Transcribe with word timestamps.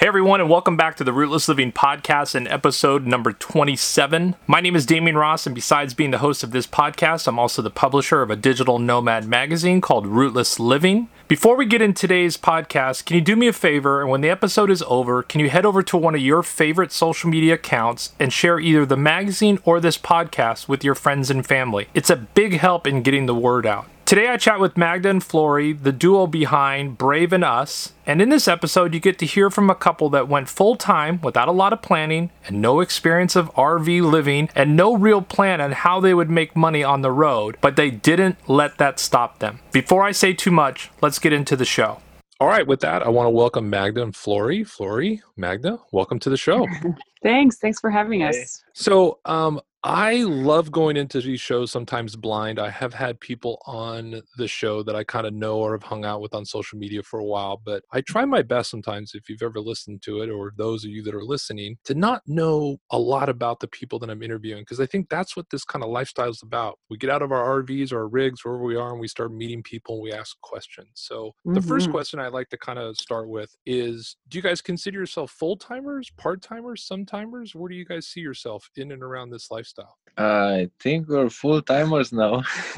Hey 0.00 0.06
everyone, 0.06 0.40
and 0.40 0.48
welcome 0.48 0.78
back 0.78 0.96
to 0.96 1.04
the 1.04 1.12
Rootless 1.12 1.46
Living 1.46 1.72
Podcast 1.72 2.34
and 2.34 2.48
episode 2.48 3.06
number 3.06 3.34
27. 3.34 4.34
My 4.46 4.58
name 4.62 4.74
is 4.74 4.86
Damien 4.86 5.18
Ross, 5.18 5.44
and 5.44 5.54
besides 5.54 5.92
being 5.92 6.10
the 6.10 6.16
host 6.24 6.42
of 6.42 6.52
this 6.52 6.66
podcast, 6.66 7.28
I'm 7.28 7.38
also 7.38 7.60
the 7.60 7.68
publisher 7.68 8.22
of 8.22 8.30
a 8.30 8.34
digital 8.34 8.78
nomad 8.78 9.28
magazine 9.28 9.82
called 9.82 10.06
Rootless 10.06 10.58
Living. 10.58 11.10
Before 11.28 11.54
we 11.54 11.66
get 11.66 11.82
in 11.82 11.92
today's 11.92 12.38
podcast, 12.38 13.04
can 13.04 13.16
you 13.16 13.20
do 13.20 13.36
me 13.36 13.46
a 13.46 13.52
favor? 13.52 14.00
And 14.00 14.08
when 14.08 14.22
the 14.22 14.30
episode 14.30 14.70
is 14.70 14.82
over, 14.86 15.22
can 15.22 15.38
you 15.38 15.50
head 15.50 15.66
over 15.66 15.82
to 15.82 15.98
one 15.98 16.14
of 16.14 16.22
your 16.22 16.42
favorite 16.42 16.92
social 16.92 17.28
media 17.28 17.52
accounts 17.52 18.14
and 18.18 18.32
share 18.32 18.58
either 18.58 18.86
the 18.86 18.96
magazine 18.96 19.58
or 19.64 19.80
this 19.80 19.98
podcast 19.98 20.66
with 20.66 20.82
your 20.82 20.94
friends 20.94 21.28
and 21.28 21.46
family? 21.46 21.88
It's 21.92 22.08
a 22.08 22.16
big 22.16 22.54
help 22.54 22.86
in 22.86 23.02
getting 23.02 23.26
the 23.26 23.34
word 23.34 23.66
out. 23.66 23.86
Today 24.10 24.26
I 24.26 24.38
chat 24.38 24.58
with 24.58 24.76
Magda 24.76 25.08
and 25.08 25.22
Flory, 25.22 25.72
the 25.72 25.92
duo 25.92 26.26
behind 26.26 26.98
Brave 26.98 27.32
and 27.32 27.44
Us, 27.44 27.92
and 28.04 28.20
in 28.20 28.28
this 28.28 28.48
episode 28.48 28.92
you 28.92 28.98
get 28.98 29.20
to 29.20 29.24
hear 29.24 29.50
from 29.50 29.70
a 29.70 29.74
couple 29.76 30.10
that 30.10 30.26
went 30.26 30.48
full 30.48 30.74
time 30.74 31.20
without 31.20 31.46
a 31.46 31.52
lot 31.52 31.72
of 31.72 31.80
planning 31.80 32.32
and 32.44 32.60
no 32.60 32.80
experience 32.80 33.36
of 33.36 33.54
RV 33.54 34.02
living 34.02 34.48
and 34.56 34.74
no 34.76 34.96
real 34.96 35.22
plan 35.22 35.60
on 35.60 35.70
how 35.70 36.00
they 36.00 36.12
would 36.12 36.28
make 36.28 36.56
money 36.56 36.82
on 36.82 37.02
the 37.02 37.12
road, 37.12 37.56
but 37.60 37.76
they 37.76 37.88
didn't 37.88 38.36
let 38.48 38.78
that 38.78 38.98
stop 38.98 39.38
them. 39.38 39.60
Before 39.70 40.02
I 40.02 40.10
say 40.10 40.32
too 40.32 40.50
much, 40.50 40.90
let's 41.00 41.20
get 41.20 41.32
into 41.32 41.54
the 41.54 41.64
show. 41.64 42.00
All 42.40 42.48
right, 42.48 42.66
with 42.66 42.80
that, 42.80 43.02
I 43.02 43.10
want 43.10 43.26
to 43.26 43.30
welcome 43.30 43.70
Magda 43.70 44.02
and 44.02 44.16
Flory. 44.16 44.64
Flory, 44.64 45.22
Magda, 45.36 45.78
welcome 45.92 46.18
to 46.18 46.30
the 46.30 46.36
show. 46.36 46.66
Thanks. 47.22 47.58
Thanks 47.58 47.78
for 47.78 47.90
having 47.90 48.24
us. 48.24 48.64
So, 48.72 49.20
um, 49.24 49.60
I 49.82 50.24
love 50.24 50.70
going 50.70 50.98
into 50.98 51.22
these 51.22 51.40
shows 51.40 51.72
sometimes 51.72 52.14
blind. 52.14 52.58
I 52.58 52.68
have 52.68 52.92
had 52.92 53.18
people 53.18 53.62
on 53.64 54.20
the 54.36 54.46
show 54.46 54.82
that 54.82 54.94
I 54.94 55.04
kind 55.04 55.26
of 55.26 55.32
know 55.32 55.56
or 55.56 55.72
have 55.72 55.82
hung 55.82 56.04
out 56.04 56.20
with 56.20 56.34
on 56.34 56.44
social 56.44 56.78
media 56.78 57.02
for 57.02 57.18
a 57.18 57.24
while, 57.24 57.62
but 57.64 57.82
I 57.90 58.02
try 58.02 58.26
my 58.26 58.42
best 58.42 58.70
sometimes, 58.70 59.12
if 59.14 59.30
you've 59.30 59.42
ever 59.42 59.58
listened 59.58 60.02
to 60.02 60.20
it, 60.20 60.28
or 60.28 60.52
those 60.58 60.84
of 60.84 60.90
you 60.90 61.02
that 61.04 61.14
are 61.14 61.24
listening, 61.24 61.78
to 61.84 61.94
not 61.94 62.20
know 62.26 62.76
a 62.90 62.98
lot 62.98 63.30
about 63.30 63.60
the 63.60 63.68
people 63.68 63.98
that 64.00 64.10
I'm 64.10 64.22
interviewing, 64.22 64.62
because 64.62 64.80
I 64.80 64.86
think 64.86 65.08
that's 65.08 65.34
what 65.34 65.48
this 65.50 65.64
kind 65.64 65.82
of 65.82 65.88
lifestyle 65.88 66.28
is 66.28 66.42
about. 66.42 66.78
We 66.90 66.98
get 66.98 67.08
out 67.08 67.22
of 67.22 67.32
our 67.32 67.62
RVs 67.62 67.90
or 67.90 68.00
our 68.00 68.08
rigs, 68.08 68.44
wherever 68.44 68.62
we 68.62 68.76
are, 68.76 68.90
and 68.90 69.00
we 69.00 69.08
start 69.08 69.32
meeting 69.32 69.62
people 69.62 69.94
and 69.94 70.02
we 70.02 70.12
ask 70.12 70.38
questions. 70.42 70.90
So, 70.94 71.28
mm-hmm. 71.28 71.54
the 71.54 71.62
first 71.62 71.84
mm-hmm. 71.84 71.92
question 71.92 72.20
I 72.20 72.28
like 72.28 72.50
to 72.50 72.58
kind 72.58 72.78
of 72.78 72.98
start 72.98 73.30
with 73.30 73.56
is 73.64 74.16
Do 74.28 74.36
you 74.36 74.42
guys 74.42 74.60
consider 74.60 74.98
yourself 74.98 75.30
full 75.30 75.56
timers, 75.56 76.10
part 76.18 76.42
timers, 76.42 76.84
some 76.86 77.06
timers? 77.06 77.54
Where 77.54 77.70
do 77.70 77.76
you 77.76 77.86
guys 77.86 78.08
see 78.08 78.20
yourself 78.20 78.68
in 78.76 78.92
and 78.92 79.02
around 79.02 79.30
this 79.30 79.50
lifestyle? 79.50 79.69
Lifestyle? 79.78 79.96
I 80.16 80.68
think 80.80 81.08
we're 81.08 81.30
full 81.30 81.62
timers 81.62 82.12
now 82.12 82.42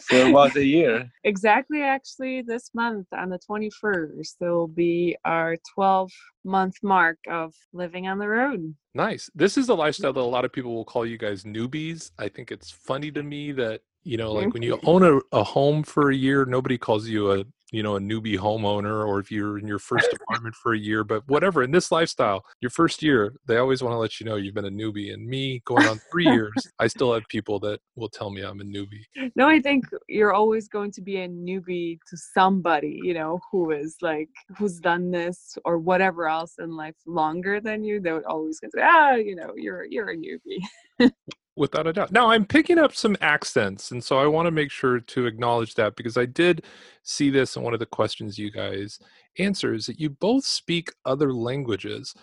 for 0.00 0.22
about 0.28 0.56
a 0.56 0.64
year. 0.64 1.10
Exactly, 1.24 1.82
actually, 1.82 2.42
this 2.42 2.70
month 2.74 3.06
on 3.12 3.28
the 3.28 3.38
21st, 3.38 4.36
there 4.40 4.52
will 4.52 4.66
be 4.66 5.16
our 5.24 5.56
12 5.74 6.10
month 6.44 6.76
mark 6.82 7.18
of 7.28 7.54
living 7.72 8.08
on 8.08 8.18
the 8.18 8.28
road. 8.28 8.74
Nice. 8.94 9.30
This 9.34 9.56
is 9.56 9.68
a 9.68 9.74
lifestyle 9.74 10.12
that 10.12 10.20
a 10.20 10.22
lot 10.22 10.44
of 10.44 10.52
people 10.52 10.74
will 10.74 10.84
call 10.84 11.06
you 11.06 11.18
guys 11.18 11.44
newbies. 11.44 12.10
I 12.18 12.28
think 12.28 12.50
it's 12.50 12.70
funny 12.70 13.10
to 13.12 13.22
me 13.22 13.52
that 13.52 13.82
you 14.04 14.16
know 14.16 14.32
like 14.32 14.52
when 14.52 14.62
you 14.62 14.76
mm-hmm. 14.76 14.88
own 14.88 15.02
a, 15.04 15.20
a 15.30 15.44
home 15.44 15.84
for 15.84 16.10
a 16.10 16.16
year 16.16 16.44
nobody 16.44 16.76
calls 16.76 17.06
you 17.06 17.30
a 17.30 17.44
you 17.72 17.82
know 17.82 17.96
a 17.96 18.00
newbie 18.00 18.38
homeowner 18.38 19.06
or 19.06 19.18
if 19.18 19.32
you're 19.32 19.58
in 19.58 19.66
your 19.66 19.78
first 19.80 20.06
apartment 20.28 20.54
for 20.54 20.74
a 20.74 20.78
year 20.78 21.02
but 21.02 21.26
whatever 21.26 21.62
in 21.62 21.72
this 21.72 21.90
lifestyle 21.90 22.44
your 22.60 22.70
first 22.70 23.02
year 23.02 23.34
they 23.46 23.56
always 23.56 23.82
want 23.82 23.92
to 23.92 23.98
let 23.98 24.20
you 24.20 24.26
know 24.26 24.36
you've 24.36 24.54
been 24.54 24.66
a 24.66 24.70
newbie 24.70 25.12
and 25.12 25.26
me 25.26 25.60
going 25.64 25.86
on 25.86 26.00
three 26.10 26.24
years 26.32 26.52
i 26.78 26.86
still 26.86 27.12
have 27.12 27.26
people 27.28 27.58
that 27.58 27.80
will 27.96 28.08
tell 28.08 28.30
me 28.30 28.42
i'm 28.42 28.60
a 28.60 28.64
newbie. 28.64 29.04
No 29.34 29.48
i 29.48 29.60
think 29.60 29.86
you're 30.08 30.34
always 30.34 30.68
going 30.68 30.92
to 30.92 31.00
be 31.00 31.16
a 31.16 31.28
newbie 31.28 31.98
to 32.08 32.16
somebody 32.16 33.00
you 33.02 33.14
know 33.14 33.40
who 33.50 33.70
is 33.72 33.96
like 34.02 34.28
who's 34.56 34.78
done 34.78 35.10
this 35.10 35.58
or 35.64 35.78
whatever 35.78 36.28
else 36.28 36.54
in 36.58 36.76
life 36.76 36.96
longer 37.06 37.60
than 37.60 37.82
you 37.82 38.00
they 38.00 38.12
would 38.12 38.24
always 38.24 38.58
say 38.58 38.68
ah 38.82 39.14
you 39.14 39.34
know 39.34 39.52
you're 39.56 39.84
you're 39.84 40.10
a 40.10 40.16
newbie 40.16 41.10
without 41.56 41.86
a 41.86 41.92
doubt. 41.92 42.12
Now 42.12 42.30
I'm 42.30 42.44
picking 42.44 42.78
up 42.78 42.94
some 42.94 43.16
accents, 43.20 43.90
and 43.90 44.02
so 44.02 44.18
I 44.18 44.26
want 44.26 44.46
to 44.46 44.50
make 44.50 44.70
sure 44.70 45.00
to 45.00 45.26
acknowledge 45.26 45.74
that 45.74 45.96
because 45.96 46.16
I 46.16 46.26
did 46.26 46.64
see 47.02 47.30
this 47.30 47.56
in 47.56 47.62
one 47.62 47.74
of 47.74 47.80
the 47.80 47.86
questions 47.86 48.38
you 48.38 48.50
guys 48.50 48.98
answer 49.38 49.74
is 49.74 49.86
that 49.86 50.00
you 50.00 50.10
both 50.10 50.44
speak 50.44 50.92
other 51.04 51.32
languages, 51.32 52.14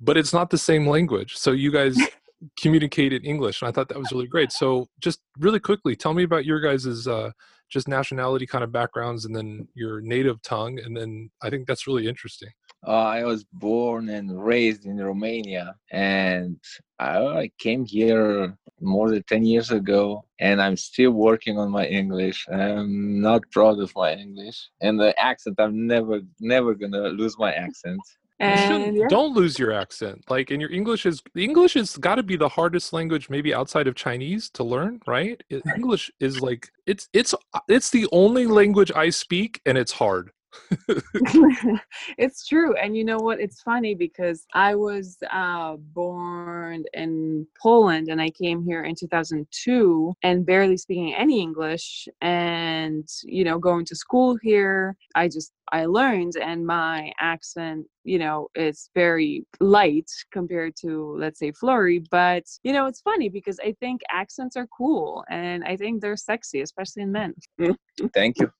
but 0.00 0.16
it's 0.16 0.32
not 0.32 0.50
the 0.50 0.58
same 0.58 0.86
language. 0.86 1.36
So 1.36 1.52
you 1.52 1.70
guys 1.70 1.96
communicate 2.60 3.12
in 3.12 3.24
English, 3.24 3.62
and 3.62 3.68
I 3.68 3.72
thought 3.72 3.88
that 3.88 3.98
was 3.98 4.12
really 4.12 4.26
great. 4.26 4.52
So 4.52 4.88
just 5.00 5.20
really 5.38 5.60
quickly, 5.60 5.96
tell 5.96 6.14
me 6.14 6.22
about 6.22 6.44
your 6.44 6.60
guys's 6.60 7.06
uh, 7.06 7.30
just 7.68 7.88
nationality 7.88 8.46
kind 8.46 8.64
of 8.64 8.72
backgrounds, 8.72 9.24
and 9.24 9.34
then 9.34 9.68
your 9.74 10.00
native 10.00 10.40
tongue, 10.42 10.78
and 10.78 10.96
then 10.96 11.30
I 11.42 11.50
think 11.50 11.66
that's 11.66 11.86
really 11.86 12.06
interesting. 12.06 12.50
Uh, 12.86 12.90
I 12.90 13.24
was 13.24 13.44
born 13.52 14.08
and 14.08 14.42
raised 14.42 14.86
in 14.86 14.96
Romania, 14.98 15.76
and 15.90 16.56
I 16.98 17.50
came 17.58 17.84
here 17.84 18.56
more 18.80 19.10
than 19.10 19.22
10 19.24 19.44
years 19.44 19.70
ago, 19.70 20.24
and 20.38 20.62
I'm 20.62 20.76
still 20.76 21.10
working 21.10 21.58
on 21.58 21.70
my 21.70 21.86
English. 21.86 22.46
I'm 22.50 23.20
not 23.20 23.42
proud 23.50 23.78
of 23.80 23.92
my 23.94 24.14
English 24.14 24.68
and 24.80 24.98
the 24.98 25.18
accent. 25.20 25.56
I'm 25.58 25.86
never, 25.86 26.20
never 26.40 26.74
gonna 26.74 27.08
lose 27.08 27.38
my 27.38 27.52
accent. 27.52 28.00
And 28.38 28.96
yeah. 28.96 29.06
don't 29.08 29.34
lose 29.34 29.58
your 29.58 29.70
accent. 29.70 30.24
Like, 30.30 30.50
and 30.50 30.62
your 30.62 30.72
English 30.72 31.04
is 31.04 31.22
English 31.36 31.74
has 31.74 31.98
got 31.98 32.14
to 32.14 32.22
be 32.22 32.36
the 32.36 32.48
hardest 32.48 32.94
language, 32.94 33.28
maybe 33.28 33.52
outside 33.52 33.86
of 33.86 33.94
Chinese, 33.94 34.48
to 34.50 34.64
learn. 34.64 35.00
Right? 35.06 35.42
English 35.76 36.10
is 36.20 36.40
like 36.40 36.70
it's 36.86 37.06
it's 37.12 37.34
it's 37.68 37.90
the 37.90 38.08
only 38.12 38.46
language 38.46 38.90
I 38.96 39.10
speak, 39.10 39.60
and 39.66 39.76
it's 39.76 39.92
hard. 39.92 40.30
it's 42.18 42.46
true 42.46 42.74
and 42.76 42.96
you 42.96 43.04
know 43.04 43.18
what? 43.18 43.40
It's 43.40 43.62
funny 43.62 43.94
because 43.94 44.46
i 44.54 44.74
was 44.74 45.16
uh, 45.30 45.76
born 45.76 46.84
in 46.94 47.46
poland 47.60 48.08
and 48.08 48.20
i 48.20 48.30
came 48.30 48.64
here 48.64 48.84
in 48.84 48.94
2002 48.94 50.14
and 50.22 50.46
barely 50.46 50.76
speaking 50.76 51.14
any 51.14 51.40
english 51.40 52.08
and 52.20 53.08
you 53.22 53.44
know 53.44 53.58
going 53.58 53.84
to 53.84 53.94
school 53.94 54.36
here 54.42 54.96
i 55.14 55.28
just 55.28 55.52
I 55.72 55.86
learned, 55.86 56.36
and 56.36 56.66
my 56.66 57.12
accent, 57.20 57.86
you 58.04 58.18
know, 58.18 58.48
is 58.54 58.90
very 58.94 59.46
light 59.60 60.10
compared 60.32 60.74
to, 60.80 61.16
let's 61.18 61.38
say, 61.38 61.52
Flory. 61.52 62.02
But, 62.10 62.44
you 62.62 62.72
know, 62.72 62.86
it's 62.86 63.00
funny 63.00 63.28
because 63.28 63.58
I 63.60 63.74
think 63.80 64.00
accents 64.10 64.56
are 64.56 64.66
cool 64.76 65.24
and 65.30 65.64
I 65.64 65.76
think 65.76 66.00
they're 66.00 66.16
sexy, 66.16 66.60
especially 66.62 67.02
in 67.02 67.12
men. 67.12 67.34
Thank 68.14 68.36
you. 68.38 68.52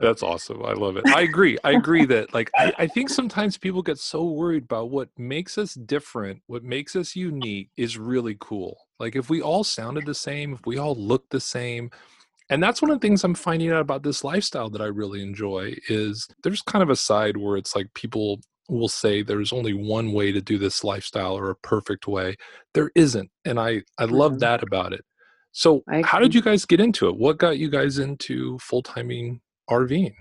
That's 0.00 0.22
awesome. 0.22 0.64
I 0.64 0.74
love 0.74 0.96
it. 0.96 1.08
I 1.08 1.22
agree. 1.22 1.58
I 1.64 1.72
agree 1.72 2.04
that 2.06 2.32
like 2.32 2.50
I, 2.54 2.72
I, 2.78 2.86
think 2.86 3.08
sometimes 3.08 3.58
people 3.58 3.82
get 3.82 3.98
so 3.98 4.24
worried 4.24 4.64
about 4.64 4.90
what 4.90 5.08
makes 5.18 5.58
us 5.58 5.74
different, 5.74 6.42
what 6.46 6.62
makes 6.62 6.94
us 6.94 7.16
unique 7.16 7.70
is 7.76 7.98
really 7.98 8.36
cool. 8.38 8.78
Like 9.00 9.16
if 9.16 9.28
we 9.28 9.42
all 9.42 9.64
sounded 9.64 10.06
the 10.06 10.14
same, 10.14 10.54
if 10.54 10.66
we 10.66 10.78
all 10.78 10.94
looked 10.94 11.30
the 11.30 11.40
same, 11.40 11.90
and 12.50 12.62
that's 12.62 12.80
one 12.80 12.90
of 12.90 13.00
the 13.00 13.06
things 13.06 13.24
i'm 13.24 13.34
finding 13.34 13.70
out 13.70 13.80
about 13.80 14.02
this 14.02 14.24
lifestyle 14.24 14.70
that 14.70 14.80
i 14.80 14.86
really 14.86 15.22
enjoy 15.22 15.74
is 15.88 16.26
there's 16.42 16.62
kind 16.62 16.82
of 16.82 16.90
a 16.90 16.96
side 16.96 17.36
where 17.36 17.56
it's 17.56 17.74
like 17.76 17.86
people 17.94 18.40
will 18.68 18.88
say 18.88 19.22
there's 19.22 19.52
only 19.52 19.72
one 19.72 20.12
way 20.12 20.30
to 20.30 20.40
do 20.40 20.58
this 20.58 20.84
lifestyle 20.84 21.36
or 21.36 21.50
a 21.50 21.56
perfect 21.56 22.06
way. 22.06 22.36
There 22.74 22.90
isn't 22.94 23.30
and 23.44 23.58
i 23.58 23.82
i 23.98 24.04
love 24.04 24.32
mm-hmm. 24.32 24.40
that 24.40 24.62
about 24.62 24.92
it. 24.92 25.04
So 25.52 25.82
how 26.04 26.18
did 26.18 26.34
you 26.34 26.42
guys 26.42 26.64
get 26.64 26.80
into 26.80 27.08
it? 27.08 27.16
What 27.16 27.38
got 27.38 27.58
you 27.58 27.70
guys 27.70 27.98
into 27.98 28.58
full-timing 28.58 29.40
rving 29.70 30.12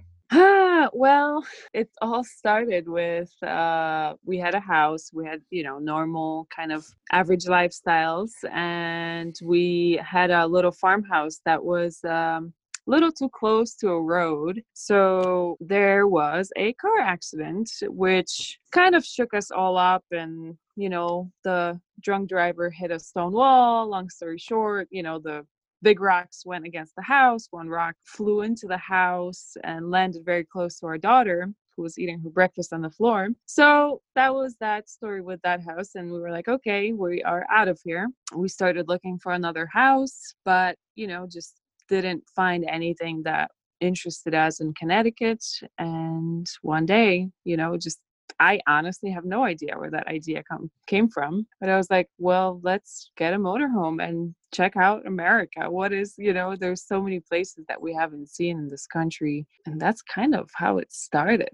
well, 0.93 1.45
it 1.73 1.89
all 2.01 2.23
started 2.23 2.87
with 2.87 3.31
uh, 3.43 4.13
we 4.25 4.37
had 4.37 4.55
a 4.55 4.59
house, 4.59 5.11
we 5.13 5.25
had, 5.25 5.41
you 5.49 5.63
know, 5.63 5.79
normal 5.79 6.47
kind 6.55 6.71
of 6.71 6.85
average 7.11 7.45
lifestyles, 7.45 8.31
and 8.51 9.35
we 9.43 9.99
had 10.03 10.31
a 10.31 10.45
little 10.45 10.71
farmhouse 10.71 11.39
that 11.45 11.63
was 11.63 12.03
um, 12.03 12.53
a 12.87 12.91
little 12.91 13.11
too 13.11 13.29
close 13.29 13.75
to 13.75 13.89
a 13.89 14.01
road. 14.01 14.61
So 14.73 15.57
there 15.59 16.07
was 16.07 16.51
a 16.55 16.73
car 16.73 16.99
accident, 16.99 17.69
which 17.87 18.59
kind 18.71 18.95
of 18.95 19.03
shook 19.05 19.33
us 19.33 19.51
all 19.51 19.77
up. 19.77 20.03
And, 20.11 20.57
you 20.75 20.89
know, 20.89 21.31
the 21.43 21.79
drunk 22.01 22.29
driver 22.29 22.69
hit 22.69 22.91
a 22.91 22.99
stone 22.99 23.33
wall. 23.33 23.89
Long 23.89 24.09
story 24.09 24.37
short, 24.37 24.87
you 24.91 25.03
know, 25.03 25.19
the 25.19 25.45
big 25.81 25.99
rocks 25.99 26.45
went 26.45 26.65
against 26.65 26.95
the 26.95 27.03
house. 27.03 27.47
One 27.51 27.69
rock 27.69 27.95
flew 28.03 28.41
into 28.41 28.67
the 28.67 28.77
house 28.77 29.55
and 29.63 29.91
landed 29.91 30.23
very 30.25 30.45
close 30.45 30.79
to 30.79 30.87
our 30.87 30.97
daughter 30.97 31.49
who 31.75 31.83
was 31.83 31.99
eating 31.99 32.19
her 32.19 32.29
breakfast 32.29 32.73
on 32.73 32.81
the 32.81 32.89
floor. 32.89 33.29
So 33.45 34.01
that 34.15 34.33
was 34.33 34.55
that 34.59 34.89
story 34.89 35.21
with 35.21 35.39
that 35.43 35.61
house. 35.61 35.93
And 35.93 36.11
we 36.11 36.19
were 36.19 36.31
like, 36.31 36.47
okay, 36.47 36.91
we 36.91 37.21
are 37.23 37.45
out 37.51 37.67
of 37.67 37.79
here. 37.83 38.07
We 38.35 38.49
started 38.49 38.87
looking 38.87 39.19
for 39.19 39.31
another 39.31 39.67
house, 39.71 40.33
but, 40.43 40.75
you 40.95 41.05
know, 41.05 41.27
just 41.31 41.53
didn't 41.87 42.23
find 42.35 42.65
anything 42.67 43.21
that 43.23 43.51
interested 43.79 44.33
us 44.33 44.59
in 44.59 44.73
Connecticut. 44.73 45.43
And 45.77 46.47
one 46.63 46.87
day, 46.87 47.29
you 47.43 47.57
know, 47.57 47.77
just 47.77 47.99
I 48.39 48.59
honestly 48.67 49.09
have 49.11 49.25
no 49.25 49.43
idea 49.43 49.77
where 49.77 49.89
that 49.91 50.07
idea 50.07 50.43
come 50.43 50.69
came 50.85 51.09
from. 51.09 51.47
But 51.59 51.69
I 51.69 51.77
was 51.77 51.89
like, 51.89 52.09
well, 52.17 52.59
let's 52.63 53.11
get 53.17 53.33
a 53.33 53.37
motorhome 53.37 54.03
and 54.03 54.35
check 54.53 54.77
out 54.77 55.07
America. 55.07 55.69
What 55.69 55.91
is, 55.93 56.13
you 56.17 56.33
know, 56.33 56.55
there's 56.55 56.83
so 56.83 57.01
many 57.01 57.19
places 57.19 57.65
that 57.67 57.81
we 57.81 57.93
haven't 57.93 58.29
seen 58.29 58.59
in 58.59 58.67
this 58.67 58.85
country. 58.87 59.47
And 59.65 59.79
that's 59.79 60.01
kind 60.01 60.35
of 60.35 60.49
how 60.53 60.77
it 60.77 60.91
started. 60.91 61.49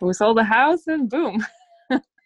we 0.00 0.12
sold 0.12 0.38
a 0.38 0.44
house 0.44 0.86
and 0.86 1.08
boom. 1.08 1.44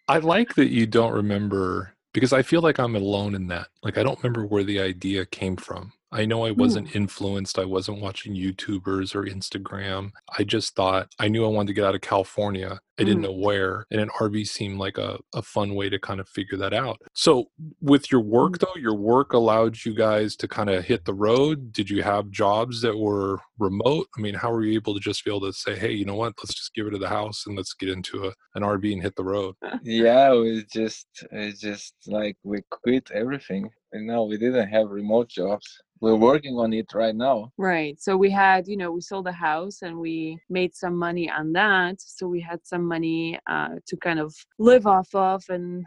I 0.07 0.17
like 0.17 0.55
that 0.55 0.69
you 0.69 0.85
don't 0.87 1.13
remember 1.13 1.95
because 2.13 2.33
I 2.33 2.41
feel 2.41 2.61
like 2.61 2.79
I'm 2.79 2.95
alone 2.95 3.35
in 3.35 3.47
that. 3.47 3.67
Like 3.83 3.97
I 3.97 4.03
don't 4.03 4.21
remember 4.21 4.45
where 4.45 4.63
the 4.63 4.81
idea 4.81 5.25
came 5.25 5.55
from. 5.55 5.93
I 6.11 6.25
know 6.25 6.45
I 6.45 6.51
wasn't 6.51 6.89
mm. 6.89 6.95
influenced. 6.95 7.57
I 7.57 7.65
wasn't 7.65 8.01
watching 8.01 8.35
YouTubers 8.35 9.15
or 9.15 9.23
Instagram. 9.23 10.11
I 10.37 10.43
just 10.43 10.75
thought 10.75 11.07
I 11.19 11.29
knew 11.29 11.45
I 11.45 11.49
wanted 11.49 11.67
to 11.67 11.73
get 11.73 11.85
out 11.85 11.95
of 11.95 12.01
California. 12.01 12.79
I 12.99 13.03
didn't 13.03 13.19
mm. 13.19 13.27
know 13.27 13.31
where. 13.31 13.85
And 13.89 14.01
an 14.01 14.09
RV 14.19 14.47
seemed 14.47 14.77
like 14.77 14.97
a, 14.97 15.19
a 15.33 15.41
fun 15.41 15.73
way 15.73 15.89
to 15.89 15.97
kind 15.97 16.19
of 16.19 16.27
figure 16.27 16.57
that 16.57 16.73
out. 16.73 17.01
So, 17.13 17.45
with 17.79 18.11
your 18.11 18.21
work, 18.21 18.53
mm. 18.53 18.59
though, 18.59 18.79
your 18.79 18.95
work 18.95 19.33
allowed 19.33 19.85
you 19.85 19.95
guys 19.95 20.35
to 20.37 20.47
kind 20.47 20.69
of 20.69 20.83
hit 20.83 21.05
the 21.05 21.13
road. 21.13 21.71
Did 21.71 21.89
you 21.89 22.03
have 22.03 22.29
jobs 22.29 22.81
that 22.81 22.97
were 22.97 23.39
remote? 23.57 24.07
I 24.17 24.21
mean, 24.21 24.35
how 24.35 24.51
were 24.51 24.63
you 24.63 24.73
able 24.73 24.93
to 24.93 24.99
just 24.99 25.23
be 25.23 25.31
able 25.31 25.41
to 25.41 25.53
say, 25.53 25.77
hey, 25.77 25.91
you 25.91 26.05
know 26.05 26.15
what? 26.15 26.33
Let's 26.39 26.53
just 26.53 26.73
give 26.73 26.87
it 26.87 26.91
to 26.91 26.97
the 26.97 27.09
house 27.09 27.45
and 27.47 27.55
let's 27.55 27.73
get 27.73 27.89
into 27.89 28.25
a, 28.25 28.33
an 28.55 28.63
RV 28.63 28.91
and 28.91 29.01
hit 29.01 29.15
the 29.15 29.23
road? 29.23 29.55
Yeah, 29.81 30.33
we 30.39 30.65
just, 30.71 31.07
it's 31.31 31.61
just 31.61 31.93
like 32.05 32.37
we 32.43 32.61
quit 32.69 33.09
everything. 33.11 33.69
And 33.93 34.07
no, 34.07 34.25
we 34.25 34.37
didn't 34.37 34.69
have 34.69 34.89
remote 34.89 35.29
jobs 35.29 35.81
we're 36.01 36.15
working 36.15 36.55
on 36.57 36.73
it 36.73 36.87
right 36.93 37.15
now. 37.15 37.51
Right 37.57 37.99
so 38.01 38.17
we 38.17 38.29
had 38.29 38.67
you 38.67 38.75
know 38.75 38.91
we 38.91 39.01
sold 39.01 39.27
a 39.27 39.31
house 39.31 39.83
and 39.83 39.97
we 39.97 40.39
made 40.49 40.75
some 40.75 40.97
money 40.97 41.29
on 41.29 41.53
that 41.53 42.01
so 42.01 42.27
we 42.27 42.41
had 42.41 42.59
some 42.63 42.85
money 42.85 43.39
uh, 43.47 43.75
to 43.87 43.97
kind 43.97 44.19
of 44.19 44.35
live 44.59 44.87
off 44.87 45.13
of 45.13 45.43
and 45.49 45.85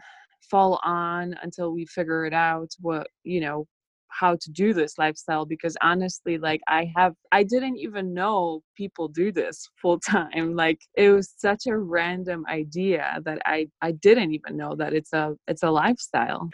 fall 0.49 0.79
on 0.83 1.35
until 1.43 1.71
we 1.71 1.85
figure 1.85 2.25
it 2.25 2.33
out 2.33 2.69
what 2.79 3.07
you 3.23 3.41
know 3.41 3.67
how 4.19 4.35
to 4.35 4.51
do 4.51 4.73
this 4.73 4.97
lifestyle 4.97 5.45
because 5.45 5.75
honestly 5.81 6.37
like 6.37 6.61
i 6.67 6.91
have 6.95 7.13
i 7.31 7.43
didn't 7.43 7.77
even 7.77 8.13
know 8.13 8.61
people 8.75 9.07
do 9.07 9.31
this 9.31 9.69
full 9.81 9.99
time 10.15 10.55
like 10.55 10.79
it 10.95 11.09
was 11.09 11.33
such 11.37 11.65
a 11.67 11.77
random 11.77 12.45
idea 12.49 13.19
that 13.25 13.39
i 13.45 13.67
i 13.81 13.91
didn't 13.91 14.33
even 14.33 14.55
know 14.57 14.75
that 14.75 14.93
it's 14.93 15.13
a 15.13 15.35
it's 15.47 15.63
a 15.63 15.69
lifestyle. 15.69 16.49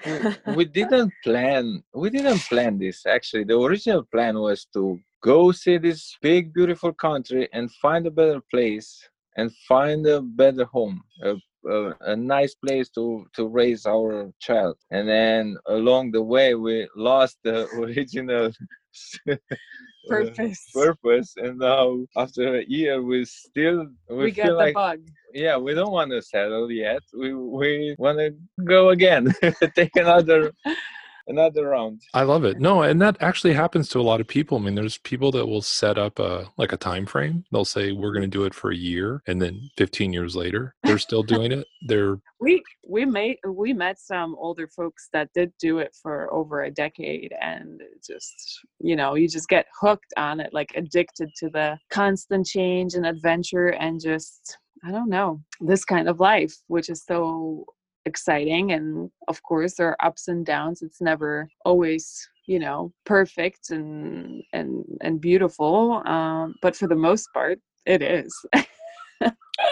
We 0.56 0.66
didn't 0.66 1.14
plan 1.24 1.84
we 1.94 2.10
didn't 2.10 2.40
plan 2.40 2.78
this. 2.78 3.06
Actually 3.06 3.46
the 3.46 3.60
original 3.60 4.04
plan 4.14 4.36
was 4.40 4.66
to 4.74 5.00
go 5.24 5.52
see 5.52 5.78
this 5.78 6.18
big 6.22 6.54
beautiful 6.54 6.94
country 6.94 7.48
and 7.54 7.72
find 7.86 8.06
a 8.08 8.12
better 8.12 8.42
place 8.54 8.90
and 9.38 9.52
find 9.68 10.06
a 10.08 10.22
better 10.22 10.66
home 10.66 11.02
a 11.24 11.36
a, 11.66 11.94
a, 12.02 12.16
nice 12.16 12.56
place 12.56 12.90
to 12.90 13.26
to 13.34 13.48
raise 13.48 13.86
our 13.86 14.32
child. 14.40 14.78
And 14.92 15.08
then 15.08 15.58
along 15.68 16.12
the 16.12 16.22
way 16.22 16.56
we 16.56 16.88
lost 16.96 17.38
the 17.44 17.68
original 17.82 18.52
uh, 19.30 19.36
purpose. 20.08 20.70
purpose. 20.74 21.34
And 21.38 21.60
now 21.60 22.06
after 22.18 22.56
a 22.56 22.66
year 22.66 23.02
we 23.02 23.26
still 23.26 23.88
we, 24.10 24.16
we 24.16 24.32
got 24.32 24.48
the 24.48 24.54
like, 24.54 24.74
bug. 24.74 25.00
Yeah 25.34 25.58
we 25.58 25.74
don't 25.74 25.92
want 25.92 26.12
to 26.12 26.22
settle 26.22 26.72
yet. 26.72 27.02
We 27.14 27.34
we 27.34 27.96
want 27.98 28.20
to 28.20 28.36
go 28.64 28.90
again 28.90 29.34
take 29.76 29.96
another 29.96 30.52
another 31.28 31.70
round. 31.70 32.02
I 32.14 32.24
love 32.24 32.44
it. 32.44 32.60
No, 32.60 32.82
and 32.82 33.02
that 33.02 33.18
actually 33.22 33.54
happens 33.54 33.90
to 33.90 34.00
a 34.00 34.02
lot 34.02 34.22
of 34.22 34.28
people. 34.28 34.58
I 34.58 34.62
mean, 34.62 34.76
there's 34.76 34.98
people 34.98 35.32
that 35.32 35.46
will 35.46 35.62
set 35.62 35.98
up 35.98 36.20
a 36.20 36.50
like 36.58 36.74
a 36.74 36.78
time 36.78 37.06
frame. 37.06 37.44
They'll 37.52 37.66
say 37.66 37.92
we're 37.92 38.12
going 38.12 38.22
to 38.22 38.28
do 38.28 38.44
it 38.46 38.54
for 38.54 38.72
a 38.72 38.76
year, 38.76 39.22
and 39.28 39.42
then 39.42 39.70
15 39.78 40.14
years 40.14 40.36
later, 40.36 40.76
they're 40.84 40.98
still 40.98 41.24
doing 41.24 41.52
it. 41.52 41.68
They're 41.88 42.20
we 42.40 42.64
we 42.88 43.06
made 43.06 43.38
we 43.48 43.74
met 43.74 44.00
some 44.00 44.36
older 44.40 44.68
folks 44.68 45.10
that 45.14 45.30
did 45.34 45.54
do 45.60 45.80
it 45.80 45.96
for 46.02 46.32
over 46.34 46.64
a 46.64 46.72
decade, 46.72 47.34
and 47.42 47.82
just 48.06 48.60
you 48.80 48.96
know 48.96 49.16
you 49.16 49.28
just 49.28 49.50
get 49.50 49.68
hooked 49.80 50.14
on 50.18 50.40
it, 50.40 50.54
like 50.54 50.72
addicted 50.76 51.30
to 51.38 51.50
the 51.50 51.78
constant 51.90 52.46
change 52.46 52.96
and 52.96 53.06
adventure, 53.06 53.70
and 53.70 54.00
just 54.00 54.58
I 54.84 54.92
don't 54.92 55.10
know 55.10 55.42
this 55.60 55.86
kind 55.86 56.10
of 56.10 56.20
life, 56.20 56.54
which 56.68 56.90
is 56.90 57.04
so 57.06 57.66
exciting 58.06 58.72
and 58.72 59.10
of 59.28 59.42
course 59.44 59.76
there 59.76 59.90
are 59.90 60.06
ups 60.06 60.28
and 60.28 60.46
downs. 60.46 60.82
It's 60.82 61.02
never 61.02 61.50
always 61.66 62.28
you 62.48 62.60
know 62.60 62.92
perfect 63.06 63.70
and 63.70 64.44
and 64.54 64.84
and 65.02 65.22
beautiful 65.22 66.02
um, 66.06 66.56
but 66.62 66.76
for 66.76 66.88
the 66.88 66.96
most 66.96 67.28
part 67.34 67.60
it 67.86 68.02
is 68.02 68.34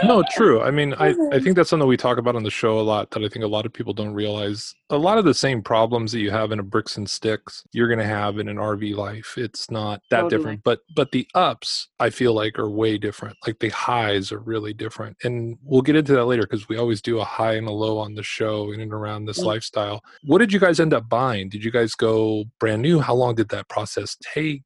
no, 0.04 0.24
true. 0.32 0.62
I 0.62 0.72
mean, 0.72 0.94
I, 0.94 1.16
I 1.32 1.40
think 1.44 1.56
that's 1.56 1.70
something 1.70 1.88
we 1.88 1.98
talk 1.98 2.18
about 2.18 2.36
on 2.36 2.44
the 2.44 2.52
show 2.52 2.80
a 2.80 2.82
lot 2.82 3.12
that 3.12 3.24
I 3.24 3.28
think 3.28 3.44
a 3.44 3.48
lot 3.48 3.66
of 3.66 3.74
people 3.74 3.94
don't 3.94 4.14
realize. 4.14 4.74
A 4.90 4.98
lot 4.98 5.18
of 5.18 5.26
the 5.26 5.34
same 5.34 5.62
problems 5.62 6.12
that 6.12 6.20
you 6.20 6.32
have 6.32 6.52
in 6.52 6.60
a 6.60 6.64
bricks 6.64 6.98
and 6.98 7.10
sticks, 7.10 7.64
you're 7.72 7.88
going 7.88 8.00
to 8.00 8.06
have 8.06 8.40
in 8.40 8.48
an 8.48 8.58
RV 8.58 8.96
life. 8.96 9.36
It's 9.38 9.70
not 9.70 10.02
that 10.10 10.22
totally. 10.22 10.38
different, 10.38 10.64
but 10.64 10.80
but 10.96 11.12
the 11.12 11.28
ups 11.36 11.90
I 12.00 12.10
feel 12.10 12.34
like 12.34 12.58
are 12.60 12.70
way 12.70 12.98
different. 12.98 13.38
Like 13.46 13.60
the 13.60 13.70
highs 13.70 14.32
are 14.32 14.40
really 14.40 14.74
different. 14.74 15.18
And 15.24 15.58
we'll 15.64 15.82
get 15.82 15.96
into 15.96 16.14
that 16.14 16.26
later 16.26 16.44
because 16.44 16.70
we 16.70 16.78
always 16.78 17.02
do 17.02 17.20
a 17.20 17.26
high 17.26 17.56
and 17.56 17.68
a 17.68 17.72
low 17.72 17.98
on 17.98 18.16
the 18.16 18.24
show 18.24 18.72
in 18.72 18.80
and 18.80 18.94
around 18.94 19.26
this 19.26 19.40
mm-hmm. 19.40 19.48
lifestyle. 19.48 20.04
What 20.24 20.40
did 20.40 20.54
you 20.54 20.60
guys 20.60 20.80
end 20.80 20.94
up 20.94 21.10
buying? 21.10 21.50
Did 21.50 21.64
you 21.64 21.72
guys 21.72 21.96
go 21.96 22.46
brand 22.60 22.82
new? 22.82 23.00
How 23.00 23.16
long 23.16 23.36
did 23.36 23.50
that 23.50 23.68
process 23.70 24.18
take? 24.34 24.64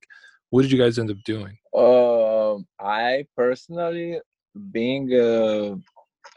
What 0.49 0.61
did 0.61 0.71
you 0.71 0.77
guys 0.77 0.99
end 0.99 1.09
up 1.09 1.17
doing? 1.25 1.57
Um, 1.75 2.67
I 2.79 3.25
personally 3.35 4.19
being 4.71 5.11
a, 5.13 5.75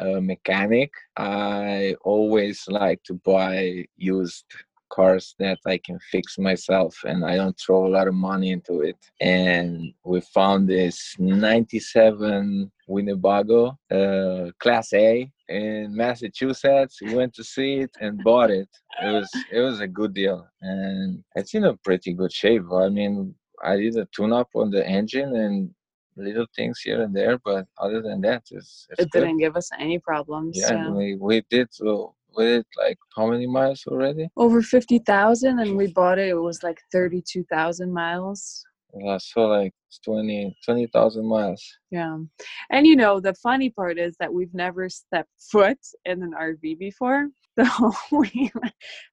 a 0.01 0.21
mechanic, 0.21 0.93
I 1.17 1.97
always 2.03 2.65
like 2.69 3.03
to 3.05 3.15
buy 3.15 3.87
used 3.97 4.45
cars 4.91 5.35
that 5.39 5.59
I 5.67 5.79
can 5.79 5.99
fix 6.11 6.39
myself 6.39 6.97
and 7.05 7.25
I 7.25 7.37
don't 7.37 7.59
throw 7.59 7.87
a 7.87 7.95
lot 7.97 8.09
of 8.09 8.15
money 8.15 8.51
into 8.51 8.83
it. 8.83 8.97
And 9.21 9.93
we 10.05 10.21
found 10.21 10.69
this 10.69 11.15
97 11.19 12.71
Winnebago 12.89 13.79
uh, 13.91 14.51
Class 14.61 14.93
A 14.93 15.31
in 15.49 15.95
Massachusetts. 15.95 16.99
We 17.03 17.15
went 17.15 17.35
to 17.35 17.45
see 17.45 17.75
it 17.81 17.91
and 18.01 18.23
bought 18.23 18.51
it. 18.51 18.69
It 19.03 19.13
was 19.13 19.31
it 19.53 19.61
was 19.61 19.81
a 19.81 19.89
good 19.89 20.15
deal 20.15 20.47
and 20.63 21.23
it's 21.35 21.55
in 21.55 21.65
a 21.65 21.77
pretty 21.79 22.13
good 22.15 22.33
shape. 22.33 22.63
I 22.73 22.89
mean, 22.89 23.35
I 23.63 23.77
did 23.77 23.97
a 23.97 24.07
tune 24.15 24.33
up 24.33 24.51
on 24.55 24.71
the 24.71 24.87
engine 24.87 25.35
and 25.37 25.71
little 26.17 26.47
things 26.55 26.81
here 26.81 27.03
and 27.03 27.15
there, 27.15 27.39
but 27.39 27.67
other 27.79 28.03
than 28.03 28.21
that, 28.23 28.43
it's, 28.51 28.87
it's 28.91 29.03
it 29.03 29.11
good. 29.11 29.21
didn't 29.21 29.39
give 29.39 29.57
us 29.57 29.71
any 29.79 29.99
problems. 29.99 30.57
Yeah, 30.59 30.73
yeah. 30.73 30.91
we 30.91 31.17
we 31.17 31.43
did 31.51 31.69
so. 31.73 32.15
We 32.37 32.45
did 32.45 32.67
like 32.77 32.99
how 33.17 33.27
many 33.29 33.47
miles 33.47 33.85
already? 33.87 34.29
Over 34.37 34.63
fifty 34.63 34.99
thousand, 34.99 35.59
and 35.59 35.77
we 35.77 35.87
bought 35.89 36.19
it. 36.19 36.29
It 36.29 36.35
was 36.35 36.63
like 36.63 36.81
thirty-two 36.93 37.45
thousand 37.45 37.93
miles. 37.93 38.65
Yeah, 38.99 39.19
so 39.19 39.47
like 39.47 39.75
20 40.05 40.57
20,000 40.65 41.27
miles. 41.27 41.63
Yeah. 41.91 42.19
And 42.71 42.87
you 42.87 42.97
know, 42.97 43.21
the 43.21 43.35
funny 43.35 43.71
part 43.71 43.99
is 43.99 44.17
that 44.21 44.33
we've 44.33 44.55
never 44.55 44.89
stepped 44.89 45.31
foot 45.39 45.79
in 46.05 46.23
an 46.23 46.33
RV 46.33 46.79
before. 46.79 47.29
So 47.59 47.91
we 48.13 48.51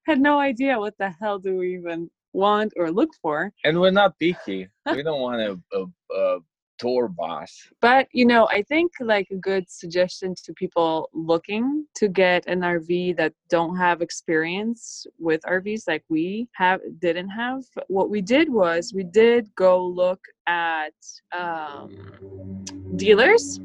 had 0.06 0.20
no 0.20 0.38
idea 0.38 0.78
what 0.78 0.98
the 0.98 1.14
hell 1.18 1.38
do 1.38 1.56
we 1.56 1.76
even 1.76 2.10
want 2.34 2.74
or 2.76 2.90
look 2.90 3.08
for. 3.22 3.50
And 3.64 3.80
we're 3.80 3.90
not 3.90 4.18
picky. 4.18 4.68
we 4.86 5.02
don't 5.02 5.22
want 5.22 5.40
a, 5.40 5.58
a, 5.72 6.14
a 6.14 6.38
tour 6.78 7.08
bus. 7.08 7.68
But 7.80 8.08
you 8.12 8.26
know, 8.26 8.48
I 8.50 8.62
think 8.62 8.92
like 9.00 9.28
a 9.30 9.36
good 9.36 9.70
suggestion 9.70 10.34
to 10.44 10.52
people 10.54 11.08
looking 11.12 11.86
to 11.96 12.08
get 12.08 12.46
an 12.46 12.60
RV 12.60 13.16
that 13.16 13.32
don't 13.48 13.76
have 13.76 14.02
experience 14.02 15.06
with 15.18 15.40
RVs 15.42 15.88
like 15.88 16.04
we 16.08 16.48
have 16.54 16.80
didn't 17.00 17.30
have. 17.30 17.62
What 17.88 18.10
we 18.10 18.20
did 18.20 18.52
was 18.52 18.92
we 18.94 19.04
did 19.04 19.54
go 19.54 19.86
look 19.86 20.20
at 20.46 20.94
um, 21.32 22.64
dealers 22.96 23.60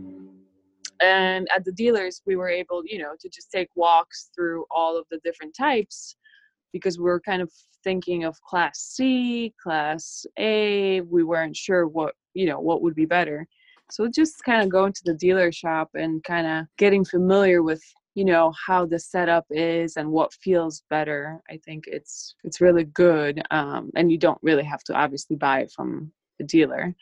and 1.01 1.47
at 1.55 1.63
the 1.65 1.71
dealers 1.71 2.21
we 2.25 2.35
were 2.35 2.49
able 2.49 2.83
you 2.85 2.99
know 2.99 3.13
to 3.19 3.29
just 3.29 3.51
take 3.51 3.69
walks 3.75 4.29
through 4.35 4.65
all 4.71 4.97
of 4.97 5.05
the 5.09 5.19
different 5.23 5.55
types 5.55 6.15
because 6.73 6.97
we 6.97 7.05
were 7.05 7.21
kind 7.21 7.41
of 7.41 7.51
thinking 7.83 8.23
of 8.25 8.39
class 8.41 8.79
c 8.79 9.53
class 9.61 10.25
a 10.37 11.01
we 11.01 11.23
weren't 11.23 11.55
sure 11.55 11.87
what 11.87 12.15
you 12.33 12.45
know 12.45 12.59
what 12.59 12.81
would 12.81 12.95
be 12.95 13.05
better. 13.05 13.47
So 13.91 14.07
just 14.07 14.43
kind 14.43 14.61
of 14.61 14.69
going 14.69 14.93
to 14.93 15.01
the 15.03 15.15
dealer 15.15 15.51
shop 15.51 15.89
and 15.95 16.23
kind 16.23 16.45
of 16.45 16.67
getting 16.77 17.03
familiar 17.03 17.63
with 17.63 17.81
you 18.15 18.25
know 18.25 18.53
how 18.67 18.85
the 18.85 18.99
setup 18.99 19.45
is 19.49 19.95
and 19.95 20.09
what 20.09 20.33
feels 20.33 20.83
better 20.89 21.39
i 21.49 21.57
think 21.63 21.85
it's 21.87 22.35
it's 22.43 22.59
really 22.59 22.83
good 22.83 23.41
um, 23.51 23.91
and 23.95 24.11
you 24.11 24.17
don't 24.17 24.39
really 24.41 24.63
have 24.63 24.83
to 24.83 24.93
obviously 24.93 25.35
buy 25.35 25.61
it 25.61 25.71
from 25.71 26.11
the 26.39 26.45
dealer. 26.45 26.95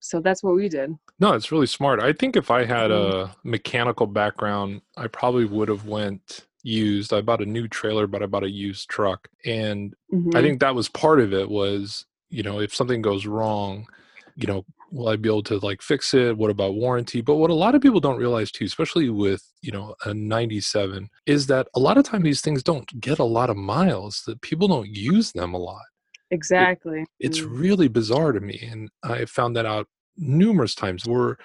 So 0.00 0.20
that's 0.20 0.42
what 0.42 0.54
we 0.54 0.68
did. 0.68 0.94
No 1.18 1.32
it's 1.32 1.52
really 1.52 1.66
smart. 1.66 2.00
I 2.00 2.12
think 2.12 2.36
if 2.36 2.50
i 2.50 2.64
had 2.64 2.90
mm-hmm. 2.90 3.30
a 3.30 3.36
mechanical 3.44 4.06
background 4.06 4.80
i 4.96 5.06
probably 5.06 5.44
would 5.44 5.68
have 5.68 5.86
went 5.86 6.46
used 6.62 7.12
i 7.12 7.20
bought 7.20 7.42
a 7.42 7.46
new 7.46 7.68
trailer 7.68 8.08
but 8.08 8.22
i 8.22 8.26
bought 8.26 8.44
a 8.44 8.50
used 8.50 8.88
truck. 8.88 9.28
And 9.44 9.94
mm-hmm. 10.12 10.36
i 10.36 10.40
think 10.40 10.60
that 10.60 10.74
was 10.74 10.88
part 10.88 11.20
of 11.20 11.32
it 11.34 11.48
was 11.48 12.06
you 12.30 12.42
know 12.42 12.60
if 12.60 12.74
something 12.74 13.02
goes 13.02 13.26
wrong 13.26 13.86
you 14.36 14.46
know 14.46 14.64
will 14.92 15.08
I 15.08 15.16
be 15.16 15.28
able 15.28 15.42
to 15.44 15.58
like 15.58 15.82
fix 15.82 16.14
it? 16.14 16.36
What 16.36 16.50
about 16.50 16.74
warranty? 16.74 17.20
But 17.20 17.36
what 17.36 17.50
a 17.50 17.54
lot 17.54 17.74
of 17.74 17.82
people 17.82 18.00
don't 18.00 18.18
realize 18.18 18.52
too, 18.52 18.64
especially 18.64 19.10
with, 19.10 19.42
you 19.60 19.72
know, 19.72 19.96
a 20.04 20.14
97, 20.14 21.10
is 21.26 21.48
that 21.48 21.66
a 21.74 21.80
lot 21.80 21.98
of 21.98 22.04
time 22.04 22.22
these 22.22 22.40
things 22.40 22.62
don't 22.62 23.00
get 23.00 23.18
a 23.18 23.24
lot 23.24 23.50
of 23.50 23.56
miles, 23.56 24.22
that 24.26 24.40
people 24.42 24.68
don't 24.68 24.88
use 24.88 25.32
them 25.32 25.54
a 25.54 25.58
lot. 25.58 25.82
Exactly. 26.30 27.00
It, 27.02 27.08
it's 27.18 27.40
Mm. 27.40 27.58
really 27.60 27.88
bizarre 27.88 28.32
to 28.32 28.40
me. 28.40 28.60
And 28.70 28.88
I 29.02 29.24
found 29.24 29.56
that 29.56 29.66
out 29.66 29.88
numerous 30.16 30.74
times 30.74 31.04
where 31.04 31.36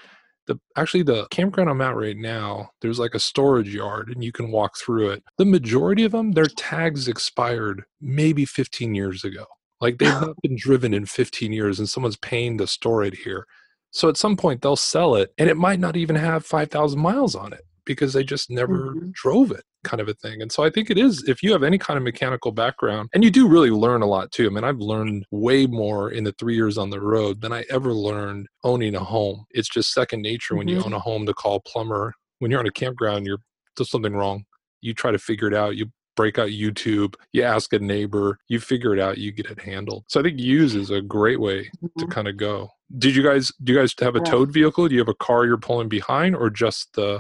the 0.48 0.60
actually 0.78 1.04
the 1.04 1.28
campground 1.32 1.70
I'm 1.70 1.82
at 1.82 1.96
right 1.96 2.18
now, 2.18 2.70
there's 2.82 3.00
like 3.00 3.16
a 3.16 3.20
storage 3.20 3.74
yard 3.74 4.10
and 4.10 4.24
you 4.24 4.32
can 4.32 4.52
walk 4.52 4.78
through 4.78 5.10
it. 5.12 5.24
The 5.38 5.46
majority 5.46 6.04
of 6.04 6.12
them, 6.12 6.32
their 6.34 6.46
tags 6.46 7.08
expired 7.08 7.84
maybe 8.00 8.46
15 8.46 8.94
years 8.96 9.24
ago. 9.24 9.46
Like 9.82 9.98
they've 9.98 10.10
not 10.22 10.36
been 10.42 10.56
driven 10.58 10.94
in 10.94 11.06
15 11.06 11.52
years 11.52 11.80
and 11.80 11.90
someone's 11.90 12.18
paying 12.18 12.58
to 12.60 12.68
store 12.68 13.04
it 13.04 13.16
here. 13.16 13.46
So 13.92 14.08
at 14.08 14.18
some 14.18 14.38
point 14.38 14.62
they'll 14.62 14.76
sell 14.76 15.16
it 15.16 15.34
and 15.38 15.50
it 15.50 15.58
might 15.58 15.80
not 15.80 15.98
even 15.98 16.16
have 16.16 16.46
5,000 16.46 17.00
miles 17.00 17.36
on 17.36 17.52
it 17.52 17.62
because 17.84 18.14
they 18.14 18.24
just 18.24 18.50
never 18.50 18.94
Mhm. 18.94 19.12
drove 19.14 19.52
it 19.52 19.64
kind 19.84 20.00
of 20.00 20.08
a 20.08 20.14
thing. 20.14 20.42
And 20.44 20.52
so 20.52 20.64
I 20.64 20.70
think 20.70 20.92
it 20.92 20.98
is 21.00 21.28
if 21.28 21.42
you 21.42 21.52
have 21.52 21.64
any 21.64 21.80
kind 21.80 21.98
of 21.98 22.04
mechanical 22.04 22.52
background 22.52 23.10
and 23.14 23.24
you 23.24 23.32
do 23.32 23.48
really 23.48 23.72
learn 23.72 24.04
a 24.04 24.06
lot 24.06 24.32
too. 24.32 24.46
I 24.46 24.50
mean, 24.50 24.64
I've 24.64 24.78
learned 24.78 25.26
way 25.32 25.66
more 25.66 26.12
in 26.12 26.24
the 26.24 26.32
3 26.34 26.54
years 26.56 26.78
on 26.78 26.92
the 26.92 27.02
road 27.02 27.42
than 27.42 27.52
I 27.52 27.66
ever 27.72 27.92
learned 27.92 28.48
owning 28.64 28.94
a 28.96 29.00
home. 29.04 29.46
It's 29.50 29.68
just 29.68 29.92
second 29.92 30.22
nature 30.22 30.56
when 30.56 30.68
you 30.68 30.78
Mhm. 30.78 30.86
own 30.86 30.94
a 30.94 31.00
home 31.00 31.26
to 31.26 31.34
call 31.34 31.56
a 31.56 31.60
plumber. 31.62 32.14
When 32.38 32.52
you're 32.52 32.60
on 32.60 32.68
a 32.68 32.72
campground, 32.72 33.26
you're 33.26 33.40
there's 33.76 33.90
something 33.90 34.14
wrong. 34.16 34.44
You 34.82 34.94
try 34.94 35.12
to 35.12 35.18
figure 35.20 35.48
it 35.48 35.54
out. 35.56 35.76
You 35.78 35.88
break 36.22 36.38
out 36.38 36.50
YouTube, 36.50 37.16
you 37.34 37.42
ask 37.42 37.74
a 37.74 37.80
neighbor, 37.80 38.38
you 38.48 38.60
figure 38.60 38.94
it 38.96 39.00
out, 39.00 39.18
you 39.18 39.32
get 39.32 39.48
it 39.48 39.60
handled. 39.60 40.04
So 40.08 40.20
I 40.20 40.24
think 40.24 40.38
use 40.40 40.76
is 40.76 40.92
a 40.92 41.02
great 41.02 41.40
way 41.48 41.60
to 41.98 42.06
Mhm. 42.06 42.12
kind 42.12 42.28
of 42.28 42.38
go. 42.38 42.70
Did 43.04 43.16
you 43.16 43.24
guys 43.30 43.52
do 43.64 43.74
you 43.74 43.80
guys 43.80 43.96
have 44.00 44.16
a 44.16 44.20
Yeah. 44.20 44.32
towed 44.32 44.52
vehicle? 44.60 44.88
Do 44.88 44.94
you 44.96 45.02
have 45.06 45.16
a 45.18 45.24
car 45.28 45.46
you're 45.48 45.58
pulling 45.70 45.90
behind 45.90 46.36
or 46.36 46.48
just 46.66 46.94
the 46.94 47.12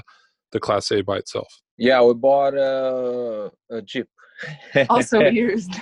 the 0.53 0.59
class 0.65 0.91
A 0.91 1.01
by 1.01 1.17
itself? 1.23 1.49
Yeah, 1.77 1.99
we 2.07 2.13
bought 2.13 2.53
a, 2.71 3.51
a 3.75 3.81
Jeep. 3.81 4.07
Also 4.95 5.17
used. 5.47 5.73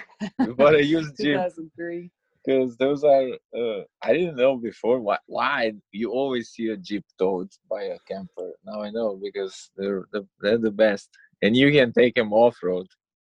we 0.47 0.53
bought 0.61 0.75
a 0.75 0.85
used 0.97 1.13
Jeep 1.23 1.35
2003. 1.35 2.11
because 2.45 2.71
those 2.83 3.01
are 3.03 3.27
uh, 3.61 3.81
I 4.07 4.09
didn't 4.17 4.37
know 4.43 4.53
before 4.69 4.97
why 5.07 5.17
why 5.37 5.73
you 5.99 6.07
always 6.21 6.45
see 6.53 6.67
a 6.69 6.77
Jeep 6.87 7.05
towed 7.19 7.49
by 7.73 7.81
a 7.95 7.99
camper. 8.11 8.49
Now 8.67 8.77
I 8.87 8.89
know 8.97 9.09
because 9.27 9.55
they're 9.77 10.05
the, 10.13 10.21
they're 10.41 10.63
the 10.69 10.75
best, 10.85 11.07
and 11.43 11.51
you 11.61 11.67
can 11.77 11.89
take 11.99 12.13
them 12.19 12.31
off 12.43 12.55
road. 12.69 12.87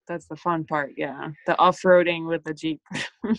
That's 0.08 0.28
the 0.28 0.36
fun 0.36 0.64
part. 0.66 0.94
Yeah. 0.98 1.30
The 1.46 1.58
off 1.60 1.82
roading 1.84 2.28
with 2.28 2.44
the 2.44 2.54
Jeep. 2.54 2.82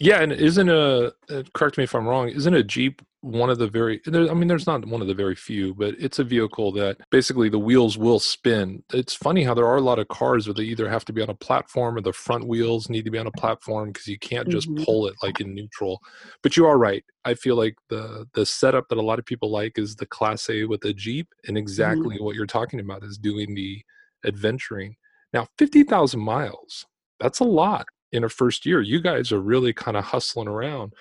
Yeah, 0.00 0.22
and 0.22 0.32
isn't 0.32 0.70
a 0.70 1.12
uh, 1.30 1.42
correct 1.52 1.76
me 1.76 1.84
if 1.84 1.94
I'm 1.94 2.06
wrong, 2.08 2.30
isn't 2.30 2.54
a 2.54 2.62
Jeep 2.62 3.02
one 3.20 3.50
of 3.50 3.58
the 3.58 3.68
very 3.68 4.00
there, 4.06 4.28
I 4.30 4.34
mean 4.34 4.48
there's 4.48 4.66
not 4.66 4.84
one 4.86 5.02
of 5.02 5.06
the 5.06 5.14
very 5.14 5.34
few, 5.36 5.74
but 5.74 5.94
it's 5.98 6.18
a 6.18 6.24
vehicle 6.24 6.72
that 6.72 6.96
basically 7.10 7.50
the 7.50 7.58
wheels 7.58 7.98
will 7.98 8.18
spin. 8.18 8.82
It's 8.94 9.14
funny 9.14 9.44
how 9.44 9.52
there 9.54 9.66
are 9.66 9.76
a 9.76 9.82
lot 9.82 9.98
of 9.98 10.08
cars 10.08 10.46
where 10.46 10.54
they 10.54 10.62
either 10.64 10.88
have 10.88 11.04
to 11.04 11.12
be 11.12 11.20
on 11.20 11.28
a 11.28 11.34
platform 11.34 11.96
or 11.96 12.00
the 12.00 12.12
front 12.12 12.48
wheels 12.48 12.88
need 12.88 13.04
to 13.04 13.10
be 13.10 13.18
on 13.18 13.26
a 13.26 13.32
platform 13.32 13.90
because 13.92 14.08
you 14.08 14.18
can't 14.18 14.48
just 14.48 14.70
Mhm. 14.70 14.82
pull 14.84 15.06
it 15.08 15.14
like 15.22 15.40
in 15.40 15.54
neutral. 15.54 16.00
But 16.42 16.56
you 16.56 16.64
are 16.66 16.78
right. 16.78 17.04
I 17.26 17.34
feel 17.34 17.56
like 17.56 17.76
the 17.90 18.26
the 18.32 18.46
setup 18.46 18.88
that 18.88 18.98
a 18.98 19.02
lot 19.02 19.18
of 19.18 19.26
people 19.26 19.50
like 19.50 19.78
is 19.78 19.94
the 19.96 20.06
class 20.06 20.48
A 20.48 20.64
with 20.64 20.84
a 20.86 20.94
Jeep 20.94 21.28
and 21.46 21.58
exactly 21.58 22.16
what 22.18 22.34
you're 22.34 22.46
talking 22.46 22.80
about 22.80 23.04
is 23.04 23.18
doing 23.18 23.54
the 23.54 23.82
adventuring. 24.24 24.96
Now, 25.32 25.46
50,000 25.58 26.20
miles. 26.20 26.86
That's 27.20 27.40
a 27.40 27.44
lot 27.44 27.86
in 28.12 28.24
a 28.24 28.28
first 28.28 28.66
year. 28.66 28.82
You 28.82 29.00
guys 29.00 29.32
are 29.32 29.40
really 29.40 29.72
kind 29.72 29.96
of 29.96 30.04
hustling 30.04 30.48
around. 30.48 30.92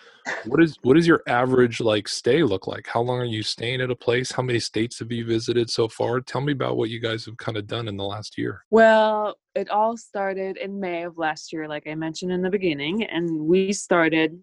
What 0.45 0.61
is 0.61 0.77
what 0.83 0.95
does 0.95 1.07
your 1.07 1.21
average 1.27 1.81
like 1.81 2.07
stay 2.07 2.43
look 2.43 2.67
like? 2.67 2.88
How 2.88 3.01
long 3.01 3.19
are 3.19 3.25
you 3.25 3.43
staying 3.43 3.81
at 3.81 3.91
a 3.91 3.95
place? 3.95 4.31
How 4.31 4.43
many 4.43 4.59
states 4.59 5.00
have 5.00 5.11
you 5.11 5.25
visited 5.25 5.69
so 5.69 5.88
far? 5.88 6.21
Tell 6.21 6.41
me 6.41 6.53
about 6.53 6.77
what 6.77 6.89
you 6.89 7.00
guys 7.00 7.25
have 7.25 7.38
kind 7.38 7.57
of 7.57 7.67
done 7.67 7.88
in 7.88 7.97
the 7.97 8.03
last 8.03 8.38
year. 8.38 8.63
Well, 8.69 9.35
it 9.55 9.69
all 9.69 9.97
started 9.97 10.57
in 10.57 10.79
May 10.79 11.03
of 11.03 11.17
last 11.17 11.51
year, 11.51 11.67
like 11.67 11.88
I 11.88 11.95
mentioned 11.95 12.31
in 12.31 12.41
the 12.41 12.50
beginning, 12.50 13.03
and 13.03 13.29
we 13.41 13.73
started 13.73 14.39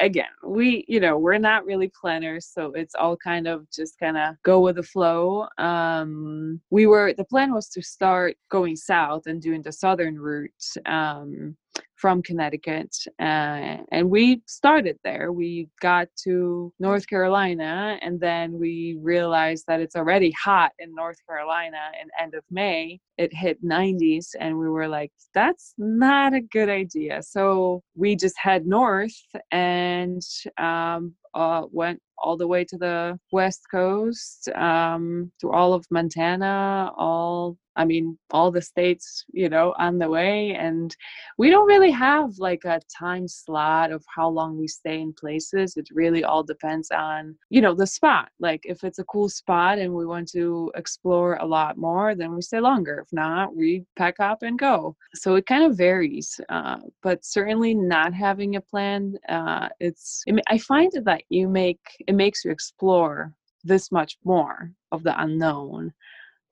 again. 0.00 0.26
We, 0.44 0.84
you 0.88 1.00
know, 1.00 1.18
we're 1.18 1.38
not 1.38 1.64
really 1.64 1.90
planners, 2.00 2.46
so 2.46 2.72
it's 2.72 2.94
all 2.94 3.16
kind 3.16 3.46
of 3.46 3.70
just 3.70 3.98
kind 3.98 4.16
of 4.16 4.36
go 4.42 4.60
with 4.60 4.76
the 4.76 4.82
flow. 4.82 5.46
Um, 5.58 6.60
we 6.70 6.86
were 6.86 7.12
the 7.14 7.24
plan 7.24 7.52
was 7.52 7.68
to 7.70 7.82
start 7.82 8.36
going 8.50 8.76
south 8.76 9.26
and 9.26 9.40
doing 9.40 9.62
the 9.62 9.72
southern 9.72 10.18
route 10.18 10.50
um, 10.86 11.56
from 12.02 12.20
Connecticut, 12.20 12.96
uh, 13.20 13.76
and 13.92 14.10
we 14.10 14.42
started 14.46 14.98
there. 15.04 15.30
We 15.30 15.68
got 15.80 16.08
to 16.24 16.72
North 16.80 17.06
Carolina, 17.06 17.96
and 18.02 18.18
then 18.18 18.58
we 18.58 18.98
realized 19.00 19.66
that 19.68 19.80
it's 19.80 19.94
already 19.94 20.32
hot 20.32 20.72
in 20.80 20.92
North 20.96 21.18
Carolina 21.28 21.92
in 22.02 22.08
end 22.20 22.34
of 22.34 22.42
May. 22.50 22.98
It 23.18 23.32
hit 23.32 23.64
90s, 23.64 24.30
and 24.40 24.58
we 24.58 24.68
were 24.68 24.88
like, 24.88 25.12
"That's 25.32 25.74
not 25.78 26.34
a 26.34 26.40
good 26.40 26.68
idea." 26.68 27.22
So 27.22 27.84
we 27.94 28.16
just 28.16 28.36
head 28.36 28.66
north 28.66 29.20
and 29.52 30.22
um, 30.58 31.14
uh, 31.34 31.62
went 31.70 32.02
all 32.22 32.36
the 32.36 32.46
way 32.46 32.64
to 32.64 32.78
the 32.78 33.18
west 33.32 33.62
coast, 33.70 34.48
um, 34.54 35.30
through 35.40 35.52
all 35.52 35.74
of 35.74 35.86
Montana, 35.90 36.92
all 36.96 37.56
I 37.76 37.84
mean, 37.84 38.18
all 38.30 38.50
the 38.50 38.60
states, 38.60 39.24
you 39.32 39.48
know, 39.48 39.74
on 39.78 39.98
the 39.98 40.08
way. 40.08 40.54
And 40.54 40.94
we 41.38 41.50
don't 41.50 41.66
really 41.66 41.90
have 41.90 42.38
like 42.38 42.64
a 42.64 42.80
time 42.98 43.26
slot 43.26 43.92
of 43.92 44.04
how 44.14 44.28
long 44.28 44.58
we 44.58 44.68
stay 44.68 45.00
in 45.00 45.12
places. 45.12 45.76
It 45.76 45.88
really 45.92 46.24
all 46.24 46.42
depends 46.42 46.90
on, 46.90 47.36
you 47.50 47.60
know, 47.60 47.74
the 47.74 47.86
spot. 47.86 48.28
Like 48.40 48.60
if 48.64 48.84
it's 48.84 48.98
a 48.98 49.04
cool 49.04 49.28
spot 49.28 49.78
and 49.78 49.94
we 49.94 50.06
want 50.06 50.30
to 50.32 50.70
explore 50.74 51.36
a 51.36 51.46
lot 51.46 51.78
more, 51.78 52.14
then 52.14 52.34
we 52.34 52.42
stay 52.42 52.60
longer. 52.60 53.02
If 53.04 53.12
not, 53.12 53.56
we 53.56 53.84
pack 53.96 54.20
up 54.20 54.42
and 54.42 54.58
go. 54.58 54.96
So 55.14 55.36
it 55.36 55.46
kind 55.46 55.64
of 55.64 55.76
varies. 55.76 56.40
Uh, 56.48 56.78
but 57.02 57.24
certainly 57.24 57.74
not 57.74 58.12
having 58.12 58.56
a 58.56 58.60
plan, 58.60 59.14
uh, 59.28 59.68
it's, 59.80 60.22
I, 60.28 60.32
mean, 60.32 60.44
I 60.48 60.58
find 60.58 60.92
that 61.04 61.22
you 61.30 61.48
make, 61.48 61.80
it 62.12 62.16
makes 62.16 62.44
you 62.44 62.50
explore 62.50 63.32
this 63.64 63.90
much 63.90 64.18
more 64.22 64.70
of 64.94 65.02
the 65.02 65.14
unknown 65.22 65.92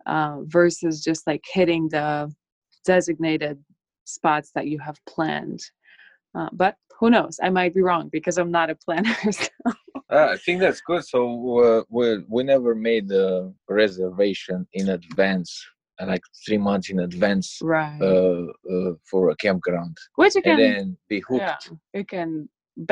uh, 0.07 0.39
versus 0.45 1.05
just 1.05 1.27
like 1.27 1.45
hitting 1.53 1.87
the 1.91 2.33
designated 2.87 3.63
spots 4.05 4.53
that 4.55 4.67
you 4.69 4.79
have 4.79 4.97
planned. 5.07 5.61
Uh, 6.35 6.49
but 6.53 6.77
who 6.99 7.11
knows? 7.11 7.39
I 7.43 7.51
might 7.51 7.75
be 7.75 7.83
wrong 7.83 8.09
because 8.11 8.39
I'm 8.39 8.51
not 8.51 8.71
a 8.71 8.77
planner. 8.85 9.15
so- 9.31 9.49
Uh, 10.19 10.29
I 10.35 10.39
think 10.45 10.57
that's 10.61 10.83
good. 10.91 11.03
So 11.13 11.19
uh, 11.67 11.83
we 11.97 12.05
we 12.35 12.41
never 12.55 12.73
made 12.91 13.05
the 13.17 13.27
reservation 13.83 14.59
in 14.81 14.85
advance, 14.99 15.51
uh, 16.01 16.07
like 16.13 16.25
three 16.45 16.61
months 16.69 16.87
in 16.93 16.99
advance, 17.11 17.49
right. 17.77 18.01
uh, 18.11 18.45
uh, 18.75 18.93
for 19.11 19.23
a 19.35 19.37
campground, 19.45 19.95
Which 20.21 20.35
it 20.39 20.45
and 20.47 20.51
can, 20.51 20.59
then 20.65 20.85
be 21.13 21.19
hooked. 21.29 21.45
yeah, 21.45 22.01
it 22.01 22.07
can 22.15 22.31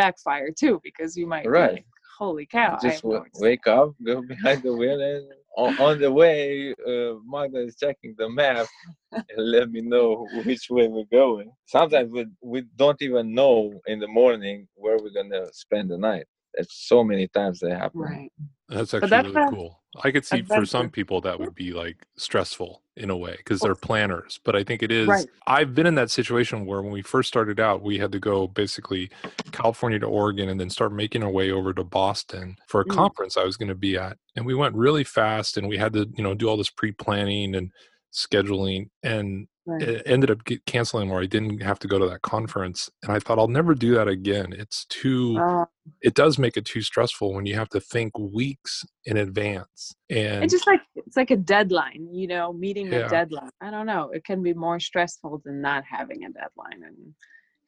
backfire 0.00 0.50
too 0.62 0.74
because 0.88 1.10
you 1.20 1.26
might 1.34 1.46
Right. 1.60 1.84
Holy 2.18 2.46
cow! 2.46 2.78
Just 2.82 3.02
w- 3.02 3.24
wake 3.36 3.66
up, 3.66 3.94
go 4.04 4.22
behind 4.34 4.62
the 4.62 4.72
wheel, 4.74 5.00
and 5.00 5.26
on, 5.56 5.78
on 5.78 6.00
the 6.00 6.12
way, 6.12 6.74
uh, 6.86 7.14
Magda 7.24 7.60
is 7.60 7.76
checking 7.76 8.14
the 8.18 8.28
map 8.28 8.66
and 9.12 9.24
let 9.38 9.70
me 9.70 9.80
know 9.80 10.28
which 10.44 10.66
way 10.70 10.88
we're 10.88 11.04
going. 11.12 11.50
Sometimes 11.66 12.10
we 12.10 12.26
we 12.42 12.62
don't 12.76 13.00
even 13.02 13.34
know 13.34 13.80
in 13.86 14.00
the 14.00 14.08
morning 14.08 14.68
where 14.74 14.98
we're 14.98 15.14
gonna 15.22 15.46
spend 15.52 15.90
the 15.90 15.98
night. 15.98 16.26
It's 16.54 16.88
so 16.88 17.04
many 17.04 17.28
times 17.28 17.60
that 17.60 17.72
happen. 17.78 18.00
Right. 18.00 18.32
That's 18.68 18.92
actually 18.92 19.08
that's 19.08 19.28
really 19.28 19.42
a 19.42 19.50
cool. 19.50 19.80
I 20.04 20.10
could 20.10 20.26
see 20.26 20.42
for 20.42 20.66
some 20.66 20.90
people 20.90 21.20
that 21.22 21.40
would 21.40 21.54
be 21.54 21.72
like 21.72 22.06
stressful 22.16 22.82
in 22.96 23.08
a 23.08 23.16
way 23.16 23.34
because 23.38 23.60
they're 23.60 23.74
planners. 23.74 24.38
But 24.44 24.54
I 24.54 24.62
think 24.62 24.82
it 24.82 24.92
is. 24.92 25.08
Right. 25.08 25.26
I've 25.46 25.74
been 25.74 25.86
in 25.86 25.94
that 25.94 26.10
situation 26.10 26.66
where 26.66 26.82
when 26.82 26.92
we 26.92 27.00
first 27.00 27.28
started 27.28 27.58
out, 27.58 27.82
we 27.82 27.98
had 27.98 28.12
to 28.12 28.18
go 28.18 28.46
basically 28.46 29.10
California 29.52 29.98
to 30.00 30.06
Oregon 30.06 30.50
and 30.50 30.60
then 30.60 30.68
start 30.68 30.92
making 30.92 31.22
our 31.22 31.30
way 31.30 31.50
over 31.50 31.72
to 31.72 31.84
Boston 31.84 32.56
for 32.66 32.82
a 32.82 32.84
Mm. 32.84 32.94
conference 32.94 33.36
I 33.38 33.44
was 33.44 33.56
going 33.56 33.70
to 33.70 33.74
be 33.74 33.96
at. 33.96 34.18
And 34.36 34.44
we 34.44 34.54
went 34.54 34.74
really 34.74 35.04
fast 35.04 35.56
and 35.56 35.66
we 35.66 35.78
had 35.78 35.94
to, 35.94 36.08
you 36.16 36.22
know, 36.22 36.34
do 36.34 36.48
all 36.48 36.58
this 36.58 36.70
pre 36.70 36.92
planning 36.92 37.54
and 37.54 37.72
scheduling. 38.12 38.90
And 39.02 39.48
Right. 39.68 40.02
ended 40.06 40.30
up 40.30 40.38
canceling 40.66 41.10
where 41.10 41.20
I 41.22 41.26
didn't 41.26 41.62
have 41.62 41.78
to 41.80 41.88
go 41.88 41.98
to 41.98 42.08
that 42.08 42.22
conference. 42.22 42.90
And 43.02 43.12
I 43.12 43.18
thought 43.18 43.38
I'll 43.38 43.48
never 43.48 43.74
do 43.74 43.94
that 43.96 44.08
again. 44.08 44.52
It's 44.52 44.86
too 44.86 45.38
Uh, 45.38 45.66
it 46.02 46.14
does 46.14 46.38
make 46.38 46.56
it 46.56 46.64
too 46.66 46.82
stressful 46.82 47.34
when 47.34 47.46
you 47.46 47.54
have 47.56 47.68
to 47.70 47.80
think 47.80 48.18
weeks 48.18 48.84
in 49.06 49.16
advance 49.16 49.94
and 50.10 50.44
it's 50.44 50.52
just 50.52 50.66
like 50.66 50.80
it's 50.96 51.16
like 51.16 51.30
a 51.30 51.36
deadline, 51.36 52.08
you 52.12 52.26
know, 52.28 52.52
meeting 52.52 52.92
Yeah. 52.92 53.06
a 53.06 53.08
deadline. 53.08 53.50
I 53.60 53.70
don't 53.70 53.86
know. 53.86 54.10
It 54.12 54.24
can 54.24 54.42
be 54.42 54.54
more 54.54 54.80
stressful 54.80 55.42
than 55.44 55.60
not 55.60 55.84
having 55.90 56.24
a 56.24 56.30
deadline 56.30 56.82
and 56.84 57.14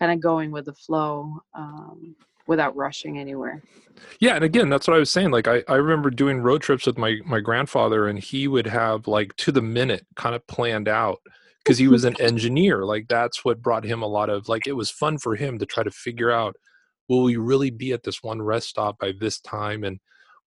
kind 0.00 0.12
of 0.12 0.20
going 0.20 0.50
with 0.50 0.66
the 0.66 0.74
flow 0.74 1.40
um, 1.54 2.16
without 2.46 2.74
rushing 2.76 3.18
anywhere. 3.18 3.62
yeah 4.20 4.34
and 4.34 4.44
again 4.44 4.68
that's 4.70 4.88
what 4.88 4.96
i 4.96 4.98
was 4.98 5.10
saying 5.10 5.30
like 5.30 5.46
i, 5.46 5.62
I 5.68 5.74
remember 5.76 6.10
doing 6.10 6.40
road 6.40 6.62
trips 6.62 6.86
with 6.86 6.98
my 6.98 7.16
my 7.26 7.40
grandfather 7.40 8.08
and 8.08 8.18
he 8.18 8.48
would 8.48 8.66
have 8.66 9.06
like 9.06 9.36
to 9.36 9.52
the 9.52 9.62
minute 9.62 10.06
kind 10.16 10.34
of 10.34 10.46
planned 10.46 10.88
out 10.88 11.20
because 11.64 11.78
he 11.78 11.88
was 11.88 12.04
an 12.04 12.20
engineer 12.20 12.84
like 12.84 13.06
that's 13.08 13.44
what 13.44 13.62
brought 13.62 13.84
him 13.84 14.02
a 14.02 14.06
lot 14.06 14.30
of 14.30 14.48
like 14.48 14.66
it 14.66 14.72
was 14.72 14.90
fun 14.90 15.18
for 15.18 15.36
him 15.36 15.58
to 15.58 15.66
try 15.66 15.82
to 15.82 15.90
figure 15.90 16.30
out 16.30 16.56
will 17.08 17.22
we 17.22 17.36
really 17.36 17.70
be 17.70 17.92
at 17.92 18.04
this 18.04 18.22
one 18.22 18.40
rest 18.40 18.68
stop 18.68 18.98
by 18.98 19.12
this 19.18 19.40
time 19.40 19.84
and 19.84 19.98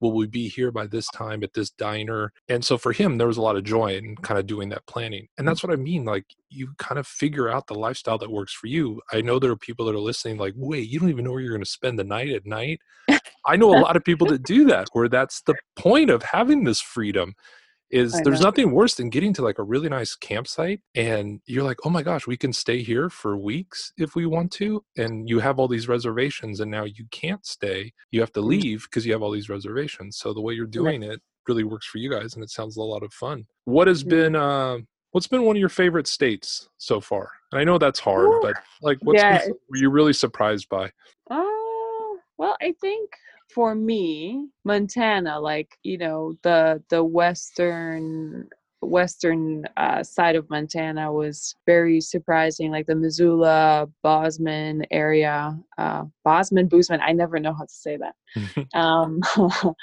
will 0.04 0.12
we 0.12 0.28
be 0.28 0.50
here 0.50 0.70
by 0.70 0.86
this 0.86 1.08
time 1.08 1.44
at 1.44 1.54
this 1.54 1.72
diner? 1.72 2.34
And 2.50 2.64
so 2.64 2.78
for 2.78 2.92
him 2.92 3.18
there 3.18 3.28
was 3.28 3.38
a 3.38 3.42
lot 3.42 3.56
of 3.56 3.64
joy 3.64 3.96
in 3.96 4.16
kind 4.18 4.38
of 4.38 4.46
doing 4.46 4.70
that 4.70 4.86
planning. 4.86 5.28
And 5.38 5.48
that's 5.48 5.64
what 5.64 5.72
i 5.72 5.78
mean 5.78 6.04
like 6.04 6.26
you 6.50 6.74
kind 6.78 7.00
of 7.00 7.08
figure 7.08 7.50
out 7.50 7.68
the 7.68 7.74
lifestyle 7.74 8.18
that 8.20 8.30
works 8.30 8.54
for 8.54 8.68
you. 8.68 9.02
I 9.12 9.22
know 9.22 9.40
there 9.40 9.52
are 9.52 9.58
people 9.58 9.86
that 9.86 9.96
are 9.96 10.00
listening 10.00 10.38
like 10.38 10.54
wait 10.56 10.90
you 10.90 11.00
don't 11.00 11.10
even 11.10 11.26
know 11.26 11.32
where 11.32 11.42
you're 11.42 11.54
going 11.54 11.64
to 11.64 11.70
spend 11.70 11.98
the 11.98 12.04
night 12.04 12.30
at 12.30 12.46
night? 12.46 12.80
I 13.48 13.56
know 13.56 13.74
a 13.74 13.80
lot 13.86 13.96
of 13.96 14.04
people 14.04 14.28
that 14.28 14.44
do 14.44 14.66
that 14.66 14.90
where 14.94 15.10
that's 15.10 15.42
the 15.42 15.56
point 15.76 16.10
of 16.10 16.22
having 16.22 16.66
this 16.66 16.82
freedom 16.82 17.34
is 17.94 18.12
there's 18.24 18.42
nothing 18.42 18.72
worse 18.72 18.96
than 18.96 19.10
getting 19.10 19.34
to 19.34 19.44
like 19.44 19.60
a 19.60 19.64
really 19.64 19.88
nice 19.88 20.16
campsite 20.16 20.82
and 20.96 21.42
you're 21.46 21.64
like, 21.64 21.78
oh 21.86 21.90
my 21.90 22.02
gosh, 22.02 22.26
we 22.26 22.36
can 22.36 22.52
stay 22.52 22.82
here 22.82 23.10
for 23.10 23.38
weeks 23.38 23.94
if 23.98 24.16
we 24.16 24.26
want 24.26 24.52
to. 24.54 24.84
And 24.98 25.30
you 25.30 25.40
have 25.40 25.60
all 25.60 25.68
these 25.68 25.88
reservations 25.88 26.60
and 26.60 26.72
now 26.72 26.86
you 26.86 27.06
can't 27.12 27.46
stay. 27.46 27.94
You 28.12 28.20
have 28.22 28.32
to 28.34 28.42
Mm. 28.42 28.48
leave 28.48 28.84
because 28.84 29.06
you 29.06 29.14
have 29.14 29.22
all 29.22 29.32
these 29.32 29.50
reservations. 29.50 30.18
So 30.18 30.34
the 30.34 30.42
way 30.42 30.54
you're 30.56 30.66
doing 30.66 31.04
it 31.04 31.22
really 31.48 31.64
works 31.64 31.86
for 31.86 32.00
you 32.00 32.10
guys 32.10 32.34
and 32.34 32.44
it 32.44 32.50
sounds 32.50 32.78
a 32.78 32.82
lot 32.82 33.04
of 33.04 33.14
fun. 33.14 33.46
What 33.66 33.88
has 33.88 34.04
Mm. 34.04 34.10
been 34.10 34.36
uh 34.36 34.78
what's 35.12 35.28
been 35.28 35.44
one 35.44 35.56
of 35.56 35.60
your 35.60 35.70
favorite 35.70 36.08
states 36.08 36.70
so 36.80 37.00
far? 37.00 37.30
And 37.52 37.62
I 37.62 37.64
know 37.64 37.78
that's 37.78 38.00
hard, 38.00 38.26
Ooh. 38.26 38.40
but 38.42 38.56
like 38.82 38.98
what's 39.04 39.22
Yeah, 39.22 39.38
been, 39.46 39.54
were 39.70 39.78
you 39.78 39.90
really 39.92 40.14
surprised 40.14 40.68
by? 40.70 40.92
Oh, 41.30 42.18
well, 42.40 42.58
I 42.60 42.74
think 42.82 43.12
for 43.54 43.76
me, 43.76 44.50
Montana, 44.64 45.40
like, 45.40 45.78
you 45.84 45.98
know, 45.98 46.36
the 46.44 46.84
the 46.90 47.04
western 47.04 48.50
western 48.82 49.66
uh, 49.78 50.04
side 50.04 50.36
of 50.36 50.50
Montana 50.50 51.12
was 51.12 51.56
very 51.66 52.02
surprising, 52.02 52.72
like 52.72 52.86
the 52.86 52.96
Missoula, 52.96 53.88
Bosman 54.04 54.86
area, 54.92 55.58
uh, 55.78 56.04
Bosman, 56.26 56.68
Boozman. 56.68 57.00
I 57.02 57.14
never 57.14 57.40
know 57.40 57.54
how 57.54 57.64
to 57.66 57.74
say 57.74 57.98
that. 57.98 58.16
Um, 58.74 59.22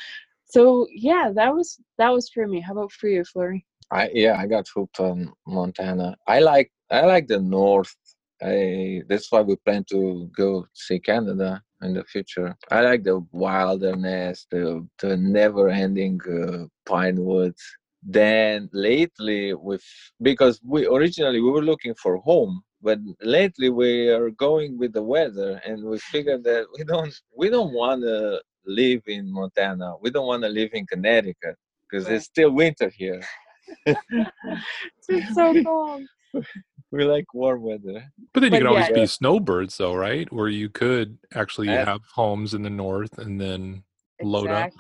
so 0.47 0.87
yeah, 0.93 1.31
that 1.35 1.55
was 1.55 1.79
that 1.99 2.11
was 2.11 2.29
for 2.29 2.47
me. 2.47 2.61
How 2.61 2.73
about 2.73 2.93
for 2.93 3.09
you, 3.09 3.25
Flory? 3.25 3.65
I 3.91 4.11
yeah, 4.13 4.37
I 4.39 4.47
got 4.47 4.69
hooked 4.75 5.01
on 5.01 5.33
Montana. 5.47 6.17
I 6.27 6.41
like 6.41 6.73
I 6.91 7.07
like 7.07 7.29
the 7.29 7.41
north. 7.41 7.95
I 8.43 9.03
that's 9.09 9.31
why 9.31 9.41
we 9.43 9.57
plan 9.57 9.85
to 9.91 10.31
go 10.37 10.67
see 10.75 10.99
Canada 10.99 11.63
in 11.83 11.95
the 11.95 12.05
future. 12.05 12.57
I 12.71 12.81
like 12.83 13.05
the 13.05 13.25
wilderness, 13.33 14.47
the 14.51 14.87
the 15.03 15.17
never-ending 15.17 16.21
uh, 16.29 16.65
pine 16.87 17.17
woods. 17.25 17.63
Then 18.03 18.71
lately, 18.73 19.53
with 19.55 19.85
because 20.23 20.61
we 20.65 20.87
originally 20.87 21.41
we 21.41 21.51
were 21.51 21.63
looking 21.63 21.95
for 22.03 22.17
home, 22.19 22.63
but 22.83 22.99
lately 23.23 23.69
we 23.69 24.09
are 24.09 24.31
going 24.31 24.79
with 24.79 24.93
the 24.95 25.03
weather, 25.03 25.61
and 25.67 25.85
we 25.85 25.99
figured 25.99 26.43
that 26.45 26.67
we 26.77 26.85
don't 26.85 27.15
we 27.37 27.51
don't 27.51 27.75
want 27.75 28.03
to 28.03 28.41
live 28.67 29.03
in 29.07 29.31
Montana. 29.33 29.95
We 30.01 30.11
don't 30.11 30.27
want 30.27 30.43
to 30.45 30.49
live 30.49 30.71
in 30.73 30.87
Connecticut 30.87 31.57
because 31.91 32.07
Right. 32.07 32.15
it's 32.17 32.27
still 32.27 32.53
winter 32.53 32.89
here. 32.89 33.23
It's 35.09 35.35
so 35.35 35.55
cold. 35.65 36.03
we 36.93 37.05
like 37.05 37.33
warm 37.35 37.63
weather. 37.63 38.05
But 38.33 38.41
then 38.41 38.45
you 38.45 38.51
But 38.51 38.59
can 38.59 38.67
always 38.67 38.89
yeah. 38.89 38.95
be 38.95 39.07
snowbirds 39.07 39.77
though, 39.77 39.95
right? 39.95 40.31
Where 40.33 40.49
you 40.49 40.69
could 40.69 41.19
actually 41.35 41.69
Yeah. 41.69 41.85
have 41.85 42.01
homes 42.15 42.55
in 42.55 42.63
the 42.63 42.71
north 42.71 43.19
and 43.19 43.41
then 43.41 43.83
load 44.23 44.51
up 44.51 44.71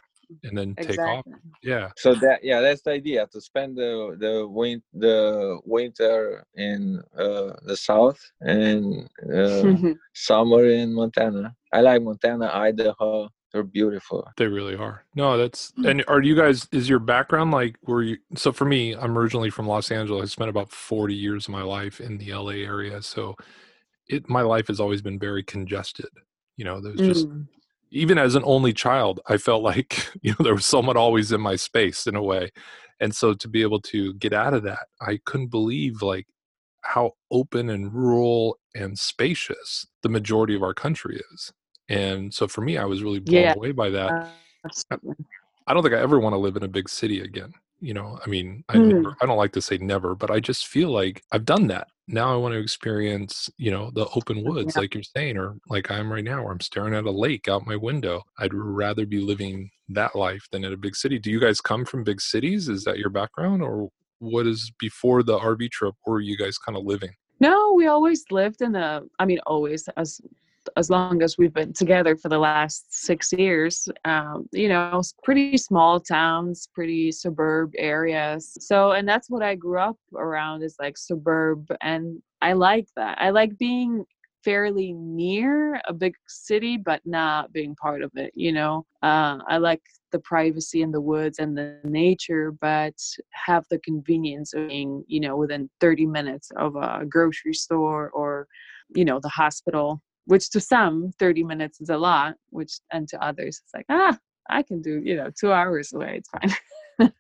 and 0.45 0.57
then 0.57 0.75
take 0.77 0.99
off. 1.01 1.25
Yeah. 1.63 1.91
So 1.97 2.15
that 2.17 2.41
yeah, 2.43 2.61
that's 2.61 2.83
the 2.83 2.93
idea 2.93 3.27
to 3.33 3.41
spend 3.41 3.77
the 3.77 4.17
the 4.19 4.47
win 4.49 4.83
the 4.93 5.59
winter 5.65 6.45
in 6.55 7.03
uh, 7.17 7.53
the 7.65 7.77
south 7.77 8.21
and 8.41 9.09
uh, 9.35 9.93
summer 10.15 10.65
in 10.67 10.95
Montana. 10.95 11.55
I 11.73 11.81
like 11.81 12.03
Montana, 12.03 12.51
Idaho. 12.53 13.29
They're 13.53 13.63
beautiful. 13.65 14.29
They 14.37 14.47
really 14.47 14.77
are. 14.77 15.05
No, 15.17 15.37
that's 15.37 15.73
Hmm. 15.77 15.87
and 15.87 16.05
are 16.09 16.23
you 16.23 16.37
guys 16.37 16.69
is 16.73 16.89
your 16.89 17.01
background 17.01 17.51
like 17.51 17.77
were 17.83 18.03
you 18.03 18.19
so 18.37 18.53
for 18.53 18.65
me, 18.65 18.95
I'm 18.95 19.19
originally 19.19 19.51
from 19.51 19.67
Los 19.67 19.91
Angeles. 19.91 20.23
I 20.23 20.33
spent 20.33 20.51
about 20.51 20.71
40 20.71 21.15
years 21.15 21.47
of 21.47 21.53
my 21.53 21.63
life 21.63 22.01
in 22.01 22.19
the 22.19 22.33
LA 22.33 22.65
area. 22.65 23.03
So 23.03 23.37
it 24.09 24.29
my 24.29 24.43
life 24.43 24.69
has 24.69 24.81
always 24.81 25.03
been 25.03 25.19
very 25.19 25.43
congested. 25.43 26.09
You 26.57 26.65
know, 26.65 26.81
there's 26.81 27.01
just 27.01 27.29
Mm. 27.29 27.47
even 27.91 28.19
as 28.19 28.35
an 28.37 28.43
only 28.47 28.73
child, 28.73 29.21
I 29.29 29.37
felt 29.37 29.63
like, 29.65 30.07
you 30.23 30.33
know, 30.33 30.45
there 30.45 30.55
was 30.55 30.67
someone 30.67 30.97
always 30.97 31.33
in 31.33 31.41
my 31.41 31.57
space 31.57 32.07
in 32.07 32.15
a 32.17 32.23
way. 32.23 32.51
And 33.01 33.15
so 33.17 33.35
to 33.35 33.49
be 33.49 33.63
able 33.63 33.81
to 33.83 34.15
get 34.15 34.33
out 34.33 34.55
of 34.55 34.63
that, 34.65 34.87
I 35.01 35.19
couldn't 35.25 35.49
believe 35.51 36.03
like 36.03 36.27
how 36.83 37.13
open 37.31 37.69
and 37.71 37.93
rural 37.93 38.59
and 38.75 38.99
spacious 38.99 39.87
the 40.03 40.09
majority 40.09 40.55
of 40.55 40.63
our 40.63 40.75
country 40.75 41.21
is. 41.33 41.53
And 41.91 42.33
so 42.33 42.47
for 42.49 42.61
me, 42.63 42.79
I 42.79 42.85
was 42.85 43.03
really 43.03 43.19
blown 43.19 43.43
Yeah. 43.43 43.55
away 43.55 43.73
by 43.73 43.91
that. 43.91 44.13
Uh. 44.91 44.97
I 45.67 45.75
don't 45.75 45.83
think 45.83 45.95
I 45.95 46.01
ever 46.01 46.19
want 46.19 46.33
to 46.35 46.39
live 46.39 46.57
in 46.57 46.63
a 46.63 46.69
big 46.69 46.89
city 46.89 47.21
again. 47.21 47.53
You 47.81 47.95
know, 47.95 48.19
I 48.25 48.29
mean, 48.29 48.63
I, 48.69 48.77
Hmm. 48.77 48.89
never, 48.89 49.17
I 49.21 49.27
don't 49.27 49.39
like 49.39 49.53
to 49.53 49.63
say 49.63 49.79
never, 49.79 50.15
but 50.15 50.31
I 50.31 50.39
just 50.39 50.67
feel 50.67 50.91
like 50.91 51.23
I've 51.33 51.45
done 51.45 51.67
that. 51.69 51.89
Now 52.09 52.33
I 52.33 52.37
want 52.37 52.53
to 52.55 52.59
experience, 52.61 53.49
you 53.57 53.71
know, 53.71 53.91
the 53.95 54.07
open 54.15 54.43
woods, 54.45 54.75
Yeah. 54.77 54.83
like 54.83 54.95
you're 54.95 55.03
saying, 55.03 55.37
or 55.39 55.57
like 55.69 55.91
I 55.91 55.99
am 55.99 56.13
right 56.13 56.25
now, 56.25 56.43
where 56.43 56.53
I'm 56.53 56.61
staring 56.61 56.95
at 56.95 57.05
a 57.05 57.11
lake 57.11 57.49
out 57.49 57.67
my 57.67 57.77
window. 57.77 58.23
I'd 58.39 58.53
rather 58.55 59.07
be 59.07 59.21
living 59.21 59.71
that 59.89 60.15
life 60.15 60.47
than 60.53 60.65
in 60.65 60.73
a 60.73 60.77
big 60.77 60.95
city. 60.95 61.19
Do 61.19 61.31
you 61.31 61.41
guys 61.41 61.61
come 61.61 61.85
from 61.85 62.05
big 62.05 62.21
cities? 62.21 62.69
Is 62.69 62.85
that 62.85 62.99
your 62.99 63.11
background, 63.11 63.63
or 63.63 63.91
what 64.19 64.47
is 64.47 64.71
before 64.79 65.23
the 65.23 65.39
RV 65.39 65.71
trip? 65.71 65.95
Where 66.05 66.17
are 66.19 66.21
you 66.21 66.37
guys 66.37 66.59
kind 66.59 66.77
of 66.77 66.85
living? 66.85 67.11
No, 67.41 67.73
we 67.73 67.87
always 67.87 68.25
lived 68.31 68.61
in 68.61 68.75
a. 68.75 69.03
I 69.19 69.25
mean, 69.25 69.39
always 69.47 69.89
as 69.97 70.21
as 70.77 70.91
long 70.91 71.23
as 71.23 71.37
we've 71.39 71.53
been 71.53 71.73
together 71.73 72.17
for 72.17 72.29
the 72.29 72.39
last 72.39 72.87
six 72.91 73.33
years. 73.33 73.89
Um, 74.05 74.49
you 74.53 74.69
know, 74.69 75.01
pretty 75.23 75.57
small 75.57 76.01
towns, 76.01 76.69
pretty 76.75 77.13
suburb 77.13 77.73
areas. 77.79 78.57
So, 78.61 78.93
and 78.93 79.09
that's 79.09 79.31
what 79.31 79.43
I 79.43 79.55
grew 79.55 79.81
up 79.81 79.97
around 80.15 80.63
is 80.63 80.77
like 80.81 80.97
suburb, 80.97 81.67
and 81.81 82.21
I 82.43 82.55
like 82.55 82.87
that. 82.97 83.19
I 83.21 83.31
like 83.31 83.57
being 83.59 84.05
fairly 84.45 84.93
near 84.93 85.81
a 85.87 85.93
big 85.93 86.15
city, 86.27 86.77
but 86.77 87.01
not 87.05 87.53
being 87.53 87.75
part 87.77 88.03
of 88.03 88.11
it. 88.15 88.33
You 88.35 88.53
know, 88.53 88.87
uh, 89.03 89.39
I 89.49 89.59
like 89.59 89.83
the 90.13 90.21
privacy 90.21 90.83
in 90.83 90.91
the 90.91 91.01
woods 91.01 91.39
and 91.39 91.57
the 91.57 91.79
nature, 91.85 92.53
but 92.61 92.95
have 93.33 93.65
the 93.71 93.79
convenience 93.81 94.55
of 94.55 94.69
being, 94.69 95.05
you 95.07 95.21
know, 95.21 95.37
within 95.37 95.69
30 95.81 96.07
minutes 96.07 96.51
of 96.57 96.77
a 96.77 97.05
grocery 97.09 97.55
store 97.55 98.11
or, 98.11 98.47
you 98.95 99.05
know, 99.05 99.21
the 99.21 99.29
hospital, 99.29 100.03
which 100.31 100.49
to 100.51 100.61
some 100.61 101.11
30 101.19 101.43
minutes 101.43 101.81
is 101.81 101.91
a 101.91 101.97
lot, 101.97 102.37
which, 102.51 102.79
and 102.93 103.09
to 103.09 103.21
others, 103.23 103.61
it's 103.65 103.75
like, 103.75 103.87
ah, 103.89 104.17
I 104.49 104.63
can 104.63 104.81
do, 104.81 105.01
you 105.05 105.17
know, 105.17 105.29
two 105.39 105.53
hours 105.53 105.93
away. 105.93 106.21
It's 106.21 106.31
fine. 106.31 107.11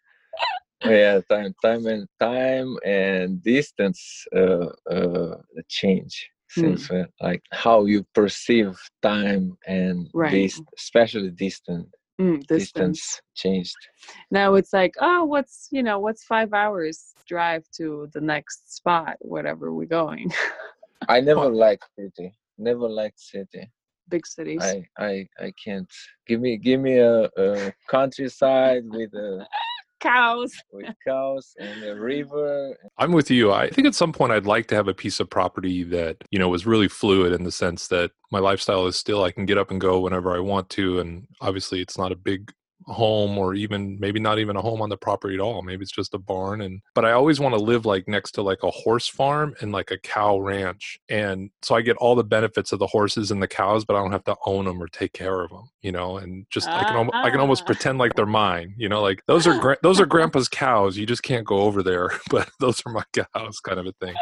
yeah, 0.85 1.20
time, 1.29 1.53
time, 1.61 1.87
and 1.87 2.07
time 2.20 2.77
and 2.87 3.42
distance 3.42 4.25
uh, 4.35 4.66
uh, 4.88 5.37
change. 5.68 6.31
Hmm. 6.55 6.61
Since 6.61 6.90
uh, 6.92 7.05
like 7.20 7.42
how 7.53 7.85
you 7.85 8.05
perceive 8.14 8.79
time 9.03 9.57
and 9.66 10.09
Right. 10.14 10.33
dis- 10.33 10.62
especially 10.79 11.31
distance, 11.31 11.88
Mm, 12.20 12.46
distance 12.46 12.99
distance. 13.01 13.23
changed. 13.35 13.77
Now 14.31 14.55
it's 14.55 14.73
like, 14.73 14.94
oh, 15.01 15.25
what's, 15.25 15.68
you 15.73 15.83
know, 15.83 15.99
what's 15.99 16.25
five 16.25 16.53
hours 16.53 17.14
drive 17.27 17.64
to 17.79 18.09
the 18.14 18.20
next 18.20 18.75
spot, 18.77 19.16
whatever 19.20 19.73
we're 19.73 19.87
going, 19.87 20.31
I 21.09 21.20
never 21.20 21.49
liked 21.66 21.85
city. 21.99 22.35
Never 22.61 22.88
liked 22.88 23.18
city. 23.20 23.70
big 24.09 24.27
cities. 24.27 24.61
I 24.62 24.85
I 24.99 25.27
I 25.40 25.53
can't. 25.64 25.90
Give 26.27 26.40
me 26.40 26.57
give 26.59 26.81
me 26.81 26.99
a, 26.99 27.25
a 27.37 27.73
countryside 27.88 28.83
with 28.87 29.12
a 29.14 29.46
Cows. 30.01 30.53
with 30.73 30.87
cows 31.07 31.53
and 31.61 31.85
a 31.85 31.94
river. 31.94 32.75
I'm 32.96 33.12
with 33.12 33.31
you. 33.31 33.53
I 33.53 33.68
think 33.68 33.87
at 33.87 33.94
some 33.94 34.12
point 34.14 34.33
I'd 34.33 34.46
like 34.46 34.66
to 34.68 34.75
have 34.75 34.88
a 34.88 34.94
piece 34.94 35.20
of 35.20 35.29
property 35.29 35.83
that, 35.85 36.16
you 36.31 36.38
know, 36.38 36.49
was 36.49 36.64
really 36.64 36.88
fluid 36.88 37.35
in 37.35 37.44
the 37.44 37.53
sense 37.53 37.88
that 37.88 38.11
my 38.33 38.38
lifestyle 38.38 38.87
is 38.87 38.96
still 38.96 39.23
I 39.25 39.31
can 39.31 39.44
get 39.44 39.59
up 39.59 39.70
and 39.70 39.79
go 39.79 40.01
whenever 40.01 40.35
I 40.35 40.40
want 40.40 40.70
to. 40.70 41.01
And 41.01 41.27
obviously 41.42 41.83
it's 41.83 41.99
not 41.99 42.12
a 42.12 42.16
big 42.16 42.51
home 42.86 43.36
or 43.38 43.54
even 43.54 43.98
maybe 44.00 44.18
not 44.18 44.38
even 44.38 44.56
a 44.56 44.62
home 44.62 44.80
on 44.82 44.88
the 44.88 44.96
property 44.96 45.34
at 45.34 45.40
all. 45.40 45.62
Maybe 45.62 45.82
it's 45.82 45.92
just 45.92 46.14
a 46.14 46.18
barn 46.18 46.60
and 46.62 46.80
but 46.94 47.04
I 47.04 47.12
always 47.12 47.38
want 47.38 47.54
to 47.54 47.60
live 47.60 47.84
like 47.86 48.08
next 48.08 48.32
to 48.32 48.42
like 48.42 48.62
a 48.62 48.70
horse 48.70 49.06
farm 49.06 49.54
and 49.60 49.70
like 49.72 49.90
a 49.90 49.98
cow 49.98 50.38
ranch. 50.38 50.98
And 51.08 51.50
so 51.62 51.74
I 51.74 51.82
get 51.82 51.96
all 51.98 52.14
the 52.14 52.24
benefits 52.24 52.72
of 52.72 52.78
the 52.78 52.86
horses 52.86 53.30
and 53.30 53.42
the 53.42 53.48
cows, 53.48 53.84
but 53.84 53.96
I 53.96 54.00
don't 54.00 54.12
have 54.12 54.24
to 54.24 54.36
own 54.46 54.64
them 54.64 54.82
or 54.82 54.88
take 54.88 55.12
care 55.12 55.42
of 55.42 55.50
them, 55.50 55.68
you 55.82 55.92
know, 55.92 56.16
and 56.18 56.46
just 56.50 56.68
I 56.68 56.84
can 56.84 57.10
I 57.12 57.30
can 57.30 57.40
almost 57.40 57.62
Ah. 57.62 57.66
pretend 57.66 57.98
like 57.98 58.14
they're 58.14 58.26
mine, 58.26 58.74
you 58.76 58.88
know, 58.88 59.02
like 59.02 59.22
those 59.26 59.46
are 59.46 59.58
gra- 59.58 59.78
those 59.82 60.00
are 60.00 60.06
grandpa's 60.06 60.48
cows. 60.48 60.96
You 60.96 61.06
just 61.06 61.22
can't 61.22 61.46
go 61.46 61.58
over 61.60 61.82
there, 61.82 62.10
but 62.30 62.50
those 62.60 62.82
are 62.86 62.92
my 62.92 63.04
cows 63.12 63.60
kind 63.60 63.78
of 63.78 63.86
a 63.86 63.92
thing. 63.92 64.14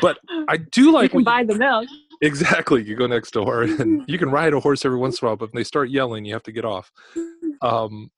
But 0.00 0.18
I 0.48 0.56
do 0.56 0.84
you 0.84 0.92
like 0.92 1.10
can 1.10 1.22
buy 1.22 1.44
the 1.44 1.54
milk. 1.54 1.86
Exactly. 2.22 2.82
You 2.84 2.94
go 2.94 3.06
next 3.06 3.32
door 3.32 3.62
and 3.64 4.04
you 4.08 4.16
can 4.18 4.30
ride 4.30 4.54
a 4.54 4.60
horse 4.60 4.84
every 4.84 4.98
once 4.98 5.20
in 5.20 5.26
a 5.26 5.30
while, 5.30 5.36
but 5.36 5.52
when 5.52 5.60
they 5.60 5.64
start 5.64 5.90
yelling, 5.90 6.24
you 6.24 6.32
have 6.32 6.42
to 6.44 6.52
get 6.52 6.64
off. 6.64 6.90
Um, 7.60 8.10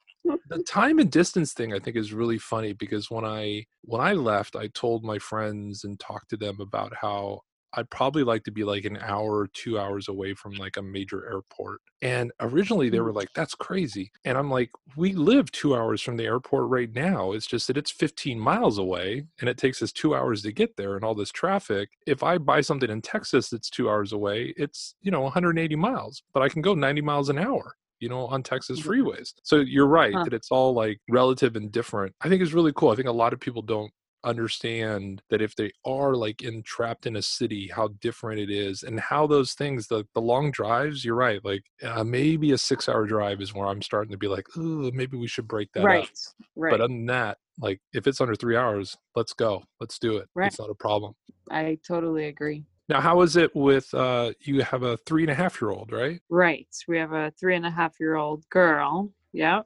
the 0.48 0.62
time 0.62 0.98
and 0.98 1.10
distance 1.10 1.52
thing 1.52 1.72
I 1.74 1.78
think 1.78 1.96
is 1.96 2.12
really 2.12 2.38
funny 2.38 2.72
because 2.72 3.10
when 3.10 3.24
I 3.24 3.64
when 3.82 4.00
I 4.00 4.12
left, 4.14 4.56
I 4.56 4.68
told 4.68 5.04
my 5.04 5.18
friends 5.18 5.84
and 5.84 5.98
talked 5.98 6.30
to 6.30 6.36
them 6.36 6.58
about 6.60 6.92
how 7.00 7.40
I'd 7.76 7.90
probably 7.90 8.24
like 8.24 8.44
to 8.44 8.50
be 8.52 8.64
like 8.64 8.84
an 8.84 8.96
hour 8.98 9.38
or 9.38 9.46
two 9.48 9.78
hours 9.78 10.08
away 10.08 10.34
from 10.34 10.56
like 10.56 10.76
a 10.76 10.82
major 10.82 11.26
airport. 11.30 11.80
And 12.02 12.32
originally 12.40 12.90
they 12.90 12.98
Mm. 12.98 13.04
were 13.04 13.12
like, 13.12 13.28
that's 13.34 13.54
crazy. 13.54 14.10
And 14.24 14.36
I'm 14.38 14.50
like, 14.50 14.70
we 14.96 15.12
live 15.14 15.50
two 15.52 15.74
hours 15.74 16.02
from 16.02 16.16
the 16.16 16.24
airport 16.24 16.68
right 16.70 16.92
now. 16.92 17.32
It's 17.32 17.46
just 17.46 17.66
that 17.68 17.76
it's 17.76 17.90
15 17.90 18.38
miles 18.38 18.78
away 18.78 19.24
and 19.40 19.48
it 19.48 19.58
takes 19.58 19.82
us 19.82 19.92
two 19.92 20.14
hours 20.14 20.42
to 20.42 20.52
get 20.52 20.76
there 20.76 20.96
and 20.96 21.04
all 21.04 21.14
this 21.14 21.30
traffic. 21.32 21.90
If 22.06 22.22
I 22.22 22.38
buy 22.38 22.60
something 22.60 22.90
in 22.90 23.02
Texas 23.02 23.48
that's 23.50 23.70
two 23.70 23.88
hours 23.88 24.12
away, 24.12 24.54
it's, 24.56 24.94
you 25.02 25.10
know, 25.10 25.22
180 25.22 25.76
miles, 25.76 26.22
but 26.32 26.42
I 26.42 26.48
can 26.48 26.62
go 26.62 26.74
90 26.74 27.00
miles 27.02 27.28
an 27.28 27.38
hour 27.38 27.74
you 28.00 28.08
know, 28.08 28.26
on 28.26 28.42
Texas 28.42 28.82
freeways. 28.82 29.32
So 29.44 29.56
you're 29.60 29.86
right 29.86 30.12
Huh. 30.12 30.24
that 30.24 30.34
it's 30.34 30.50
all 30.50 30.74
like 30.74 31.00
relative 31.08 31.56
and 31.56 31.70
different. 31.72 32.14
I 32.20 32.28
think 32.28 32.42
it's 32.42 32.52
really 32.52 32.72
cool. 32.74 32.90
I 32.90 32.96
think 32.96 33.08
a 33.08 33.12
lot 33.12 33.32
of 33.32 33.40
people 33.40 33.62
don't 33.62 33.90
understand 34.24 35.22
that 35.30 35.42
if 35.42 35.54
they 35.54 35.70
are 35.84 36.14
like 36.14 36.42
entrapped 36.42 37.06
in 37.06 37.16
a 37.16 37.22
city 37.22 37.68
how 37.74 37.88
different 38.00 38.40
it 38.40 38.50
is 38.50 38.82
and 38.82 38.98
how 38.98 39.26
those 39.26 39.52
things 39.54 39.86
the, 39.86 40.04
the 40.14 40.20
long 40.20 40.50
drives 40.50 41.04
you're 41.04 41.14
right 41.14 41.44
like 41.44 41.64
uh, 41.82 42.02
maybe 42.04 42.52
a 42.52 42.58
six 42.58 42.88
hour 42.88 43.06
drive 43.06 43.40
is 43.40 43.54
where 43.54 43.68
i'm 43.68 43.82
starting 43.82 44.10
to 44.10 44.18
be 44.18 44.28
like 44.28 44.46
oh 44.56 44.90
maybe 44.92 45.16
we 45.16 45.26
should 45.26 45.46
break 45.46 45.70
that 45.72 45.80
up. 45.80 45.86
Right 45.86 46.18
right. 46.56 46.70
but 46.70 46.80
other 46.80 46.88
than 46.88 47.06
that 47.06 47.38
like 47.60 47.80
if 47.92 48.06
it's 48.06 48.20
under 48.20 48.34
three 48.34 48.56
hours 48.56 48.96
let's 49.14 49.32
go 49.32 49.62
let's 49.80 49.98
do 49.98 50.16
it 50.16 50.28
Right. 50.34 50.48
it's 50.48 50.58
not 50.58 50.70
a 50.70 50.74
problem. 50.74 51.14
I 51.50 51.78
totally 51.86 52.26
agree. 52.26 52.64
Now 52.88 53.00
how 53.00 53.20
is 53.22 53.36
it 53.36 53.54
with 53.54 53.92
uh 53.94 54.32
you 54.40 54.62
have 54.62 54.82
a 54.82 54.96
three 54.98 55.22
and 55.22 55.30
a 55.30 55.34
half 55.34 55.60
year 55.60 55.70
old 55.70 55.92
right? 55.92 56.20
Right 56.28 56.68
we 56.88 56.98
have 56.98 57.12
a 57.12 57.32
three 57.38 57.54
and 57.56 57.66
a 57.66 57.70
half 57.70 57.94
year 58.00 58.16
old 58.16 58.48
girl 58.50 59.10
yeah. 59.34 59.62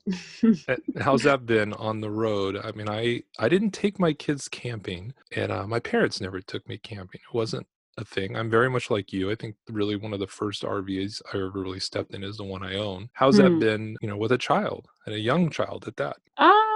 Uh, 0.68 0.76
how's 1.00 1.22
that 1.24 1.46
been 1.46 1.72
on 1.74 2.00
the 2.00 2.10
road? 2.10 2.56
I 2.62 2.72
mean 2.72 2.88
i 2.88 3.22
i 3.38 3.48
didn't 3.48 3.72
take 3.72 3.98
my 4.00 4.12
kids 4.12 4.48
camping 4.48 5.14
and 5.36 5.52
uh, 5.52 5.66
my 5.66 5.80
parents 5.80 6.20
never 6.20 6.40
took 6.40 6.68
me 6.68 6.78
camping. 6.78 7.20
It 7.28 7.34
wasn't 7.34 7.66
a 7.98 8.04
thing. 8.04 8.36
I'm 8.36 8.50
very 8.50 8.70
much 8.70 8.90
like 8.90 9.12
you. 9.12 9.30
I 9.30 9.34
think 9.34 9.56
really 9.68 9.96
one 9.96 10.12
of 10.14 10.20
the 10.20 10.26
first 10.40 10.62
rvs 10.62 11.20
i 11.32 11.36
ever 11.36 11.50
really 11.66 11.80
stepped 11.80 12.14
in 12.14 12.24
is 12.24 12.36
the 12.38 12.44
one 12.44 12.62
i 12.64 12.74
own. 12.76 13.10
How's 13.12 13.36
that 13.38 13.52
Hmm. 13.52 13.58
been 13.58 13.96
you 14.02 14.08
know 14.08 14.16
with 14.16 14.32
a 14.32 14.38
child 14.38 14.88
and 15.06 15.14
a 15.14 15.20
young 15.20 15.50
child 15.50 15.86
at 15.86 15.96
that? 15.96 16.16
Um, 16.38 16.67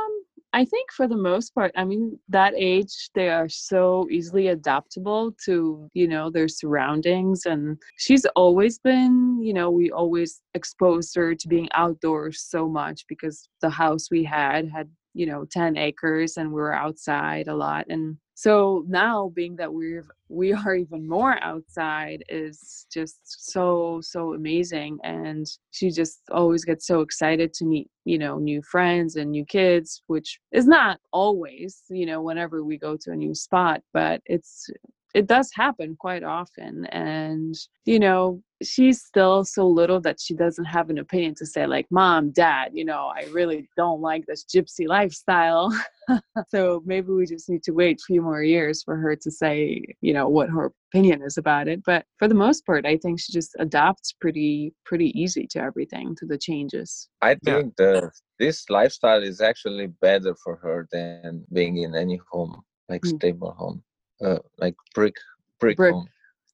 I 0.54 0.66
think 0.66 0.92
for 0.92 1.08
the 1.08 1.16
most 1.16 1.54
part, 1.54 1.72
I 1.76 1.84
mean, 1.84 2.18
that 2.28 2.52
age, 2.56 3.10
they 3.14 3.30
are 3.30 3.48
so 3.48 4.06
easily 4.10 4.48
adaptable 4.48 5.34
to, 5.46 5.88
you 5.94 6.06
know, 6.06 6.30
their 6.30 6.48
surroundings. 6.48 7.46
And 7.46 7.78
she's 7.96 8.26
always 8.36 8.78
been, 8.78 9.40
you 9.42 9.54
know, 9.54 9.70
we 9.70 9.90
always 9.90 10.42
exposed 10.52 11.14
her 11.16 11.34
to 11.34 11.48
being 11.48 11.68
outdoors 11.72 12.42
so 12.42 12.68
much 12.68 13.06
because 13.08 13.48
the 13.62 13.70
house 13.70 14.10
we 14.10 14.24
had 14.24 14.68
had, 14.68 14.90
you 15.14 15.24
know, 15.24 15.46
10 15.50 15.78
acres 15.78 16.36
and 16.36 16.50
we 16.50 16.60
were 16.60 16.74
outside 16.74 17.48
a 17.48 17.56
lot. 17.56 17.86
And 17.88 18.18
so 18.34 18.84
now 18.88 19.30
being 19.34 19.56
that 19.56 19.72
we're 19.72 20.04
we 20.28 20.52
are 20.52 20.74
even 20.74 21.06
more 21.06 21.42
outside 21.42 22.24
is 22.28 22.86
just 22.92 23.18
so 23.24 24.00
so 24.02 24.34
amazing 24.34 24.98
and 25.04 25.46
she 25.70 25.90
just 25.90 26.20
always 26.30 26.64
gets 26.64 26.86
so 26.86 27.00
excited 27.00 27.52
to 27.52 27.64
meet 27.64 27.90
you 28.04 28.18
know 28.18 28.38
new 28.38 28.62
friends 28.62 29.16
and 29.16 29.30
new 29.30 29.44
kids 29.44 30.02
which 30.06 30.40
is 30.52 30.66
not 30.66 30.98
always 31.12 31.82
you 31.90 32.06
know 32.06 32.22
whenever 32.22 32.64
we 32.64 32.78
go 32.78 32.96
to 32.96 33.12
a 33.12 33.16
new 33.16 33.34
spot 33.34 33.82
but 33.92 34.20
it's 34.24 34.70
it 35.14 35.26
does 35.26 35.50
happen 35.54 35.96
quite 35.98 36.22
often 36.22 36.86
and 36.86 37.54
you 37.84 37.98
know 37.98 38.42
she's 38.62 39.02
still 39.02 39.44
so 39.44 39.66
little 39.66 40.00
that 40.00 40.20
she 40.20 40.34
doesn't 40.34 40.64
have 40.64 40.88
an 40.90 40.98
opinion 40.98 41.34
to 41.34 41.44
say 41.44 41.66
like 41.66 41.86
mom 41.90 42.30
dad 42.30 42.70
you 42.72 42.84
know 42.84 43.10
i 43.14 43.24
really 43.32 43.68
don't 43.76 44.00
like 44.00 44.24
this 44.26 44.44
gypsy 44.44 44.86
lifestyle 44.86 45.70
so 46.48 46.82
maybe 46.86 47.08
we 47.12 47.26
just 47.26 47.48
need 47.48 47.62
to 47.62 47.72
wait 47.72 48.00
a 48.00 48.04
few 48.06 48.22
more 48.22 48.42
years 48.42 48.82
for 48.82 48.96
her 48.96 49.14
to 49.16 49.30
say 49.30 49.82
you 50.00 50.12
know 50.12 50.28
what 50.28 50.48
her 50.48 50.72
opinion 50.94 51.22
is 51.22 51.36
about 51.38 51.68
it 51.68 51.82
but 51.84 52.04
for 52.18 52.28
the 52.28 52.34
most 52.34 52.64
part 52.66 52.86
i 52.86 52.96
think 52.96 53.20
she 53.20 53.32
just 53.32 53.54
adapts 53.58 54.14
pretty 54.20 54.72
pretty 54.84 55.18
easy 55.20 55.46
to 55.46 55.60
everything 55.60 56.14
to 56.16 56.26
the 56.26 56.38
changes 56.38 57.08
I 57.22 57.36
Yeah. 57.42 57.60
think 57.60 57.76
the 57.76 58.10
this 58.40 58.68
lifestyle 58.68 59.22
is 59.22 59.40
actually 59.40 59.86
better 59.86 60.34
for 60.42 60.56
her 60.56 60.88
than 60.90 61.44
being 61.52 61.76
in 61.76 61.94
any 61.94 62.18
home, 62.32 62.62
like 62.88 63.06
Mm. 63.06 63.16
stable 63.16 63.52
home, 63.52 63.84
uh, 64.24 64.38
like 64.58 64.74
brick 64.94 65.16
brick, 65.60 65.78
Brick. 65.78 65.92
home. 65.92 66.08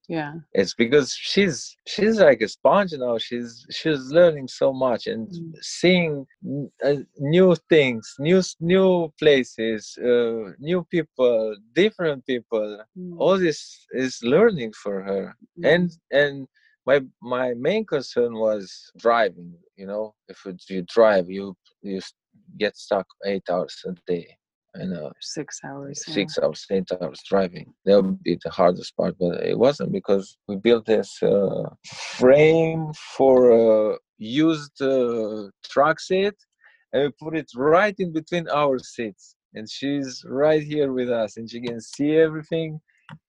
yeah 0.08 0.34
It's 0.52 0.74
because 0.74 1.12
she's 1.14 1.76
she's 1.86 2.18
like 2.18 2.40
a 2.40 2.48
sponge 2.48 2.92
now. 2.94 3.18
She's 3.18 3.66
she's 3.70 4.10
learning 4.10 4.48
so 4.48 4.72
much 4.72 5.06
and 5.06 5.28
Mm. 5.28 5.52
seeing 5.60 6.26
n- 6.44 6.70
uh, 6.84 7.00
new 7.18 7.54
things, 7.68 8.14
new 8.18 8.40
new 8.60 9.12
places, 9.18 9.96
uh, 9.98 10.52
new 10.58 10.84
people, 10.94 11.56
different 11.74 12.24
people. 12.26 12.84
Mm, 12.96 13.16
All 13.18 13.38
this 13.38 13.86
is 13.92 14.20
learning 14.22 14.72
for 14.82 15.02
her 15.02 15.36
mm, 15.58 15.64
and 15.72 15.90
and 16.10 16.48
my 16.86 16.98
my 17.22 17.54
main 17.54 17.84
concern 17.84 18.32
was 18.34 18.90
driving 18.98 19.50
you 19.76 19.86
know 19.86 20.14
if 20.28 20.38
it, 20.46 20.62
you 20.68 20.82
drive 20.96 21.28
you 21.28 21.56
you 21.82 22.00
get 22.58 22.76
stuck 22.76 23.06
eight 23.26 23.46
hours 23.50 23.76
a 23.86 23.92
day 24.12 24.26
i 24.80 24.84
know 24.84 25.10
six 25.20 25.60
hours 25.64 26.02
yeah. 26.06 26.14
six 26.14 26.38
hours 26.42 26.66
eight 26.70 26.88
hours 27.00 27.20
driving 27.28 27.72
that 27.84 28.02
would 28.02 28.22
be 28.22 28.38
the 28.44 28.50
hardest 28.50 28.96
part 28.96 29.14
but 29.18 29.42
it 29.42 29.58
wasn't 29.58 29.90
because 29.92 30.36
we 30.46 30.56
built 30.56 30.84
this 30.86 31.22
uh, 31.22 31.64
frame 32.16 32.92
for 33.16 33.92
uh, 33.92 33.96
used 34.18 34.80
uh, 34.82 35.48
truck 35.64 35.98
seat 36.00 36.34
and 36.92 37.02
we 37.02 37.10
put 37.20 37.36
it 37.36 37.50
right 37.56 37.94
in 37.98 38.12
between 38.12 38.48
our 38.48 38.78
seats 38.78 39.36
and 39.54 39.68
she's 39.70 40.24
right 40.26 40.62
here 40.62 40.92
with 40.92 41.10
us 41.10 41.36
and 41.36 41.50
she 41.50 41.60
can 41.60 41.80
see 41.80 42.16
everything 42.16 42.80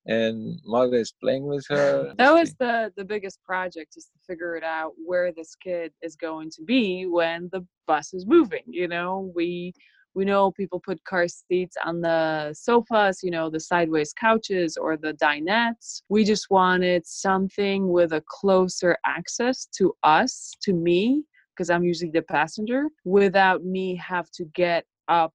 and 0.08 0.60
Magda 0.66 0.98
is 0.98 1.14
playing 1.22 1.46
with 1.46 1.66
her. 1.70 2.14
that 2.18 2.34
was 2.34 2.54
the 2.56 2.92
the 2.98 3.06
biggest 3.06 3.42
project 3.44 3.94
is 3.96 4.06
to 4.06 4.20
figure 4.28 4.56
it 4.56 4.64
out 4.64 4.92
where 5.06 5.32
this 5.32 5.56
kid 5.56 5.94
is 6.02 6.16
going 6.16 6.50
to 6.52 6.64
be 6.64 7.06
when 7.06 7.50
the 7.52 7.66
bus 7.88 8.14
is 8.14 8.26
moving 8.26 8.64
you 8.68 8.88
know 8.88 9.32
we 9.36 9.74
we 10.16 10.26
know 10.26 10.52
people 10.52 10.80
put 10.80 11.04
car 11.04 11.28
seats 11.28 11.76
on 11.86 12.02
the 12.02 12.54
sofas 12.54 13.20
you 13.24 13.32
know 13.32 13.50
the 13.50 13.60
sideways 13.60 14.14
couches 14.14 14.78
or 14.78 14.98
the 14.98 15.14
dinettes. 15.14 16.02
We 16.10 16.24
just 16.24 16.50
wanted 16.50 17.06
something 17.06 17.90
with 17.92 18.14
a 18.14 18.24
closer 18.28 18.98
access 19.06 19.66
to 19.78 19.94
us 20.04 20.56
to 20.62 20.74
me 20.74 21.24
because 21.56 21.70
i'm 21.70 21.84
usually 21.84 22.12
the 22.12 22.22
passenger 22.22 22.86
without 23.06 23.64
me 23.64 23.96
have 23.96 24.30
to 24.32 24.46
get 24.56 24.86
up 25.08 25.34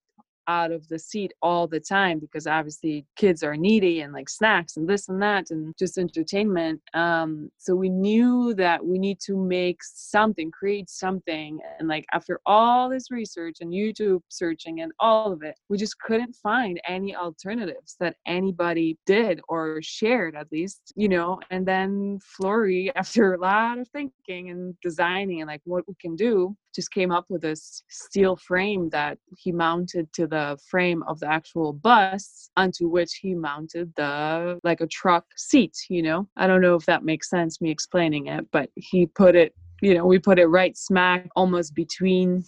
out 0.48 0.72
of 0.72 0.86
the 0.88 0.98
seat 0.98 1.32
all 1.42 1.66
the 1.66 1.80
time 1.80 2.18
because 2.18 2.46
obviously 2.46 3.06
kids 3.16 3.42
are 3.42 3.56
needy 3.56 4.00
and 4.00 4.12
like 4.12 4.28
snacks 4.28 4.76
and 4.76 4.88
this 4.88 5.08
and 5.08 5.20
that 5.20 5.50
and 5.50 5.74
just 5.78 5.98
entertainment 5.98 6.80
um 6.94 7.50
so 7.58 7.74
we 7.74 7.88
knew 7.88 8.54
that 8.54 8.84
we 8.84 8.98
need 8.98 9.18
to 9.20 9.36
make 9.36 9.78
something 9.82 10.50
create 10.50 10.88
something 10.88 11.58
and 11.78 11.88
like 11.88 12.04
after 12.12 12.40
all 12.46 12.88
this 12.88 13.10
research 13.10 13.56
and 13.60 13.72
youtube 13.72 14.20
searching 14.28 14.80
and 14.80 14.92
all 15.00 15.32
of 15.32 15.42
it 15.42 15.54
we 15.68 15.76
just 15.76 15.98
couldn't 16.00 16.34
find 16.36 16.80
any 16.86 17.14
alternatives 17.14 17.96
that 18.00 18.16
anybody 18.26 18.98
did 19.06 19.40
or 19.48 19.80
shared 19.82 20.36
at 20.36 20.50
least 20.52 20.92
you 20.96 21.08
know 21.08 21.38
and 21.50 21.66
then 21.66 22.18
flory 22.22 22.90
after 22.96 23.34
a 23.34 23.40
lot 23.40 23.78
of 23.78 23.88
thinking 23.88 24.50
and 24.50 24.74
designing 24.82 25.40
and 25.40 25.48
like 25.48 25.62
what 25.64 25.86
we 25.86 25.94
can 26.00 26.16
do 26.16 26.56
just 26.74 26.92
came 26.92 27.10
up 27.10 27.26
with 27.28 27.42
this 27.42 27.82
steel 27.88 28.36
frame 28.36 28.88
that 28.90 29.18
he 29.36 29.52
mounted 29.52 30.12
to 30.12 30.26
the 30.26 30.58
frame 30.68 31.02
of 31.04 31.20
the 31.20 31.28
actual 31.28 31.72
bus 31.72 32.50
onto 32.56 32.88
which 32.88 33.14
he 33.20 33.34
mounted 33.34 33.92
the 33.96 34.58
like 34.64 34.80
a 34.80 34.86
truck 34.86 35.24
seat 35.36 35.76
you 35.88 36.02
know? 36.02 36.28
I 36.36 36.46
don't 36.46 36.60
know 36.60 36.74
if 36.74 36.86
that 36.86 37.04
makes 37.04 37.30
sense 37.30 37.60
me 37.60 37.70
explaining 37.70 38.26
it 38.26 38.46
but 38.50 38.70
he 38.76 39.06
put 39.06 39.34
it 39.36 39.54
you 39.80 39.94
know 39.94 40.06
we 40.06 40.18
put 40.18 40.38
it 40.38 40.46
right 40.46 40.76
smack 40.76 41.28
almost 41.36 41.74
between 41.74 42.44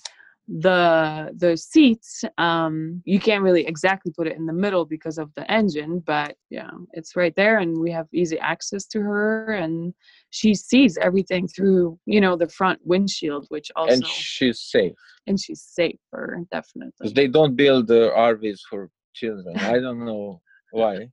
the 0.49 1.33
the 1.39 1.57
seats 1.57 2.23
um 2.39 3.03
you 3.05 3.19
can't 3.19 3.43
really 3.43 3.67
exactly 3.67 4.13
put 4.13 4.29
it 4.29 4.37
in 4.37 4.47
the 4.47 4.53
middle 4.53 4.85
because 4.85 5.19
of 5.19 5.29
the 5.35 5.51
engine 5.51 5.99
but 6.07 6.37
yeah 6.51 6.71
it's 6.93 7.17
right 7.17 7.35
there 7.35 7.59
and 7.59 7.77
we 7.77 7.91
have 7.91 8.07
easy 8.15 8.39
access 8.39 8.87
to 8.87 9.01
her 9.01 9.55
and 9.55 9.93
she 10.31 10.55
sees 10.55 10.97
everything 10.99 11.49
through 11.49 11.99
you 12.07 12.21
know 12.21 12.37
the 12.37 12.49
front 12.49 12.79
windshield 12.85 13.45
which 13.49 13.73
also 13.75 13.95
and 13.95 14.07
she's 14.07 14.61
safe 14.61 14.93
and 15.27 15.41
she's 15.41 15.63
safer 15.63 16.41
definitely 16.53 17.13
they 17.13 17.27
don't 17.27 17.57
build 17.57 17.91
uh, 17.91 18.13
RVs 18.17 18.61
for 18.71 18.89
children. 19.17 19.57
I 19.57 19.79
don't 19.81 20.05
know 20.05 20.41
why, 20.71 21.09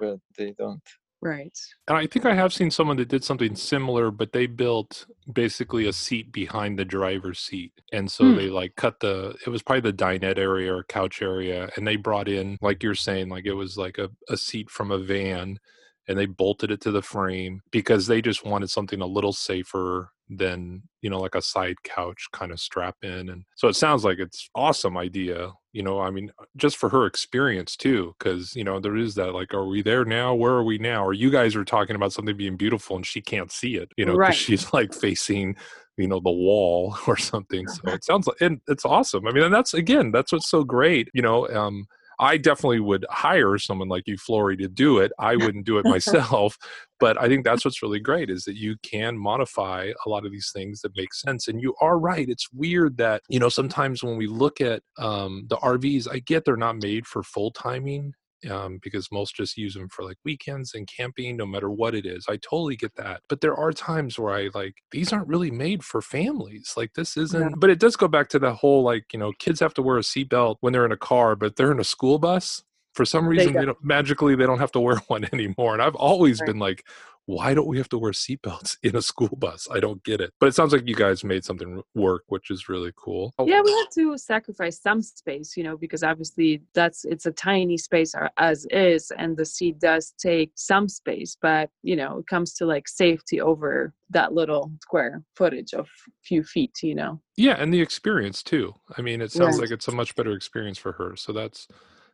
but 0.00 0.18
they 0.38 0.54
don't. 0.56 0.80
Right 1.20 1.58
And 1.88 1.96
I 1.96 2.06
think 2.06 2.26
I 2.26 2.34
have 2.34 2.52
seen 2.52 2.70
someone 2.70 2.98
that 2.98 3.08
did 3.08 3.24
something 3.24 3.56
similar, 3.56 4.10
but 4.10 4.32
they 4.32 4.46
built 4.46 5.06
basically 5.32 5.86
a 5.86 5.92
seat 5.92 6.30
behind 6.32 6.78
the 6.78 6.84
driver's 6.84 7.38
seat. 7.40 7.72
And 7.92 8.10
so 8.10 8.30
Hmm. 8.30 8.34
they 8.34 8.50
like 8.50 8.76
cut 8.76 9.00
the, 9.00 9.34
it 9.46 9.48
was 9.48 9.62
probably 9.62 9.90
the 9.90 9.96
dinette 9.96 10.36
area 10.38 10.74
or 10.74 10.84
couch 10.84 11.22
area. 11.22 11.70
And 11.76 11.86
they 11.86 11.96
brought 11.96 12.28
in, 12.28 12.58
like 12.60 12.82
you're 12.82 12.94
saying, 12.94 13.30
like 13.30 13.46
it 13.46 13.54
was 13.54 13.78
like 13.78 13.96
a, 13.96 14.10
a 14.28 14.36
seat 14.36 14.68
from 14.70 14.90
a 14.90 14.98
van 14.98 15.58
and 16.06 16.18
they 16.18 16.26
bolted 16.26 16.70
it 16.70 16.80
to 16.82 16.90
the 16.90 17.02
frame 17.02 17.62
because 17.70 18.06
they 18.06 18.20
just 18.20 18.44
wanted 18.44 18.68
something 18.68 19.00
a 19.00 19.06
little 19.06 19.32
safer 19.32 20.10
than 20.30 20.82
you 21.00 21.08
know 21.08 21.18
like 21.18 21.34
a 21.34 21.42
side 21.42 21.76
couch 21.84 22.26
kind 22.32 22.52
of 22.52 22.60
strap 22.60 22.96
in 23.02 23.30
and 23.30 23.44
so 23.56 23.66
it 23.68 23.74
sounds 23.74 24.04
like 24.04 24.18
it's 24.18 24.50
awesome 24.54 24.96
idea 24.98 25.50
you 25.72 25.82
know 25.82 26.00
i 26.00 26.10
mean 26.10 26.30
just 26.56 26.76
for 26.76 26.88
her 26.90 27.06
experience 27.06 27.76
too 27.76 28.14
because 28.18 28.54
you 28.54 28.62
know 28.64 28.78
there 28.78 28.96
is 28.96 29.14
that 29.14 29.32
like 29.32 29.54
are 29.54 29.66
we 29.66 29.80
there 29.80 30.04
now? 30.04 30.34
Where 30.34 30.52
are 30.52 30.64
we 30.64 30.78
now? 30.78 31.04
Or 31.04 31.12
you 31.12 31.30
guys 31.30 31.56
are 31.56 31.64
talking 31.64 31.96
about 31.96 32.12
something 32.12 32.36
being 32.36 32.56
beautiful 32.56 32.96
and 32.96 33.06
she 33.06 33.20
can't 33.20 33.50
see 33.50 33.76
it 33.76 33.90
you 33.96 34.04
know 34.04 34.12
because 34.12 34.34
Right. 34.34 34.34
she's 34.34 34.72
like 34.72 34.92
facing 34.92 35.56
you 35.96 36.08
know 36.08 36.20
the 36.20 36.30
wall 36.30 36.96
or 37.06 37.16
something 37.16 37.66
so 37.68 37.92
it 37.92 38.04
sounds 38.04 38.26
like 38.26 38.40
and 38.40 38.60
it's 38.68 38.84
awesome 38.84 39.26
i 39.26 39.32
mean 39.32 39.44
and 39.44 39.54
that's 39.54 39.74
again 39.74 40.10
that's 40.10 40.32
what's 40.32 40.48
so 40.50 40.62
great 40.64 41.08
you 41.14 41.22
know 41.22 41.48
um 41.48 41.86
I 42.18 42.36
definitely 42.36 42.80
would 42.80 43.06
hire 43.10 43.58
someone 43.58 43.88
like 43.88 44.06
you, 44.06 44.16
Flory, 44.16 44.56
to 44.58 44.68
do 44.68 44.98
it. 44.98 45.12
I 45.18 45.36
wouldn't 45.36 45.66
do 45.66 45.78
it 45.78 45.84
myself, 45.84 46.56
but 47.00 47.20
I 47.20 47.28
think 47.28 47.44
that's 47.44 47.64
what's 47.64 47.82
really 47.82 48.00
great 48.00 48.30
is 48.30 48.44
that 48.44 48.56
you 48.56 48.76
can 48.82 49.16
modify 49.16 49.92
a 50.04 50.08
lot 50.08 50.26
of 50.26 50.32
these 50.32 50.50
things 50.52 50.80
that 50.80 50.96
make 50.96 51.14
sense. 51.14 51.48
And 51.48 51.60
you 51.60 51.74
are 51.80 51.98
right. 51.98 52.28
It's 52.28 52.48
weird 52.52 52.96
that, 52.98 53.22
you 53.28 53.38
know, 53.38 53.48
sometimes 53.48 54.02
when 54.02 54.16
we 54.16 54.26
look 54.26 54.60
at 54.60 54.82
um, 54.98 55.46
the 55.48 55.56
RVs, 55.56 56.08
I 56.10 56.18
get 56.20 56.44
they're 56.44 56.56
not 56.56 56.82
made 56.82 57.06
for 57.06 57.22
full 57.22 57.50
timing 57.52 58.14
um, 58.50 58.78
because 58.82 59.08
most 59.12 59.34
just 59.36 59.56
use 59.56 59.74
them 59.74 59.88
for 59.88 60.04
like 60.04 60.16
weekends 60.24 60.74
and 60.74 60.88
camping, 60.88 61.36
no 61.36 61.46
matter 61.46 61.70
what 61.70 61.94
it 61.94 62.06
is. 62.06 62.26
I 62.28 62.36
totally 62.36 62.76
get 62.76 62.94
that. 62.96 63.22
But 63.28 63.40
there 63.40 63.54
are 63.56 63.72
times 63.72 64.18
where 64.18 64.34
I 64.34 64.50
like, 64.54 64.76
these 64.92 65.12
aren't 65.12 65.28
really 65.28 65.50
made 65.50 65.84
for 65.84 66.00
families. 66.02 66.74
Like, 66.76 66.94
this 66.94 67.16
isn't, 67.16 67.58
but 67.60 67.70
it 67.70 67.80
does 67.80 67.96
go 67.96 68.08
back 68.08 68.28
to 68.30 68.38
the 68.38 68.54
whole 68.54 68.82
like, 68.82 69.12
you 69.12 69.18
know, 69.18 69.32
kids 69.38 69.60
have 69.60 69.74
to 69.74 69.82
wear 69.82 69.98
a 69.98 70.02
seatbelt 70.02 70.56
when 70.60 70.72
they're 70.72 70.86
in 70.86 70.92
a 70.92 70.96
car, 70.96 71.36
but 71.36 71.56
they're 71.56 71.72
in 71.72 71.80
a 71.80 71.84
school 71.84 72.18
bus. 72.18 72.62
For 72.94 73.04
some 73.04 73.28
reason, 73.28 73.56
they 73.56 73.64
don't. 73.64 73.66
don't, 73.66 73.78
magically 73.84 74.34
they 74.34 74.46
don't 74.46 74.58
have 74.58 74.72
to 74.72 74.80
wear 74.80 74.96
one 75.08 75.26
anymore. 75.32 75.72
And 75.74 75.82
I've 75.82 75.94
always 75.96 76.40
Right. 76.40 76.46
been 76.46 76.58
like, 76.58 76.84
why 77.28 77.52
don't 77.52 77.66
we 77.68 77.76
have 77.76 77.90
to 77.90 77.98
wear 77.98 78.12
seatbelts 78.12 78.78
in 78.82 78.96
a 78.96 79.02
school 79.02 79.28
bus? 79.36 79.68
I 79.70 79.80
don't 79.80 80.02
get 80.02 80.18
it. 80.22 80.32
But 80.40 80.46
it 80.46 80.54
sounds 80.54 80.72
like 80.72 80.88
you 80.88 80.94
guys 80.94 81.22
made 81.22 81.44
something 81.44 81.82
work, 81.94 82.22
which 82.28 82.50
is 82.50 82.70
really 82.70 82.90
cool. 82.96 83.34
Oh, 83.38 83.46
yeah 83.46 83.60
we 83.62 83.70
had 83.70 83.90
to 83.94 84.16
sacrifice 84.16 84.80
some 84.80 85.02
space 85.02 85.56
you 85.56 85.62
know 85.62 85.76
because 85.76 86.02
obviously 86.02 86.62
that's 86.74 87.04
it's 87.04 87.26
a 87.26 87.32
tiny 87.32 87.76
space 87.76 88.14
a- 88.14 88.30
as 88.38 88.66
is 88.70 89.12
and 89.18 89.36
the 89.36 89.44
seat 89.44 89.78
does 89.78 90.14
take 90.18 90.50
some 90.54 90.88
space 90.88 91.36
but 91.40 91.68
you 91.82 91.96
know 92.00 92.18
it 92.20 92.26
comes 92.26 92.54
to 92.54 92.64
like 92.64 92.88
safety 92.88 93.40
over 93.40 93.92
that 94.10 94.32
little 94.32 94.72
square 94.82 95.22
footage 95.36 95.72
of 95.74 95.86
few 96.24 96.42
feet 96.42 96.72
you 96.82 96.94
know 96.94 97.20
Yeah, 97.36 97.56
and 97.60 97.72
the 97.74 97.80
experience 97.88 98.42
too. 98.42 98.74
I 98.96 99.02
mean, 99.02 99.20
it 99.20 99.32
sounds 99.32 99.56
Right. 99.58 99.62
like 99.68 99.70
it's 99.76 99.88
a 99.88 99.92
much 99.92 100.14
better 100.16 100.32
experience 100.32 100.78
for 100.78 100.92
her. 100.92 101.10
So 101.16 101.32
that's 101.32 101.68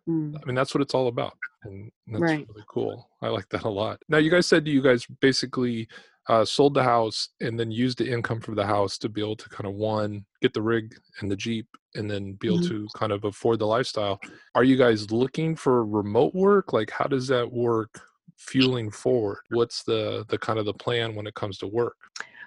Mm. 0.09 0.35
I 0.41 0.47
mean, 0.47 0.55
that's 0.55 0.75
what 0.75 0.83
it's 0.83 0.95
all 0.95 1.09
about. 1.09 1.35
And 1.65 1.91
that's 2.07 2.21
Right. 2.21 2.47
really 2.49 2.65
cool. 2.69 3.09
I 3.23 3.29
like 3.29 3.49
that 3.51 3.65
a 3.65 3.69
lot. 3.69 4.03
Now, 4.09 4.19
you 4.19 4.31
guys 4.31 4.47
said 4.47 4.69
you 4.69 4.83
guys 4.83 5.07
basically 5.21 5.89
uh, 6.29 6.45
sold 6.45 6.73
the 6.73 6.83
house 6.83 7.29
and 7.43 7.61
then 7.61 7.71
used 7.71 7.99
the 7.99 8.11
income 8.11 8.41
from 8.41 8.55
the 8.55 8.65
house 8.67 8.97
to 8.97 9.09
be 9.11 9.21
able 9.21 9.37
to 9.37 9.49
kind 9.51 9.67
of 9.67 9.75
one, 9.75 10.25
get 10.41 10.55
the 10.55 10.63
rig 10.63 10.95
and 11.21 11.31
the 11.31 11.37
Jeep 11.37 11.67
and 11.97 12.11
then 12.11 12.33
be 12.35 12.49
able 12.49 12.59
Mhm. 12.61 12.69
to 12.69 12.89
kind 12.95 13.13
of 13.13 13.25
afford 13.25 13.59
the 13.59 13.67
lifestyle. 13.67 14.19
Are 14.55 14.65
you 14.65 14.77
guys 14.77 15.11
looking 15.11 15.55
for 15.55 15.85
remote 15.85 16.35
work? 16.35 16.73
Like, 16.73 16.91
how 16.91 17.05
does 17.07 17.27
that 17.29 17.51
work 17.53 18.01
fueling 18.37 18.91
forward? 18.91 19.41
What's 19.51 19.83
the, 19.85 20.25
the 20.29 20.39
kind 20.39 20.59
of 20.59 20.65
the 20.65 20.73
plan 20.75 21.15
when 21.15 21.27
it 21.27 21.35
comes 21.35 21.59
to 21.59 21.67
work? 21.67 21.97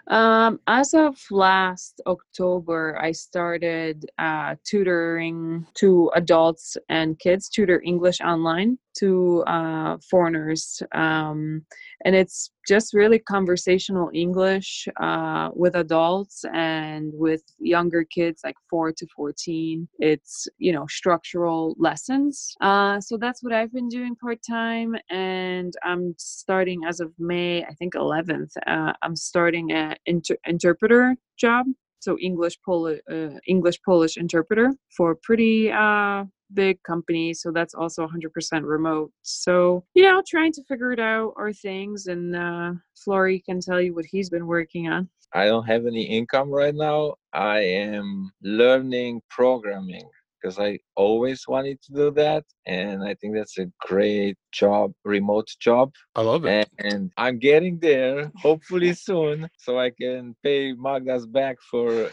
Um, 0.08 0.60
as 0.68 0.94
of 0.94 1.18
last 1.32 2.02
October, 2.08 2.98
I 3.02 3.12
started 3.12 4.10
uh, 4.18 4.56
tutoring 4.64 5.68
to 5.76 6.12
adults 6.16 6.78
and 6.88 7.20
kids, 7.20 7.50
tutor 7.50 7.82
English 7.84 8.22
online 8.22 8.78
to 9.00 9.44
uh, 9.48 9.98
foreigners. 10.10 10.82
Um, 10.94 11.64
and 12.06 12.16
it's 12.16 12.52
just 12.68 12.94
really 12.94 13.20
conversational 13.20 14.10
English 14.14 14.88
uh, 15.00 15.50
with 15.54 15.76
adults 15.76 16.44
and 16.54 17.12
with 17.14 17.42
younger 17.60 18.04
kids, 18.04 18.42
like 18.44 18.56
four 18.70 18.92
to 18.92 19.08
14. 19.16 19.88
It's, 20.00 20.48
you 20.58 20.72
know, 20.74 20.86
structural 20.88 21.76
lessons. 21.80 22.54
Uh, 22.62 23.00
so 23.00 23.18
that's 23.18 23.42
what 23.42 23.54
I've 23.54 23.74
been 23.74 23.90
doing 23.90 24.16
part 24.16 24.40
time. 24.48 24.96
And 25.10 25.74
I'm 25.84 26.14
starting 26.18 26.82
as 26.88 27.00
of 27.00 27.12
May, 27.18 27.64
I 27.64 27.74
think 27.74 27.94
11th, 27.94 28.52
uh, 28.68 28.94
I'm 29.02 29.16
starting 29.16 29.72
an 29.72 29.96
inter- 30.06 30.38
interpreter 30.46 31.16
job. 31.38 31.66
So 32.00 32.18
English 32.20 32.60
Polish 32.64 33.02
uh, 33.12 33.40
English 33.48 33.82
Polish 33.84 34.18
interpreter 34.18 34.72
for 34.96 35.16
pretty 35.24 35.72
uh, 35.72 36.26
big 36.54 36.82
company. 36.84 37.34
So 37.34 37.52
that's 37.52 37.74
also 37.74 38.08
100% 38.08 38.64
remote. 38.64 39.12
So 39.22 39.84
you 39.94 40.04
know, 40.04 40.22
trying 40.28 40.52
to 40.54 40.64
figure 40.64 40.92
it 40.92 41.00
out 41.00 41.34
are 41.38 41.54
things, 41.54 42.08
and 42.08 42.36
uh, 42.36 42.72
Flory 43.04 43.42
can 43.46 43.60
tell 43.60 43.82
you 43.82 43.94
what 43.94 44.06
he's 44.06 44.30
been 44.30 44.48
working 44.48 44.88
on. 44.90 45.10
I 45.34 45.46
don't 45.46 45.66
have 45.66 45.86
any 45.86 46.04
income 46.04 46.50
right 46.50 46.74
now. 46.74 47.16
I 47.34 47.60
am 47.60 48.32
learning 48.42 49.22
programming 49.30 50.10
because 50.42 50.60
I 50.60 50.80
always 50.96 51.44
wanted 51.48 51.82
to 51.84 51.94
do 51.94 52.12
that. 52.12 52.46
And 52.66 53.04
I 53.04 53.16
think 53.16 53.36
that's 53.36 53.58
a 53.58 53.66
great 53.82 54.38
job, 54.52 54.94
remote 55.04 55.48
job. 55.60 55.92
I 56.16 56.22
love 56.22 56.46
it. 56.46 56.70
And 56.80 57.12
I'm 57.18 57.40
getting 57.40 57.80
there 57.80 58.32
hopefully 58.38 58.94
soon 58.94 59.50
so 59.58 59.80
I 59.80 59.90
can 59.90 60.36
pay 60.44 60.74
Magda's 60.74 61.26
back 61.26 61.58
for 61.70 62.10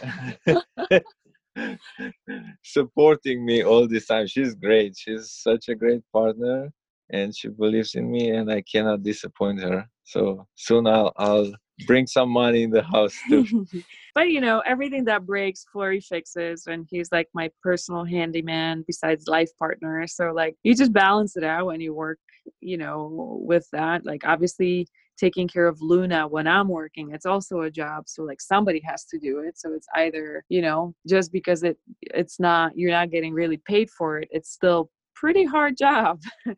supporting 2.62 3.44
me 3.44 3.62
all 3.62 3.88
this 3.88 4.06
time. 4.06 4.26
She's 4.26 4.54
great. 4.54 4.96
She's 4.96 5.30
such 5.30 5.68
a 5.68 5.74
great 5.74 6.02
partner 6.12 6.70
and 7.10 7.36
she 7.36 7.48
believes 7.48 7.94
in 7.94 8.10
me 8.10 8.30
and 8.30 8.50
I 8.50 8.62
cannot 8.62 9.02
disappoint 9.02 9.60
her. 9.60 9.86
So 10.04 10.46
soon 10.54 10.86
I'll 10.86 11.12
I'll 11.16 11.52
bring 11.86 12.06
some 12.06 12.30
money 12.30 12.62
in 12.62 12.70
the 12.70 12.82
house 12.82 13.16
too. 13.28 13.66
but 14.14 14.28
you 14.28 14.40
know, 14.40 14.62
everything 14.66 15.04
that 15.04 15.26
breaks, 15.26 15.64
Flory 15.72 16.00
fixes, 16.00 16.66
and 16.66 16.86
he's 16.90 17.10
like 17.12 17.28
my 17.34 17.50
personal 17.62 18.04
handyman 18.04 18.84
besides 18.86 19.26
life 19.26 19.50
partner. 19.58 20.06
So 20.06 20.32
like, 20.32 20.56
you 20.62 20.74
just 20.74 20.92
balance 20.92 21.36
it 21.36 21.44
out 21.44 21.66
when 21.66 21.80
you 21.80 21.94
work, 21.94 22.18
you 22.60 22.76
know, 22.76 23.38
with 23.42 23.66
that. 23.72 24.04
Like, 24.04 24.22
obviously, 24.24 24.86
taking 25.16 25.48
care 25.48 25.66
of 25.66 25.81
Luna 25.81 26.27
when 26.27 26.46
I'm 26.46 26.68
working, 26.68 27.12
it's 27.12 27.27
also 27.27 27.62
a 27.62 27.70
job. 27.70 28.05
So 28.07 28.22
like, 28.22 28.40
somebody 28.40 28.81
has 28.87 29.05
to 29.07 29.18
do 29.18 29.40
it. 29.40 29.59
So 29.59 29.72
it's 29.72 29.87
either 29.96 30.44
you 30.48 30.62
know, 30.62 30.94
just 31.09 31.33
because 31.33 31.62
it 31.62 31.79
it's 32.03 32.38
not 32.40 32.72
you're 32.77 32.90
not 32.90 33.11
getting 33.11 33.33
really 33.33 33.59
paid 33.59 33.90
for 33.90 34.18
it, 34.18 34.29
it's 34.31 34.50
still 34.50 34.90
pretty 35.14 35.44
hard 35.44 35.77
job. 35.77 36.20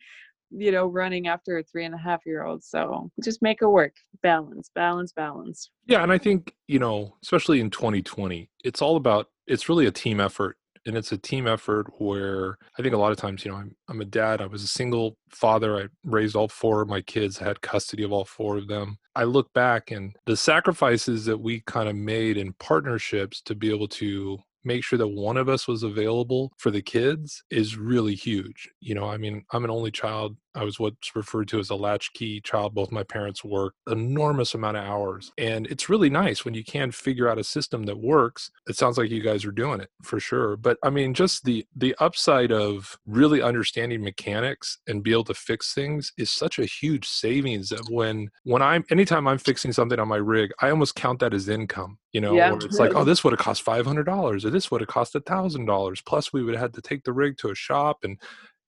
you 0.51 0.71
know, 0.71 0.87
running 0.87 1.27
after 1.27 1.59
a 1.59 1.63
three 1.65 1.85
and 1.85 1.95
a 1.95 1.99
half 1.99 2.25
year 2.25 2.45
old. 2.45 2.63
So 2.63 3.11
just 3.23 3.43
make 3.43 3.59
it 3.63 3.67
work. 3.67 3.95
Balance, 4.23 4.71
balance, 4.75 5.13
balance. 5.13 5.71
Yeah, 5.87 6.03
and 6.03 6.13
I 6.13 6.19
think, 6.19 6.55
you 6.69 6.79
know, 6.79 7.17
especially 7.23 7.61
in 7.61 7.71
2020, 7.71 8.49
it's 8.65 8.81
all 8.81 8.97
about 8.97 9.29
it's 9.47 9.69
really 9.69 9.87
a 9.87 9.91
team 9.91 10.21
effort. 10.21 10.57
And 10.87 10.97
it's 10.97 11.13
a 11.13 11.19
team 11.19 11.47
effort 11.47 11.87
where 11.99 12.59
I 12.79 12.83
think 12.83 12.95
a 12.95 12.99
lot 12.99 13.13
of 13.13 13.19
times, 13.19 13.45
you 13.45 13.51
know, 13.51 13.57
I'm 13.59 13.75
I'm 13.89 14.01
a 14.01 14.05
dad. 14.05 14.41
I 14.41 14.47
was 14.47 14.63
a 14.63 14.69
single 14.69 15.17
father. 15.31 15.77
I 15.77 15.87
raised 16.05 16.37
all 16.37 16.49
four 16.49 16.81
of 16.81 16.89
my 16.89 17.01
kids, 17.01 17.39
had 17.39 17.61
custody 17.61 18.03
of 18.03 18.13
all 18.13 18.25
four 18.25 18.57
of 18.57 18.69
them. 18.69 18.99
I 19.15 19.25
look 19.25 19.53
back 19.53 19.91
and 19.91 20.15
the 20.27 20.37
sacrifices 20.37 21.25
that 21.25 21.39
we 21.39 21.61
kind 21.61 21.89
of 21.89 21.97
made 21.97 22.37
in 22.37 22.53
partnerships 22.55 23.41
to 23.43 23.55
be 23.55 23.71
able 23.71 23.89
to 23.89 24.39
make 24.67 24.83
sure 24.83 24.99
that 24.99 25.07
one 25.07 25.37
of 25.37 25.49
us 25.49 25.69
was 25.69 25.85
available 25.85 26.53
for 26.59 26.71
the 26.71 26.83
kids 26.83 27.43
is 27.51 27.79
really 27.79 28.15
huge. 28.15 28.69
You 28.81 28.95
know, 28.97 29.09
I 29.09 29.17
mean, 29.17 29.45
I'm 29.53 29.65
an 29.65 29.71
only 29.71 29.93
child. 29.93 30.37
I 30.57 30.65
was 30.65 30.81
what's 30.81 31.15
referred 31.15 31.49
to 31.49 31.59
as 31.59 31.71
a 31.71 31.75
latchkey 31.77 32.41
child. 32.41 32.75
Both 32.75 32.91
my 32.91 33.03
parents 33.03 33.45
worked 33.45 33.77
enormous 33.89 34.55
amount 34.55 34.77
of 34.79 34.85
hours. 34.85 35.33
And 35.39 35.67
it's 35.67 35.89
really 35.89 36.11
nice 36.11 36.45
when 36.45 36.55
you 36.55 36.65
can 36.65 36.91
figure 36.91 37.29
out 37.29 37.39
a 37.39 37.45
system 37.45 37.85
that 37.85 37.99
works. 37.99 38.51
It 38.69 38.77
sounds 38.77 38.99
like 38.99 39.11
you 39.11 39.23
guys 39.23 39.45
are 39.45 39.53
doing 39.53 39.81
it 39.81 39.91
for 40.03 40.19
sure. 40.19 40.57
But 40.57 40.79
I 40.83 40.91
mean, 40.91 41.15
just 41.15 41.45
the 41.45 41.67
the 41.77 41.95
upside 42.01 42.53
of 42.53 42.99
really 43.07 43.43
understanding 43.43 44.03
mechanics 44.03 44.79
and 44.87 45.03
be 45.03 45.13
able 45.13 45.25
to 45.25 45.35
fix 45.35 45.75
things 45.75 46.13
is 46.17 46.31
such 46.31 46.59
a 46.59 46.65
huge 46.65 47.07
savings 47.07 47.69
that 47.69 47.89
when 47.91 48.31
when 48.45 48.63
I'm 48.63 48.85
anytime 48.91 49.29
I'm 49.29 49.39
fixing 49.39 49.73
something 49.73 49.99
on 49.99 50.09
my 50.09 50.17
rig, 50.17 50.51
I 50.61 50.71
almost 50.71 50.95
count 50.95 51.21
that 51.21 51.35
as 51.35 51.49
income. 51.49 51.99
You 52.13 52.23
know, 52.23 52.35
Yeah. 52.35 52.55
it's 52.55 52.79
like, 52.79 52.95
oh, 52.95 53.05
this 53.11 53.23
would 53.25 53.33
have 53.33 53.41
cost 53.41 53.63
five 53.63 53.85
hundred 53.85 54.05
dollars, 54.07 54.45
or 54.45 54.51
this 54.51 54.71
would 54.71 54.81
have 54.81 54.89
cost 54.89 55.15
a 55.15 55.21
thousand 55.21 55.67
dollars. 55.67 56.01
Plus, 56.01 56.33
we 56.33 56.43
would 56.43 56.55
have 56.55 56.63
had 56.63 56.75
to 56.75 56.81
take 56.83 57.05
the 57.05 57.13
rig 57.13 57.37
to 57.39 57.51
a 57.51 57.55
shop 57.55 57.99
and 58.05 58.19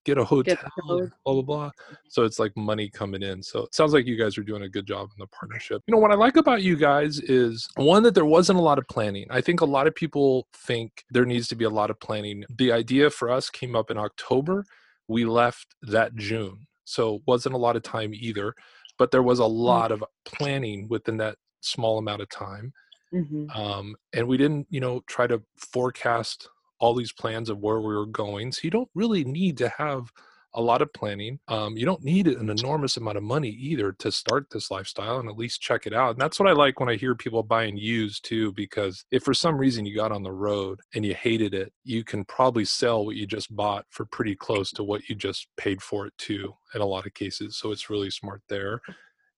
get 0.08 0.18
a 0.18 0.24
hotel, 0.24 0.56
Get 0.56 1.10
blah 1.24 1.34
blah 1.34 1.42
blah. 1.42 1.70
So 2.08 2.24
it's 2.24 2.38
like 2.38 2.56
money 2.56 2.88
coming 2.88 3.22
in. 3.22 3.42
So 3.42 3.64
it 3.64 3.74
sounds 3.74 3.92
like 3.92 4.06
you 4.06 4.16
guys 4.16 4.38
are 4.38 4.42
doing 4.42 4.62
a 4.62 4.68
good 4.68 4.86
job 4.86 5.10
in 5.14 5.20
the 5.20 5.26
partnership. 5.26 5.82
You 5.86 5.92
know, 5.92 5.98
what 5.98 6.10
I 6.10 6.14
like 6.14 6.36
about 6.36 6.62
you 6.62 6.76
guys 6.76 7.20
is 7.20 7.68
one 7.76 8.02
that 8.04 8.14
there 8.14 8.24
wasn't 8.24 8.58
a 8.58 8.62
lot 8.62 8.78
of 8.78 8.88
planning. 8.88 9.26
I 9.30 9.40
think 9.40 9.60
a 9.60 9.66
lot 9.66 9.86
of 9.86 9.94
people 9.94 10.48
think 10.54 11.04
there 11.10 11.26
needs 11.26 11.48
to 11.48 11.56
be 11.56 11.64
a 11.64 11.70
lot 11.70 11.90
of 11.90 12.00
planning. 12.00 12.44
The 12.56 12.72
idea 12.72 13.10
for 13.10 13.30
us 13.30 13.50
came 13.50 13.76
up 13.76 13.90
in 13.90 13.98
October. 13.98 14.64
We 15.08 15.24
left 15.24 15.74
that 15.82 16.14
June, 16.16 16.66
so 16.84 17.20
wasn't 17.26 17.54
a 17.54 17.58
lot 17.58 17.76
of 17.76 17.82
time 17.82 18.12
either. 18.14 18.54
But 18.98 19.10
there 19.10 19.22
was 19.22 19.38
a 19.38 19.46
lot 19.46 19.92
of 19.92 20.02
planning 20.24 20.88
within 20.88 21.18
that 21.18 21.36
small 21.60 21.98
amount 21.98 22.22
of 22.22 22.28
time 22.30 22.72
hmm 23.10 23.46
um, 23.54 23.96
and 24.12 24.28
we 24.28 24.36
didn't 24.36 24.66
you 24.68 24.80
know 24.80 25.00
try 25.06 25.26
to 25.26 25.42
forecast 25.72 26.48
all 26.80 26.94
these 26.94 27.12
plans 27.12 27.50
of 27.50 27.58
where 27.58 27.80
we 27.80 27.94
were 27.94 28.06
going 28.06 28.52
so 28.52 28.60
you 28.62 28.70
don't 28.70 28.90
really 28.94 29.24
need 29.24 29.58
to 29.58 29.68
have 29.68 30.12
a 30.54 30.62
lot 30.62 30.80
of 30.80 30.92
planning. 30.92 31.38
Um, 31.48 31.76
you 31.76 31.84
don't 31.84 32.02
need 32.02 32.26
an 32.26 32.48
enormous 32.48 32.96
amount 32.96 33.18
of 33.18 33.22
money 33.22 33.50
either 33.50 33.92
to 33.92 34.10
start 34.10 34.48
this 34.50 34.70
lifestyle 34.70 35.18
and 35.18 35.28
at 35.28 35.36
least 35.36 35.60
check 35.60 35.86
it 35.86 35.92
out. 35.92 36.12
And 36.12 36.20
that's 36.20 36.40
what 36.40 36.48
I 36.48 36.52
like 36.52 36.80
when 36.80 36.88
I 36.88 36.96
hear 36.96 37.14
people 37.14 37.42
buying 37.42 37.76
used 37.76 38.24
too, 38.24 38.52
because 38.52 39.04
if 39.10 39.22
for 39.22 39.34
some 39.34 39.58
reason 39.58 39.84
you 39.84 39.94
got 39.94 40.10
on 40.10 40.22
the 40.22 40.32
road 40.32 40.80
and 40.94 41.04
you 41.04 41.14
hated 41.14 41.54
it, 41.54 41.72
you 41.84 42.02
can 42.02 42.24
probably 42.24 42.64
sell 42.64 43.04
what 43.04 43.16
you 43.16 43.26
just 43.26 43.54
bought 43.54 43.84
for 43.90 44.06
pretty 44.06 44.34
close 44.34 44.72
to 44.72 44.82
what 44.82 45.08
you 45.08 45.14
just 45.14 45.48
paid 45.56 45.82
for 45.82 46.06
it 46.06 46.14
too 46.16 46.54
in 46.74 46.80
a 46.80 46.86
lot 46.86 47.06
of 47.06 47.14
cases. 47.14 47.56
So 47.58 47.70
it's 47.70 47.90
really 47.90 48.10
smart 48.10 48.42
there 48.48 48.80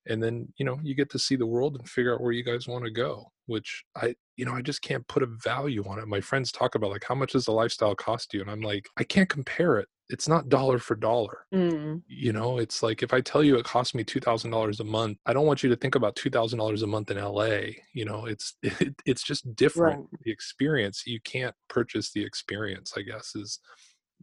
and 0.07 0.23
then 0.23 0.49
you 0.57 0.65
know 0.65 0.79
you 0.83 0.95
get 0.95 1.11
to 1.11 1.19
see 1.19 1.37
the 1.37 1.47
world 1.47 1.77
and 1.79 1.89
figure 1.89 2.15
out 2.15 2.21
where 2.21 2.33
you 2.33 2.45
guys 2.45 2.67
want 2.67 2.85
to 2.85 2.91
go 2.91 3.31
which 3.47 3.85
i 3.97 4.15
you 4.37 4.45
know 4.45 4.55
i 4.55 4.63
just 4.63 4.81
can't 4.83 5.07
put 5.09 5.23
a 5.23 5.27
value 5.27 5.85
on 5.87 5.99
it. 5.99 6.07
My 6.09 6.21
friends 6.21 6.51
talk 6.53 6.75
about 6.75 6.91
like 6.91 7.05
how 7.05 7.15
much 7.15 7.33
does 7.33 7.45
the 7.45 7.53
lifestyle 7.53 7.95
cost 7.95 8.33
you? 8.33 8.41
And 8.41 8.51
i'm 8.51 8.61
like 8.63 8.87
i 8.97 9.05
can't 9.05 9.29
compare 9.29 9.79
it. 9.79 9.89
It's 10.09 10.27
not 10.27 10.49
dollar 10.49 10.79
for 10.81 10.97
dollar. 10.97 11.47
Mm. 11.55 12.03
you 12.09 12.33
know 12.33 12.59
it's 12.59 12.83
like 12.83 13.03
if 13.03 13.13
i 13.13 13.21
tell 13.21 13.43
you 13.45 13.57
it 13.57 13.65
costs 13.65 13.95
me 13.95 14.03
$2000 14.05 14.81
a 14.81 14.85
month 14.85 15.19
i 15.27 15.33
don't 15.33 15.47
want 15.47 15.63
you 15.63 15.69
to 15.71 15.77
think 15.77 15.95
about 15.97 16.17
$2000 16.17 16.83
a 16.83 16.87
month 16.87 17.11
in 17.11 17.19
la 17.23 17.45
you 17.93 18.05
know? 18.05 18.27
It's 18.27 18.55
it, 18.63 18.95
it's 19.05 19.23
just 19.23 19.55
different 19.57 20.01
Right. 20.01 20.21
the 20.25 20.31
experience. 20.33 21.03
You 21.07 21.21
can't 21.21 21.55
purchase 21.69 22.11
the 22.13 22.25
experience 22.25 22.95
i 22.97 23.03
guess 23.03 23.35
is 23.35 23.59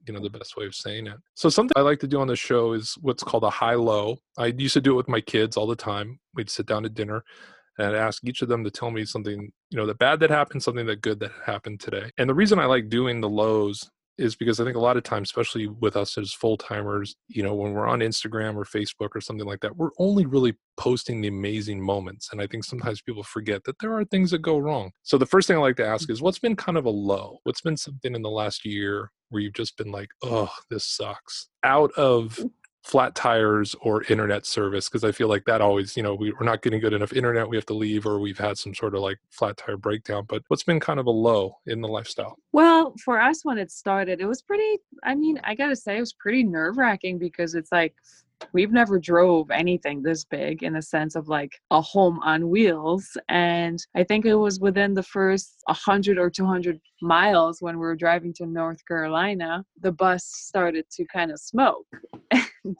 you 0.05 0.13
know 0.13 0.19
the 0.19 0.29
mm-hmm. 0.29 0.37
best 0.37 0.57
way 0.57 0.65
of 0.65 0.75
saying 0.75 1.07
it. 1.07 1.17
So 1.35 1.49
something 1.49 1.73
i 1.75 1.81
like 1.81 1.99
to 1.99 2.07
do 2.07 2.19
on 2.19 2.27
the 2.27 2.35
show 2.35 2.73
is 2.73 2.97
what's 3.01 3.23
called 3.23 3.43
a 3.43 3.49
high 3.49 3.75
low. 3.75 4.17
I 4.37 4.47
used 4.47 4.73
to 4.73 4.81
do 4.81 4.93
it 4.93 4.97
with 4.97 5.07
my 5.07 5.21
kids 5.21 5.57
all 5.57 5.67
the 5.67 5.75
time. 5.75 6.19
We'd 6.35 6.49
sit 6.49 6.65
down 6.65 6.83
to 6.83 6.89
dinner 6.89 7.23
and 7.77 7.87
I'd 7.87 7.95
ask 7.95 8.23
each 8.25 8.41
of 8.41 8.49
them 8.49 8.63
to 8.63 8.71
tell 8.71 8.91
me 8.91 9.05
something 9.05 9.51
you 9.69 9.77
know 9.77 9.85
the 9.85 9.95
bad 9.95 10.19
that 10.21 10.29
happened 10.29 10.63
something 10.63 10.85
that 10.87 11.01
good 11.01 11.19
that 11.19 11.31
happened 11.45 11.79
today. 11.79 12.11
And 12.17 12.29
the 12.29 12.35
reason 12.35 12.59
i 12.59 12.65
like 12.65 12.89
doing 12.89 13.21
the 13.21 13.29
lows 13.29 13.89
is 14.17 14.35
because 14.35 14.59
I 14.59 14.63
think 14.63 14.75
a 14.75 14.81
lot 14.81 14.97
of 14.97 15.03
times, 15.03 15.29
especially 15.29 15.67
with 15.67 15.95
us 15.95 16.17
as 16.17 16.33
full 16.33 16.57
timers, 16.57 17.15
you 17.27 17.43
know, 17.43 17.53
when 17.53 17.73
we're 17.73 17.87
on 17.87 17.99
Instagram 17.99 18.55
or 18.55 18.63
Facebook 18.63 19.09
or 19.15 19.21
something 19.21 19.47
like 19.47 19.59
that, 19.61 19.75
we're 19.75 19.91
only 19.99 20.25
really 20.25 20.55
posting 20.77 21.21
the 21.21 21.27
amazing 21.27 21.81
moments. 21.81 22.29
And 22.31 22.41
I 22.41 22.47
think 22.47 22.63
sometimes 22.63 23.01
people 23.01 23.23
forget 23.23 23.63
that 23.65 23.79
there 23.79 23.93
are 23.93 24.05
things 24.05 24.31
that 24.31 24.41
go 24.41 24.57
wrong. 24.57 24.91
So 25.03 25.17
the 25.17 25.25
first 25.25 25.47
thing 25.47 25.57
I 25.57 25.61
like 25.61 25.77
to 25.77 25.87
ask 25.87 26.09
is 26.09 26.17
mm-hmm. 26.17 26.25
what's 26.25 26.39
been 26.39 26.55
kind 26.55 26.77
of 26.77 26.85
a 26.85 26.89
low? 26.89 27.39
What's 27.43 27.61
been 27.61 27.77
something 27.77 28.15
in 28.15 28.21
the 28.21 28.29
last 28.29 28.65
year 28.65 29.11
where 29.29 29.41
you've 29.41 29.53
just 29.53 29.77
been 29.77 29.91
like, 29.91 30.09
oh, 30.23 30.49
this 30.69 30.85
sucks? 30.85 31.49
Out 31.63 31.91
of 31.93 32.39
flat 32.87 33.13
tires 33.15 33.75
or 33.81 34.03
internet 34.03 34.45
service 34.45 34.87
because 34.87 35.03
i 35.03 35.11
feel 35.11 35.27
like 35.27 35.43
that 35.45 35.59
always 35.59 35.97
you 35.97 36.03
know 36.03 36.15
we, 36.15 36.31
we're 36.31 36.45
not 36.45 36.61
getting 36.61 36.79
good 36.79 36.93
enough 36.93 37.11
internet 37.11 37.49
we 37.49 37.57
have 37.57 37.65
to 37.65 37.73
leave 37.73 38.05
or 38.05 38.17
we've 38.19 38.37
had 38.37 38.57
some 38.57 38.73
sort 38.73 38.95
of 38.95 39.01
like 39.01 39.17
flat 39.29 39.57
tire 39.57 39.75
breakdown 39.75 40.23
but 40.27 40.41
what's 40.47 40.63
been 40.63 40.79
kind 40.79 40.99
of 40.99 41.05
a 41.05 41.11
low 41.11 41.57
in 41.65 41.81
the 41.81 41.87
lifestyle? 41.87 42.37
Well, 42.51 42.93
for 43.03 43.19
us 43.19 43.43
when 43.43 43.57
it 43.57 43.71
started, 43.71 44.21
it 44.21 44.25
was 44.25 44.41
pretty 44.41 44.79
I 45.03 45.15
mean, 45.15 45.39
I 45.43 45.55
gotta 45.55 45.75
say 45.75 45.97
it 45.97 46.01
was 46.01 46.13
pretty 46.13 46.43
nerve 46.43 46.77
wracking 46.77 47.17
because 47.17 47.55
it's 47.55 47.71
like 47.71 47.95
we've 48.53 48.71
never 48.71 48.99
drove 48.99 49.51
anything 49.51 50.01
this 50.01 50.23
big 50.23 50.63
in 50.63 50.73
the 50.73 50.81
sense 50.81 51.15
of 51.15 51.27
like 51.27 51.51
a 51.71 51.81
home 51.81 52.19
on 52.23 52.49
wheels. 52.49 53.17
And 53.29 53.79
I 53.95 54.03
think 54.03 54.25
it 54.25 54.35
was 54.35 54.59
within 54.59 54.93
the 54.93 55.03
first 55.03 55.61
100 55.65 56.17
or 56.17 56.29
200 56.29 56.79
miles 57.01 57.61
when 57.61 57.75
we 57.75 57.85
were 57.85 57.95
driving 57.95 58.33
to 58.35 58.45
North 58.45 58.85
Carolina, 58.87 59.63
the 59.81 59.91
bus 59.91 60.25
started 60.25 60.85
to 60.91 61.05
kind 61.05 61.31
of 61.31 61.39
smoke. 61.39 61.85
And 62.63 62.75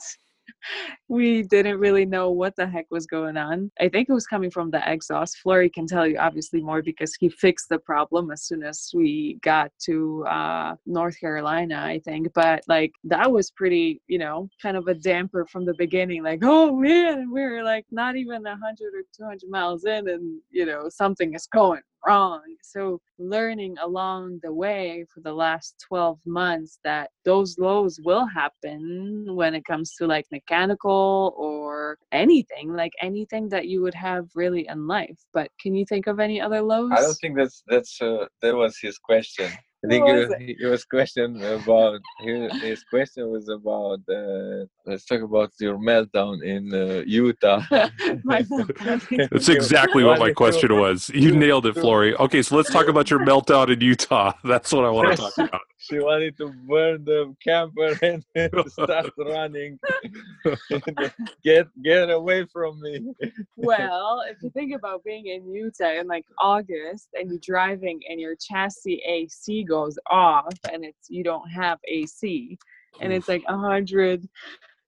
we 1.08 1.44
didn't 1.44 1.80
really 1.80 2.06
know 2.06 2.32
what 2.32 2.56
the 2.56 2.68
heck 2.68 2.86
was 2.92 3.06
going 3.06 3.38
on. 3.38 3.72
I 3.80 3.90
think 3.90 4.10
it 4.10 4.14
was 4.14 4.28
coming 4.28 4.52
from 4.52 4.72
the 4.72 4.82
exhaust. 4.92 5.38
Flory 5.38 5.70
can 5.70 5.88
tell 5.88 6.06
you 6.06 6.18
obviously 6.18 6.62
more 6.62 6.82
because 6.82 7.16
he 7.16 7.30
fixed 7.30 7.70
the 7.70 7.80
problem 7.80 8.32
as 8.32 8.44
soon 8.44 8.64
as 8.64 8.92
we 8.94 9.40
got 9.42 9.72
to 9.86 10.26
uh, 10.26 10.76
North 10.86 11.20
Carolina, 11.20 11.82
I 11.84 12.00
think. 12.00 12.28
But 12.34 12.64
like 12.68 12.92
that 13.06 13.32
was 13.32 13.52
pretty, 13.52 14.02
you 14.08 14.20
know, 14.20 14.50
kind 14.62 14.78
of 14.78 14.88
a 14.88 14.94
damper 14.94 15.46
from 15.46 15.66
the 15.66 15.76
beginning. 15.76 16.24
Like, 16.24 16.40
oh 16.44 16.76
man, 16.76 17.32
we 17.32 17.42
were 17.42 17.64
like 17.64 17.86
not 17.92 18.16
even 18.16 18.46
a 18.46 18.58
hundred 18.58 18.94
or 18.94 19.04
two 19.16 19.24
hundred 19.24 19.50
miles 19.50 19.86
in, 19.86 20.10
and 20.10 20.42
you 20.52 20.66
know 20.66 20.90
something 20.90 21.34
is 21.34 21.48
going 21.48 21.82
wrong. 22.08 22.42
So 22.62 23.00
learning 23.20 23.76
along 23.84 24.40
the 24.44 24.54
way 24.54 25.06
for 25.14 25.22
the 25.22 25.34
last 25.34 25.76
12 25.88 26.20
months 26.26 26.80
that 26.84 27.10
those 27.26 27.58
lows 27.58 28.00
will 28.04 28.26
happen 28.26 29.26
when 29.30 29.54
it 29.54 29.66
comes 29.66 29.94
to 29.96 30.08
like 30.08 30.26
mechanical 30.32 31.34
or 31.38 31.98
anything, 32.12 32.74
like 32.74 32.94
anything 33.02 33.50
that 33.50 33.68
you 33.68 33.82
would 33.82 33.96
have 33.96 34.28
really 34.36 34.68
in 34.68 34.88
life. 34.88 35.20
But 35.34 35.50
can 35.62 35.76
you 35.76 35.86
think 35.86 36.08
of 36.08 36.20
any 36.20 36.40
other 36.40 36.62
lows? 36.62 36.92
I 36.94 37.02
don't 37.02 37.16
think 37.16 37.38
that's 37.38 37.64
that's 37.68 38.02
uh, 38.02 38.26
that 38.42 38.56
was 38.56 38.78
his 38.82 38.98
question. 38.98 39.52
I 39.86 39.88
What 39.88 39.92
think 39.92 40.06
was 40.08 40.30
uh, 40.32 40.38
he- 40.40 40.58
it 40.60 40.66
was 40.66 40.86
question 40.86 41.44
about 41.44 42.00
his, 42.22 42.62
his 42.62 42.84
question 42.84 43.30
was 43.30 43.48
about 43.48 44.00
uh, 44.10 44.66
let's 44.88 45.06
talk 45.06 45.22
about 45.22 45.52
your 45.60 45.78
meltdown 45.78 46.44
in 46.44 46.74
uh, 46.74 47.04
Utah. 47.06 47.62
That's 49.30 49.50
exactly 49.50 50.04
what 50.04 50.20
my 50.20 50.34
question 50.34 50.74
was. 50.76 51.10
You 51.10 51.36
nailed 51.36 51.68
it, 51.68 51.74
Flory. 51.76 52.16
Okay, 52.16 52.42
so 52.42 52.56
let's 52.56 52.72
talk 52.72 52.88
about 52.88 53.12
your 53.12 53.20
meltdown 53.20 53.72
in 53.72 53.80
Utah. 53.82 54.34
That's 54.44 54.74
what 54.74 54.84
I 54.84 54.90
want 54.90 55.16
to 55.16 55.18
talk 55.22 55.38
about. 55.38 55.62
She 55.80 56.00
wanted 56.00 56.38
to 56.38 56.50
burn 56.50 57.06
the 57.06 57.36
camper 57.44 57.98
and 58.02 58.24
start 58.72 59.12
running. 59.18 59.80
get 61.44 61.68
get 61.84 62.10
away 62.10 62.46
from 62.52 62.82
me. 62.82 63.14
well, 63.56 64.24
if 64.28 64.38
you 64.42 64.50
think 64.50 64.76
about 64.76 65.04
being 65.04 65.28
in 65.28 65.52
Utah 65.52 66.00
in 66.00 66.08
like 66.08 66.26
August 66.40 67.10
and 67.14 67.30
you're 67.30 67.40
driving 67.42 68.00
and 68.10 68.20
your 68.20 68.36
chassis 68.36 69.02
AC 69.08 69.64
goes 69.64 69.98
off 70.10 70.54
and 70.72 70.84
it's 70.84 71.10
you 71.10 71.24
don't 71.24 71.48
have 71.50 71.80
AC 71.88 72.58
and 73.00 73.14
it's 73.14 73.28
like 73.28 73.44
a 73.48 73.58
hundred, 73.58 74.28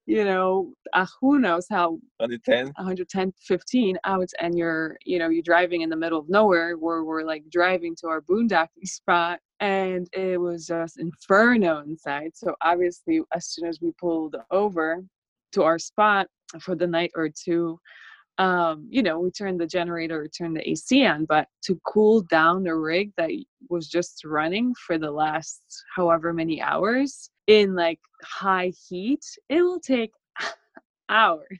you 0.06 0.24
know, 0.24 0.72
uh, 0.92 1.06
who 1.20 1.38
knows 1.38 1.66
how 1.70 2.00
On 2.18 2.30
the 2.30 2.38
10. 2.38 2.66
110 2.66 3.32
15 3.40 3.96
out 4.04 4.28
and 4.40 4.58
you're 4.58 4.96
you 5.04 5.20
know 5.20 5.28
you're 5.28 5.42
driving 5.42 5.82
in 5.82 5.90
the 5.90 5.96
middle 5.96 6.18
of 6.18 6.28
nowhere 6.28 6.76
where 6.76 7.04
we're 7.04 7.22
like 7.22 7.44
driving 7.50 7.94
to 8.00 8.08
our 8.08 8.20
boondocking 8.22 8.86
spot 8.86 9.38
and 9.60 10.08
it 10.14 10.40
was 10.40 10.66
just 10.66 10.98
inferno 10.98 11.80
inside 11.80 12.32
so 12.34 12.54
obviously 12.62 13.20
as 13.34 13.46
soon 13.46 13.66
as 13.66 13.80
we 13.80 13.92
pulled 14.00 14.36
over 14.50 15.02
to 15.52 15.62
our 15.62 15.78
spot 15.78 16.26
for 16.60 16.74
the 16.74 16.86
night 16.86 17.10
or 17.14 17.28
two 17.28 17.78
um 18.38 18.86
you 18.88 19.02
know 19.02 19.20
we 19.20 19.30
turned 19.30 19.60
the 19.60 19.66
generator 19.66 20.26
turned 20.28 20.56
the 20.56 20.70
ac 20.70 21.06
on 21.06 21.24
but 21.26 21.46
to 21.62 21.78
cool 21.86 22.22
down 22.22 22.62
the 22.62 22.74
rig 22.74 23.12
that 23.16 23.30
was 23.68 23.86
just 23.86 24.24
running 24.24 24.74
for 24.86 24.98
the 24.98 25.10
last 25.10 25.62
however 25.94 26.32
many 26.32 26.60
hours 26.60 27.30
in 27.46 27.74
like 27.74 28.00
high 28.22 28.72
heat 28.88 29.24
it 29.48 29.62
will 29.62 29.80
take 29.80 30.12
hours 31.08 31.58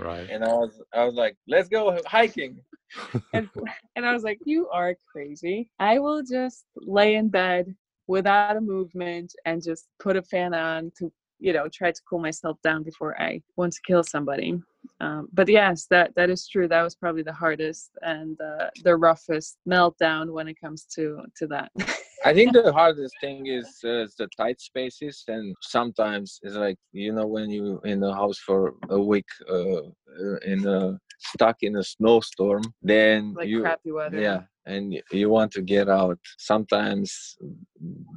Right. 0.00 0.28
And 0.30 0.44
I 0.44 0.54
was 0.54 0.80
I 0.94 1.04
was 1.04 1.14
like, 1.14 1.36
let's 1.46 1.68
go 1.68 1.98
hiking. 2.06 2.60
and, 3.34 3.48
and 3.96 4.06
I 4.06 4.12
was 4.12 4.24
like, 4.24 4.38
"You 4.44 4.68
are 4.70 4.96
crazy. 5.12 5.70
I 5.78 5.98
will 5.98 6.22
just 6.22 6.64
lay 6.76 7.14
in 7.14 7.28
bed 7.28 7.74
without 8.06 8.56
a 8.56 8.60
movement 8.60 9.32
and 9.44 9.62
just 9.62 9.88
put 10.00 10.16
a 10.16 10.22
fan 10.22 10.54
on 10.54 10.90
to, 10.98 11.12
you 11.38 11.52
know, 11.52 11.68
try 11.72 11.92
to 11.92 12.00
cool 12.08 12.18
myself 12.18 12.58
down 12.62 12.82
before 12.82 13.20
I 13.20 13.42
want 13.56 13.72
to 13.74 13.80
kill 13.86 14.02
somebody." 14.02 14.60
Um, 15.00 15.28
but 15.32 15.48
yes, 15.48 15.86
that 15.90 16.14
that 16.16 16.30
is 16.30 16.48
true. 16.48 16.66
That 16.66 16.82
was 16.82 16.96
probably 16.96 17.22
the 17.22 17.32
hardest 17.32 17.90
and 18.02 18.40
uh, 18.40 18.70
the 18.82 18.96
roughest 18.96 19.58
meltdown 19.68 20.32
when 20.32 20.48
it 20.48 20.60
comes 20.60 20.84
to 20.96 21.22
to 21.36 21.46
that. 21.48 21.70
I 22.24 22.34
think 22.34 22.52
the 22.52 22.72
hardest 22.72 23.14
thing 23.20 23.46
is 23.46 23.66
uh, 23.84 24.06
the 24.18 24.28
tight 24.36 24.60
spaces, 24.60 25.24
and 25.28 25.54
sometimes 25.62 26.38
it's 26.42 26.54
like 26.54 26.76
you 26.92 27.12
know 27.12 27.26
when 27.26 27.50
you 27.50 27.80
in 27.84 28.00
the 28.00 28.12
house 28.12 28.38
for 28.38 28.74
a 28.90 29.00
week, 29.00 29.28
uh, 29.48 29.80
uh, 29.80 30.36
in 30.44 30.66
a 30.66 30.98
stuck 31.18 31.56
in 31.62 31.76
a 31.76 31.84
snowstorm, 31.84 32.62
then 32.82 33.34
like 33.34 33.48
you 33.48 33.62
crappy 33.62 33.92
weather. 33.92 34.20
yeah, 34.20 34.42
and 34.66 35.00
you 35.12 35.30
want 35.30 35.52
to 35.52 35.62
get 35.62 35.88
out. 35.88 36.18
Sometimes 36.38 37.36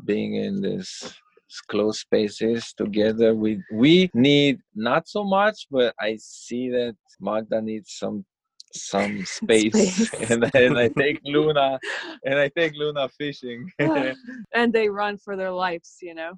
being 0.06 0.36
in 0.36 0.62
this 0.62 1.14
close 1.68 2.00
spaces 2.00 2.74
together, 2.74 3.34
we 3.36 3.62
we 3.72 4.10
need 4.14 4.60
not 4.76 5.08
so 5.08 5.24
much, 5.24 5.68
but 5.72 5.94
I 6.00 6.18
see 6.20 6.70
that 6.72 6.96
Magda 7.22 7.62
needs 7.62 7.94
some 7.94 8.26
some 8.74 9.26
space, 9.26 9.74
Space. 10.08 10.30
and, 10.32 10.50
and 10.56 10.78
I 10.78 10.88
take 10.98 11.20
Luna 11.24 11.80
and 12.26 12.40
I 12.40 12.50
take 12.50 12.74
Luna 12.76 13.10
fishing. 13.10 13.70
and 13.80 14.74
they 14.74 14.90
run 14.90 15.18
for 15.18 15.36
their 15.36 15.52
lives, 15.52 15.98
you 16.02 16.16
know. 16.16 16.34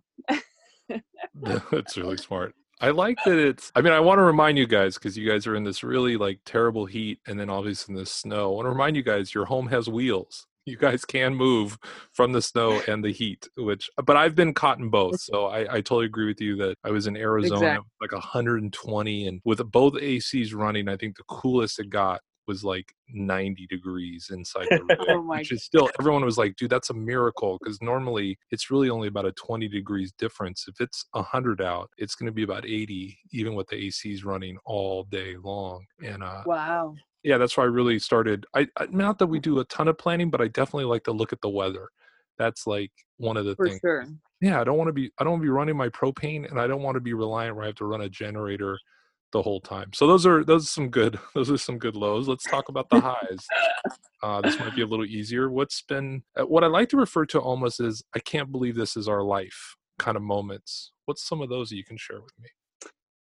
That's 1.72 1.98
really 1.98 2.18
smart. 2.18 2.54
I 2.82 2.90
like 2.90 3.18
that 3.26 3.38
it's 3.38 3.72
I 3.76 3.82
mean, 3.82 3.94
I 3.94 4.00
want 4.02 4.20
to 4.20 4.24
remind 4.24 4.58
you 4.58 4.68
guys 4.68 4.96
because 4.96 5.18
you 5.18 5.30
guys 5.30 5.48
are 5.48 5.56
in 5.56 5.64
this 5.64 5.84
really 5.84 6.18
like 6.18 6.40
terrible 6.46 6.86
heat 6.86 7.20
and 7.26 7.40
then 7.40 7.50
obviously 7.50 7.94
in 7.94 8.00
this 8.00 8.12
snow. 8.12 8.52
I 8.52 8.56
want 8.56 8.66
to 8.66 8.70
remind 8.72 8.96
you 8.96 9.04
guys 9.04 9.34
your 9.34 9.46
home 9.46 9.68
has 9.68 9.88
wheels. 9.88 10.46
You 10.66 10.78
guys 10.78 11.06
can 11.06 11.36
move 11.36 11.78
from 12.12 12.32
the 12.32 12.42
snow 12.42 12.82
and 12.88 13.04
the 13.04 13.12
heat, 13.12 13.48
which 13.58 13.90
but 14.04 14.18
I've 14.18 14.36
been 14.36 14.54
caught 14.54 14.80
in 14.80 14.90
both. 14.90 15.20
So 15.20 15.46
I, 15.46 15.62
I 15.62 15.82
totally 15.82 16.06
agree 16.06 16.28
with 16.28 16.42
you 16.42 16.56
that 16.58 16.78
I 16.84 16.92
was 16.92 17.08
in 17.08 17.16
Arizona 17.16 17.74
Exact- 17.74 17.86
like 18.02 18.12
120 18.12 19.28
and 19.28 19.42
with 19.46 19.60
both 19.72 19.94
ACs 19.94 20.54
running, 20.54 20.88
I 20.88 20.98
think 20.98 21.18
the 21.18 21.24
coolest 21.24 21.80
it 21.80 21.90
got 21.90 22.22
was 22.48 22.64
like 22.64 22.94
90 23.10 23.66
degrees 23.68 24.30
inside 24.32 24.68
the 24.70 24.84
rig, 24.84 24.98
Oh 25.10 25.24
my 25.24 25.38
which 25.38 25.52
is 25.52 25.64
still 25.64 25.90
everyone 26.00 26.24
was 26.24 26.38
like, 26.38 26.56
dude, 26.56 26.70
that's 26.70 26.90
a 26.90 26.94
miracle 26.94 27.58
because 27.60 27.82
normally 27.82 28.38
it's 28.52 28.70
really 28.70 28.90
only 28.90 29.08
about 29.08 29.26
a 29.26 29.32
20 29.34 29.68
degrees 29.68 30.12
difference. 30.18 30.66
If 30.68 30.80
it's 30.80 31.06
100 31.12 31.62
out, 31.62 31.90
it's 31.98 32.16
going 32.16 32.28
to 32.28 32.32
be 32.32 32.44
about 32.44 32.66
80, 32.66 33.18
even 33.32 33.56
with 33.56 33.68
the 33.68 33.88
ACs 33.88 34.26
running 34.26 34.58
all 34.66 35.04
day 35.06 35.36
long. 35.44 35.86
And 36.04 36.24
uh, 36.24 36.44
Wow. 36.46 36.96
Yeah, 37.26 37.40
that's 37.40 37.58
why 37.58 37.64
I 37.64 37.68
really 37.68 37.98
started. 37.98 38.46
I, 38.54 38.68
I 38.78 38.86
not 38.92 39.18
that 39.18 39.28
we 39.28 39.40
do 39.40 39.60
a 39.60 39.66
ton 39.66 39.88
of 39.88 39.98
planning, 39.98 40.30
but 40.30 40.42
I 40.42 40.48
definitely 40.48 40.86
like 40.86 41.04
to 41.06 41.12
look 41.12 41.34
at 41.34 41.42
the 41.42 41.50
weather. 41.50 41.90
That's 42.38 42.68
like 42.68 42.92
one 43.18 43.36
of 43.36 43.46
the 43.46 43.56
For 43.56 43.68
things. 43.68 43.80
sure. 43.82 44.06
Yeah, 44.42 44.62
I 44.62 44.64
don't 44.64 44.78
want 44.78 44.90
to 44.90 44.94
be. 44.94 45.12
I 45.18 45.24
don't 45.24 45.34
want 45.34 45.42
to 45.42 45.48
be 45.48 45.50
running 45.50 45.76
my 45.76 45.90
propane, 45.90 46.50
and 46.50 46.62
I 46.62 46.68
don't 46.68 46.84
want 46.84 46.96
to 46.96 47.02
be 47.02 47.14
reliant 47.14 47.56
where 47.56 47.64
I 47.64 47.68
have 47.68 47.76
to 47.78 47.86
run 47.86 48.02
a 48.02 48.10
generator 48.10 48.78
the 49.32 49.42
whole 49.42 49.60
time. 49.60 49.92
So 49.94 50.06
those 50.06 50.26
are 50.28 50.44
those 50.44 50.66
are 50.66 50.70
some 50.70 50.90
good. 50.90 51.20
Those 51.34 51.50
are 51.50 51.58
some 51.58 51.80
good 51.80 51.96
lows. 51.96 52.28
Let's 52.28 52.46
talk 52.46 52.70
about 52.70 52.90
the 52.90 53.02
highs. 53.02 53.46
Uh, 54.22 54.42
this 54.42 54.60
might 54.60 54.76
be 54.76 54.84
a 54.84 54.88
little 54.88 55.06
easier. 55.06 55.50
What's 55.50 55.82
been 55.82 56.24
uh, 56.40 56.46
what 56.46 56.64
I 56.64 56.68
like 56.68 56.90
to 56.90 56.98
refer 56.98 57.26
to 57.28 57.40
almost 57.40 57.80
as 57.80 58.04
I 58.16 58.20
can't 58.20 58.52
believe 58.52 58.76
this 58.76 58.96
is 58.96 59.08
our 59.08 59.24
life 59.24 59.76
kind 59.98 60.16
of 60.16 60.24
moments. 60.24 60.92
What's 61.06 61.28
some 61.28 61.42
of 61.42 61.50
those 61.50 61.70
that 61.70 61.76
you 61.76 61.84
can 61.84 61.98
share 61.98 62.22
with 62.22 62.34
me? 62.40 62.50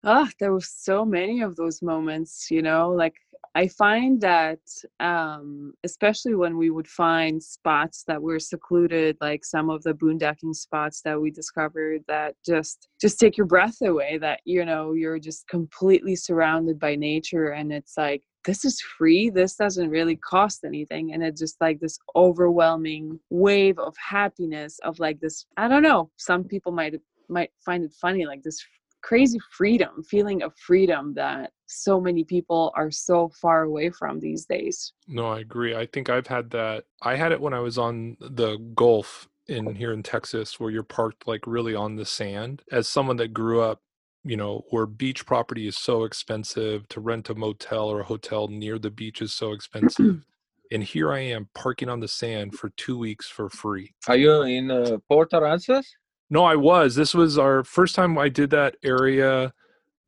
Ah, 0.04 0.30
there 0.40 0.52
were 0.52 0.60
so 0.62 1.04
many 1.04 1.42
of 1.42 1.56
those 1.56 1.82
moments, 1.82 2.50
you 2.50 2.62
know, 2.62 2.90
like 2.90 3.14
I 3.54 3.68
find 3.68 4.20
that 4.22 4.60
um 5.00 5.74
especially 5.84 6.34
when 6.34 6.56
we 6.56 6.70
would 6.70 6.88
find 6.88 7.42
spots 7.42 8.04
that 8.06 8.22
were 8.22 8.38
secluded, 8.38 9.18
like 9.20 9.44
some 9.44 9.68
of 9.68 9.82
the 9.82 9.92
boondocking 9.92 10.54
spots 10.54 11.02
that 11.02 11.20
we 11.20 11.30
discovered 11.30 12.02
that 12.08 12.34
just 12.46 12.88
just 13.00 13.18
take 13.20 13.36
your 13.36 13.46
breath 13.46 13.76
away 13.82 14.16
that 14.18 14.40
you 14.46 14.64
know, 14.64 14.92
you're 14.94 15.18
just 15.18 15.46
completely 15.48 16.16
surrounded 16.16 16.78
by 16.78 16.94
nature 16.96 17.50
and 17.50 17.70
it's 17.72 17.96
like 17.98 18.22
this 18.46 18.64
is 18.64 18.80
free 18.80 19.28
this 19.28 19.54
doesn't 19.56 19.90
really 19.90 20.16
cost 20.16 20.64
anything 20.64 21.12
and 21.12 21.22
it's 21.22 21.40
just 21.40 21.60
like 21.60 21.78
this 21.80 21.98
overwhelming 22.16 23.20
wave 23.28 23.78
of 23.78 23.94
happiness 23.98 24.78
of 24.82 24.98
like 24.98 25.20
this 25.20 25.44
i 25.58 25.68
don't 25.68 25.82
know 25.82 26.10
some 26.16 26.42
people 26.44 26.72
might 26.72 26.94
might 27.28 27.50
find 27.64 27.84
it 27.84 27.92
funny 28.00 28.24
like 28.24 28.42
this 28.42 28.64
crazy 29.02 29.38
freedom 29.50 30.02
feeling 30.02 30.42
of 30.42 30.52
freedom 30.56 31.14
that 31.14 31.52
so 31.66 32.00
many 32.00 32.24
people 32.24 32.72
are 32.74 32.90
so 32.90 33.30
far 33.40 33.62
away 33.62 33.90
from 33.90 34.18
these 34.20 34.44
days 34.44 34.92
No, 35.08 35.26
I 35.26 35.40
agree. 35.40 35.74
I 35.74 35.86
think 35.86 36.08
I've 36.08 36.26
had 36.26 36.50
that. 36.50 36.84
I 37.02 37.16
had 37.16 37.32
it 37.32 37.40
when 37.40 37.54
I 37.54 37.60
was 37.60 37.78
on 37.78 38.16
the 38.20 38.58
Gulf 38.74 39.28
in 39.48 39.74
here 39.74 39.92
in 39.92 40.02
Texas, 40.02 40.60
where 40.60 40.70
you're 40.70 40.82
parked 40.82 41.26
like 41.26 41.46
really 41.46 41.74
on 41.74 41.96
the 41.96 42.04
sand. 42.04 42.62
As 42.70 42.86
someone 42.86 43.16
that 43.16 43.34
grew 43.34 43.60
up, 43.60 43.82
you 44.22 44.36
know, 44.36 44.64
where 44.70 44.86
beach 44.86 45.26
property 45.26 45.66
is 45.66 45.76
so 45.76 46.04
expensive, 46.04 46.88
to 46.88 47.00
rent 47.00 47.30
a 47.30 47.34
motel 47.34 47.88
or 47.88 48.00
a 48.00 48.04
hotel 48.04 48.48
near 48.48 48.78
the 48.78 48.90
beach 48.90 49.20
is 49.20 49.32
so 49.32 49.52
expensive. 49.52 50.22
and 50.70 50.84
here 50.84 51.12
I 51.12 51.20
am 51.20 51.48
parking 51.54 51.88
on 51.88 52.00
the 52.00 52.08
sand 52.08 52.54
for 52.54 52.70
two 52.70 52.96
weeks 52.96 53.28
for 53.28 53.48
free. 53.48 53.92
Are 54.06 54.16
you 54.16 54.42
in 54.42 54.70
uh, 54.70 54.98
Port 55.08 55.30
Aransas? 55.32 55.86
No, 56.30 56.44
I 56.44 56.56
was. 56.56 56.94
This 56.94 57.14
was 57.14 57.38
our 57.38 57.64
first 57.64 57.94
time 57.94 58.16
I 58.18 58.28
did 58.28 58.50
that 58.50 58.76
area 58.84 59.52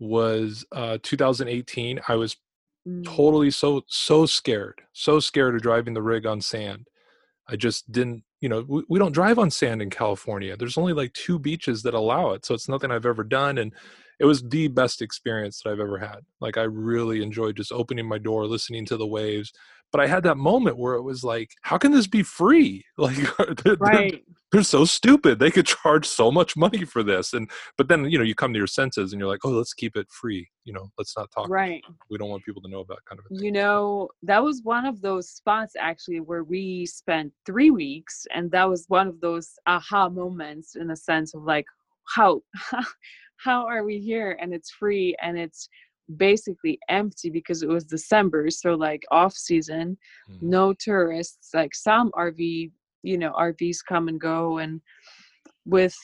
was 0.00 0.64
uh 0.72 0.98
2018. 1.02 2.00
I 2.08 2.16
was 2.16 2.36
Mm. 2.88 3.04
totally 3.04 3.52
so 3.52 3.82
so 3.86 4.26
scared 4.26 4.82
so 4.92 5.20
scared 5.20 5.54
of 5.54 5.62
driving 5.62 5.94
the 5.94 6.02
rig 6.02 6.26
on 6.26 6.40
sand 6.40 6.88
i 7.48 7.56
just 7.56 7.92
didn't 7.92 8.24
you 8.40 8.48
know 8.48 8.64
we, 8.68 8.82
we 8.88 8.98
don't 8.98 9.12
drive 9.12 9.38
on 9.38 9.50
sand 9.50 9.82
in 9.82 9.90
california 9.90 10.56
there's 10.56 10.78
only 10.78 10.92
like 10.92 11.12
two 11.14 11.38
beaches 11.38 11.82
that 11.82 11.94
allow 11.94 12.32
it 12.32 12.44
so 12.44 12.54
it's 12.54 12.68
nothing 12.68 12.90
i've 12.90 13.06
ever 13.06 13.24
done 13.24 13.58
and 13.58 13.72
it 14.20 14.24
was 14.24 14.42
the 14.48 14.68
best 14.68 15.02
experience 15.02 15.62
that 15.62 15.70
i've 15.70 15.80
ever 15.80 15.98
had 15.98 16.20
like 16.40 16.56
i 16.56 16.62
really 16.62 17.22
enjoyed 17.22 17.56
just 17.56 17.72
opening 17.72 18.06
my 18.06 18.18
door 18.18 18.46
listening 18.46 18.84
to 18.86 18.96
the 18.96 19.06
waves 19.06 19.52
but 19.93 20.01
i 20.01 20.07
had 20.07 20.22
that 20.24 20.36
moment 20.36 20.76
where 20.76 20.95
it 20.95 21.03
was 21.03 21.22
like 21.22 21.51
how 21.62 21.78
can 21.78 21.93
this 21.93 22.07
be 22.07 22.22
free? 22.22 22.84
Like 22.99 23.16
they're, 23.64 23.76
they're- 23.76 24.20
they're 24.53 24.62
so 24.62 24.84
stupid. 24.84 25.38
They 25.38 25.51
could 25.51 25.64
charge 25.64 26.07
so 26.07 26.30
much 26.30 26.59
money 26.59 26.84
for 26.84 27.03
this 27.03 27.32
and 27.32 27.51
but 27.78 27.88
then 27.88 28.05
you 28.11 28.18
know 28.18 28.24
you 28.24 28.34
come 28.34 28.53
to 28.53 28.59
your 28.59 28.66
senses 28.66 29.12
and 29.12 29.18
you're 29.18 29.28
like 29.28 29.45
oh 29.45 29.51
let's 29.51 29.72
keep 29.72 29.97
it 29.97 30.07
free. 30.11 30.47
You 30.64 30.74
know 30.74 30.90
let's 30.99 31.16
not 31.16 31.30
talk 31.32 31.49
right. 31.49 31.82
we 32.11 32.18
don't 32.18 32.28
want 32.28 32.45
people 32.45 32.61
to 32.62 32.68
know 32.68 32.80
about 32.80 32.99
kind 33.09 33.18
of. 33.18 33.24
You 33.30 33.51
know, 33.51 34.09
that 34.22 34.43
was 34.45 34.61
one 34.62 34.84
of 34.84 35.01
those 35.01 35.30
spots 35.30 35.74
actually 35.78 36.20
where 36.20 36.45
we 36.45 36.86
spent 36.86 37.32
three 37.47 37.70
weeks, 37.70 38.26
and 38.34 38.51
that 38.51 38.68
was 38.68 38.84
one 38.88 39.09
of 39.09 39.20
those 39.20 39.53
aha 39.66 40.09
moments 40.09 40.76
in 40.76 40.86
the 40.88 40.97
sense 40.97 41.34
of 41.34 41.43
like, 41.45 41.66
how 42.14 42.43
how 43.36 43.66
are 43.66 43.84
we 43.84 43.99
here? 43.99 44.38
And 44.40 44.53
it's 44.55 44.70
free 44.70 45.16
and 45.22 45.38
it's 45.38 45.68
basically 46.16 46.78
empty 46.88 47.30
because 47.30 47.62
it 47.62 47.68
was 47.68 47.84
December, 47.84 48.50
so 48.50 48.74
like 48.74 49.05
off 49.11 49.34
season, 49.34 49.96
Mhm. 50.28 50.42
no 50.42 50.72
tourists, 50.74 51.50
like 51.55 51.74
some 51.74 52.11
RV, 52.12 52.70
you 53.03 53.18
know, 53.18 53.32
RVs 53.32 53.78
come 53.86 54.09
and 54.09 54.20
go, 54.20 54.59
and 54.59 54.80
with 55.66 55.96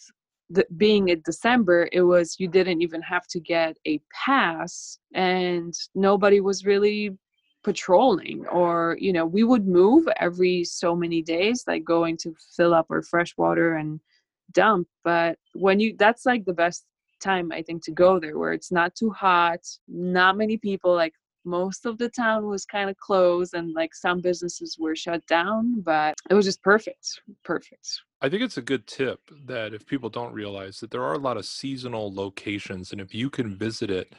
the, 0.50 0.66
being 0.76 1.08
in 1.08 1.20
December, 1.24 1.88
it 1.92 2.02
was 2.02 2.36
you 2.38 2.48
didn't 2.48 2.80
even 2.82 3.02
have 3.02 3.26
to 3.28 3.40
get 3.40 3.76
a 3.86 4.00
pass, 4.12 4.98
and 5.14 5.74
nobody 5.94 6.40
was 6.40 6.64
really 6.64 7.16
patrolling 7.64 8.46
or 8.46 8.96
you 9.00 9.12
know 9.12 9.26
we 9.26 9.42
would 9.42 9.66
move 9.66 10.06
every 10.20 10.62
so 10.64 10.94
many 10.94 11.20
days 11.20 11.64
like 11.66 11.84
going 11.84 12.16
to 12.16 12.32
fill 12.56 12.72
up 12.72 12.86
our 12.88 13.02
fresh 13.02 13.36
water 13.36 13.74
and 13.74 14.00
dump 14.52 14.86
but 15.04 15.36
when 15.54 15.80
you 15.80 15.94
that's 15.98 16.24
like 16.24 16.44
the 16.44 16.52
best 16.52 16.84
time 17.20 17.52
i 17.52 17.62
think 17.62 17.82
to 17.82 17.90
go 17.90 18.18
there 18.18 18.38
where 18.38 18.52
it's 18.52 18.72
not 18.72 18.94
too 18.94 19.10
hot 19.10 19.60
not 19.88 20.36
many 20.36 20.56
people 20.56 20.94
like 20.94 21.14
most 21.44 21.86
of 21.86 21.96
the 21.98 22.08
town 22.10 22.46
was 22.46 22.64
kind 22.64 22.90
of 22.90 22.96
closed 22.98 23.54
and 23.54 23.72
like 23.74 23.94
some 23.94 24.20
businesses 24.20 24.76
were 24.78 24.96
shut 24.96 25.24
down 25.26 25.80
but 25.80 26.14
it 26.30 26.34
was 26.34 26.44
just 26.44 26.62
perfect 26.62 27.20
perfect 27.44 28.02
I 28.20 28.28
think 28.28 28.42
it's 28.42 28.56
a 28.56 28.62
good 28.62 28.86
tip 28.86 29.20
that 29.46 29.72
if 29.72 29.86
people 29.86 30.10
don't 30.10 30.32
realize 30.32 30.80
that 30.80 30.90
there 30.90 31.04
are 31.04 31.14
a 31.14 31.18
lot 31.18 31.36
of 31.36 31.46
seasonal 31.46 32.12
locations, 32.12 32.90
and 32.90 33.00
if 33.00 33.14
you 33.14 33.30
can 33.30 33.56
visit 33.56 33.90
it 33.90 34.12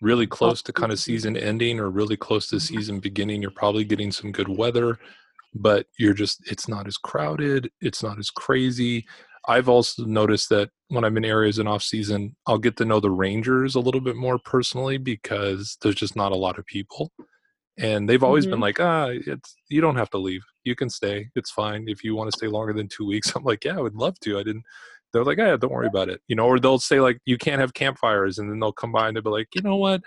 really 0.00 0.24
oh, 0.24 0.28
close 0.28 0.62
to 0.62 0.72
kind 0.72 0.90
of 0.90 0.98
season 0.98 1.36
ending 1.36 1.78
or 1.78 1.90
really 1.90 2.16
close 2.16 2.48
to 2.48 2.56
mm-hmm. 2.56 2.74
season 2.74 3.00
beginning, 3.00 3.42
you're 3.42 3.50
probably 3.50 3.84
getting 3.84 4.10
some 4.10 4.32
good 4.32 4.48
weather, 4.48 4.98
but 5.54 5.86
you're 5.98 6.14
just, 6.14 6.40
it's 6.50 6.68
not 6.68 6.86
as 6.86 6.96
crowded, 6.96 7.70
it's 7.82 8.02
not 8.02 8.18
as 8.18 8.30
crazy. 8.30 9.06
I've 9.46 9.68
also 9.68 10.04
noticed 10.04 10.48
that 10.50 10.70
when 10.88 11.04
I'm 11.04 11.16
in 11.16 11.24
areas 11.24 11.58
in 11.58 11.66
off 11.66 11.82
season, 11.82 12.34
I'll 12.46 12.58
get 12.58 12.76
to 12.78 12.84
know 12.84 13.00
the 13.00 13.10
rangers 13.10 13.74
a 13.74 13.80
little 13.80 14.00
bit 14.00 14.16
more 14.16 14.38
personally 14.38 14.96
because 14.96 15.76
there's 15.82 15.94
just 15.96 16.16
not 16.16 16.32
a 16.32 16.36
lot 16.36 16.58
of 16.58 16.66
people. 16.66 17.12
And 17.76 18.08
they've 18.08 18.22
always 18.22 18.46
been 18.46 18.60
Mhm. 18.60 18.62
like, 18.62 18.80
ah, 18.80 19.08
it's 19.10 19.56
you 19.68 19.80
don't 19.80 19.96
have 19.96 20.10
to 20.10 20.18
leave. 20.18 20.42
You 20.62 20.76
can 20.76 20.88
stay. 20.88 21.28
It's 21.34 21.50
fine 21.50 21.86
if 21.88 22.04
you 22.04 22.14
want 22.14 22.30
to 22.30 22.36
stay 22.38 22.46
longer 22.46 22.72
than 22.72 22.88
two 22.88 23.04
weeks. 23.06 23.32
I'm 23.36 23.42
like, 23.44 23.64
yeah, 23.64 23.76
I 23.76 23.80
would 23.80 23.96
love 23.96 24.18
to. 24.20 24.38
I 24.38 24.44
didn't. 24.44 24.64
They're 25.12 25.24
like, 25.24 25.38
yeah, 25.38 25.56
don't 25.56 25.72
worry 25.72 25.86
about 25.88 26.08
it. 26.08 26.20
You 26.28 26.36
know, 26.36 26.46
or 26.46 26.58
they'll 26.58 26.78
say 26.78 27.00
like, 27.00 27.18
you 27.24 27.36
can't 27.36 27.60
have 27.60 27.74
campfires, 27.74 28.38
and 28.38 28.50
then 28.50 28.60
they'll 28.60 28.72
come 28.72 28.92
by 28.92 29.08
and 29.08 29.16
they'll 29.16 29.22
be 29.22 29.30
like, 29.30 29.48
you 29.54 29.62
know 29.62 29.76
what, 29.76 30.02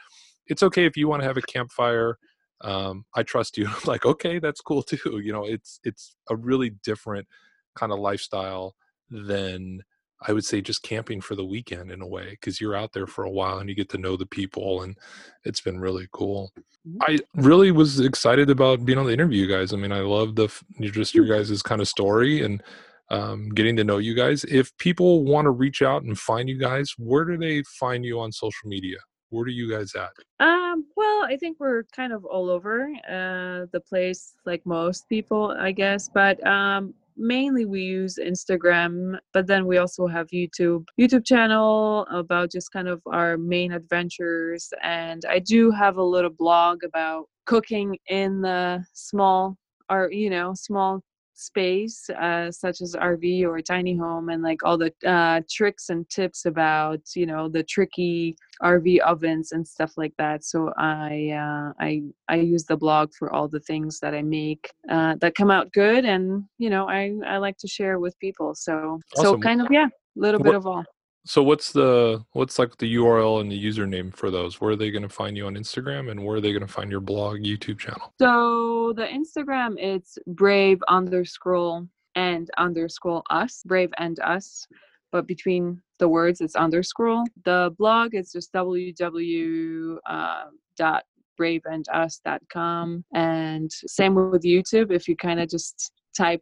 it's 0.48 0.64
okay 0.64 0.86
if 0.86 0.98
you 0.98 1.08
want 1.08 1.22
to 1.22 1.28
have 1.28 1.38
a 1.38 1.42
campfire. 1.42 2.18
Um, 2.62 3.06
I 3.16 3.24
trust 3.24 3.58
you. 3.58 3.68
I'm 3.68 3.82
like, 3.86 4.06
okay, 4.06 4.40
that's 4.40 4.62
cool 4.62 4.82
too. 4.84 5.20
You 5.24 5.32
know, 5.34 5.46
it's 5.46 5.80
it's 5.84 6.16
a 6.30 6.36
really 6.36 6.72
different 6.84 7.28
kind 7.76 7.92
of 7.92 8.00
lifestyle 8.00 8.76
than 9.10 9.84
I 10.28 10.34
would 10.34 10.46
say 10.46 10.62
just 10.62 10.82
camping 10.82 11.22
for 11.22 11.36
the 11.36 11.46
weekend 11.46 11.92
in 11.92 12.02
a 12.02 12.08
way 12.08 12.32
because 12.32 12.60
you're 12.60 12.76
out 12.76 12.92
there 12.92 13.06
for 13.06 13.26
a 13.26 13.30
while 13.30 13.60
and 13.60 13.70
you 13.70 13.76
get 13.76 13.90
to 13.90 14.00
know 14.00 14.18
the 14.18 14.26
people 14.26 14.82
and 14.82 14.98
it's 15.44 15.62
been 15.62 15.80
really 15.80 16.08
cool. 16.12 16.52
Mhm. 16.88 16.98
I 17.02 17.20
really 17.36 17.72
was 17.72 18.00
excited 18.00 18.50
about 18.50 18.84
being 18.84 18.98
on 18.98 19.06
the 19.06 19.14
interview, 19.14 19.48
guys. 19.48 19.74
I 19.74 19.78
mean, 19.78 19.92
I 19.92 20.00
love 20.00 20.36
the 20.36 20.50
just 20.82 21.14
your 21.14 21.26
guys' 21.26 21.62
kind 21.62 21.82
of 21.82 21.88
story 21.88 22.42
and 22.42 22.64
um, 23.10 23.50
getting 23.50 23.76
to 23.78 23.84
know 23.84 24.00
you 24.00 24.16
guys. 24.16 24.44
If 24.46 24.76
people 24.78 25.24
want 25.24 25.46
to 25.46 25.52
reach 25.52 25.82
out 25.82 26.04
and 26.04 26.18
find 26.18 26.50
you 26.50 26.58
guys, 26.58 26.94
where 26.98 27.24
do 27.24 27.38
they 27.38 27.64
find 27.64 28.04
you 28.04 28.20
on 28.20 28.32
social 28.32 28.68
media? 28.68 28.98
Where 29.30 29.44
are 29.44 29.50
you 29.50 29.70
guys 29.70 29.94
at? 29.96 30.12
Um, 30.46 30.86
well, 30.96 31.24
I 31.24 31.38
think 31.38 31.60
we're 31.60 31.84
kind 31.96 32.12
of 32.14 32.26
all 32.26 32.50
over 32.50 32.90
uh, 33.08 33.68
the 33.72 33.82
place, 33.88 34.34
like 34.46 34.66
most 34.66 35.08
people, 35.10 35.56
I 35.58 35.72
guess. 35.72 36.10
But 36.10 36.46
um, 36.46 36.94
mainly 37.18 37.66
we 37.66 37.82
use 37.82 38.18
Instagram, 38.22 39.18
but 39.34 39.48
then 39.48 39.66
we 39.66 39.78
also 39.78 40.08
have 40.08 40.28
YouTube, 40.28 40.86
YouTube 41.00 41.26
channel 41.26 42.06
about 42.12 42.52
just 42.52 42.72
kind 42.72 42.88
of 42.88 43.02
our 43.08 43.38
main 43.38 43.72
adventures. 43.72 44.72
And 44.84 45.24
I 45.30 45.40
do 45.40 45.72
have 45.72 45.98
a 45.98 46.04
little 46.04 46.30
blog 46.30 46.84
about 46.84 47.26
cooking 47.46 47.98
in 48.08 48.42
the 48.42 48.84
small, 48.94 49.58
or 49.90 50.12
you 50.12 50.30
know, 50.30 50.54
small 50.54 51.02
space 51.40 52.10
uh, 52.10 52.52
such 52.52 52.82
as 52.82 52.96
rv 52.96 53.44
or 53.44 53.62
tiny 53.62 53.96
home 53.96 54.30
and 54.30 54.42
like 54.42 54.64
all 54.64 54.78
the 54.78 54.92
uh, 55.06 55.40
tricks 55.50 55.90
and 55.90 56.10
tips 56.10 56.46
about 56.46 57.00
you 57.16 57.26
know 57.26 57.48
the 57.48 57.64
tricky 57.64 58.36
RV 58.64 59.00
ovens 59.02 59.52
and 59.52 59.68
stuff 59.68 59.94
like 59.98 60.14
that. 60.18 60.44
So 60.44 60.74
I 60.78 61.30
uh, 61.32 61.74
I 61.80 62.02
I 62.28 62.38
use 62.38 62.64
the 62.66 62.76
blog 62.78 63.12
for 63.14 63.32
all 63.32 63.48
the 63.48 63.60
things 63.60 64.00
that 64.00 64.14
I 64.16 64.22
make 64.22 64.72
uh, 64.90 65.16
that 65.22 65.36
come 65.36 65.52
out 65.52 65.72
good, 65.74 66.06
and 66.06 66.44
you 66.58 66.70
know 66.70 66.88
I 66.90 67.14
I 67.26 67.38
like 67.38 67.58
to 67.60 67.68
share 67.68 68.00
with 68.00 68.18
people. 68.20 68.56
So 68.56 69.00
so 69.16 69.38
kind 69.38 69.62
of 69.62 69.68
yeah, 69.70 69.86
a 69.86 70.20
little 70.20 70.40
bit 70.40 70.48
What- 70.48 70.56
of 70.56 70.68
all. 70.68 70.84
So 71.28 71.44
what's 71.44 71.74
the 71.74 72.24
what's 72.32 72.58
like 72.58 72.78
the 72.78 72.96
URL 72.96 73.42
and 73.42 73.52
the 73.52 73.64
username 73.64 74.16
for 74.16 74.32
those? 74.32 74.62
Where 74.62 74.72
are 74.72 74.76
they 74.78 74.92
going 74.92 75.04
to 75.04 75.10
find 75.10 75.36
you 75.36 75.46
on 75.46 75.56
Instagram, 75.56 76.10
and 76.10 76.24
where 76.24 76.38
are 76.38 76.42
they 76.42 76.54
going 76.54 76.66
to 76.66 76.72
find 76.72 76.90
your 76.90 77.02
blog, 77.02 77.40
YouTube 77.40 77.80
channel? 77.80 78.14
So 78.18 78.94
the 78.96 79.06
Instagram 79.06 79.76
it's 79.78 80.18
brave 80.26 80.80
underscore 80.88 81.86
and 82.16 82.50
underscore 82.58 83.24
us, 83.30 83.62
brave 83.66 83.90
and 83.98 84.20
us, 84.22 84.66
but 85.12 85.28
between 85.28 85.82
the 86.00 86.08
words 86.08 86.40
it's 86.40 86.56
underscore. 86.56 87.26
The 87.44 87.76
blog 87.78 88.16
is 88.16 88.32
just 88.32 88.54
www. 88.54 89.98
Uh, 90.10 90.44
dot 90.78 91.04
braveandus.com 91.40 93.04
and 93.14 93.72
same 93.72 94.16
with 94.16 94.44
youtube 94.44 94.92
if 94.92 95.08
you 95.08 95.16
kind 95.16 95.40
of 95.40 95.48
just 95.48 95.92
type 96.16 96.42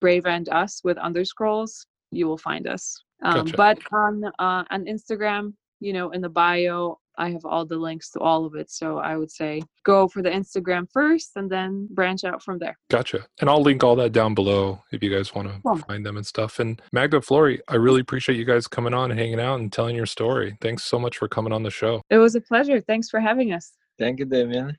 brave 0.00 0.24
and 0.24 0.48
us 0.48 0.80
with 0.82 0.96
underscores 0.96 1.84
you 2.10 2.26
will 2.26 2.38
find 2.38 2.66
us 2.66 3.02
um, 3.22 3.44
Gotcha. 3.46 3.56
but 3.56 3.78
on 3.92 4.24
uh, 4.38 4.64
on 4.70 4.84
instagram 4.86 5.52
you 5.80 5.92
know 5.92 6.10
in 6.10 6.20
the 6.20 6.28
bio 6.28 6.98
i 7.18 7.30
have 7.30 7.44
all 7.44 7.66
the 7.66 7.76
links 7.76 8.10
to 8.10 8.20
all 8.20 8.44
of 8.46 8.54
it 8.54 8.70
so 8.70 8.98
i 8.98 9.16
would 9.16 9.30
say 9.30 9.60
go 9.84 10.08
for 10.08 10.22
the 10.22 10.30
instagram 10.30 10.86
first 10.92 11.32
and 11.36 11.50
then 11.50 11.86
branch 11.90 12.24
out 12.24 12.42
from 12.42 12.58
there 12.58 12.78
Gotcha. 12.90 13.26
And 13.40 13.48
I'll 13.50 13.62
link 13.62 13.82
all 13.84 13.96
that 13.96 14.12
down 14.12 14.34
below 14.34 14.82
if 14.92 15.02
you 15.02 15.10
guys 15.10 15.34
want 15.34 15.48
to 15.48 15.60
Cool. 15.64 15.76
find 15.88 16.04
them 16.04 16.16
and 16.16 16.26
stuff. 16.26 16.58
And 16.58 16.80
Magda 16.92 17.20
Flory, 17.22 17.60
I 17.68 17.76
really 17.76 18.00
appreciate 18.00 18.36
you 18.36 18.44
guys 18.44 18.66
coming 18.66 18.94
on 18.94 19.10
and 19.10 19.18
hanging 19.20 19.40
out 19.40 19.60
and 19.60 19.72
telling 19.72 19.94
your 19.96 20.06
story. 20.06 20.56
Thanks 20.60 20.84
so 20.84 20.98
much 20.98 21.18
for 21.18 21.28
coming 21.28 21.52
on 21.52 21.62
the 21.62 21.70
show. 21.70 22.02
it 22.10 22.18
was 22.18 22.34
a 22.34 22.40
pleasure 22.40 22.80
thanks 22.80 23.08
for 23.08 23.20
having 23.20 23.52
us 23.52 23.72
Thank 23.98 24.18
you, 24.20 24.24
Damien. 24.24 24.76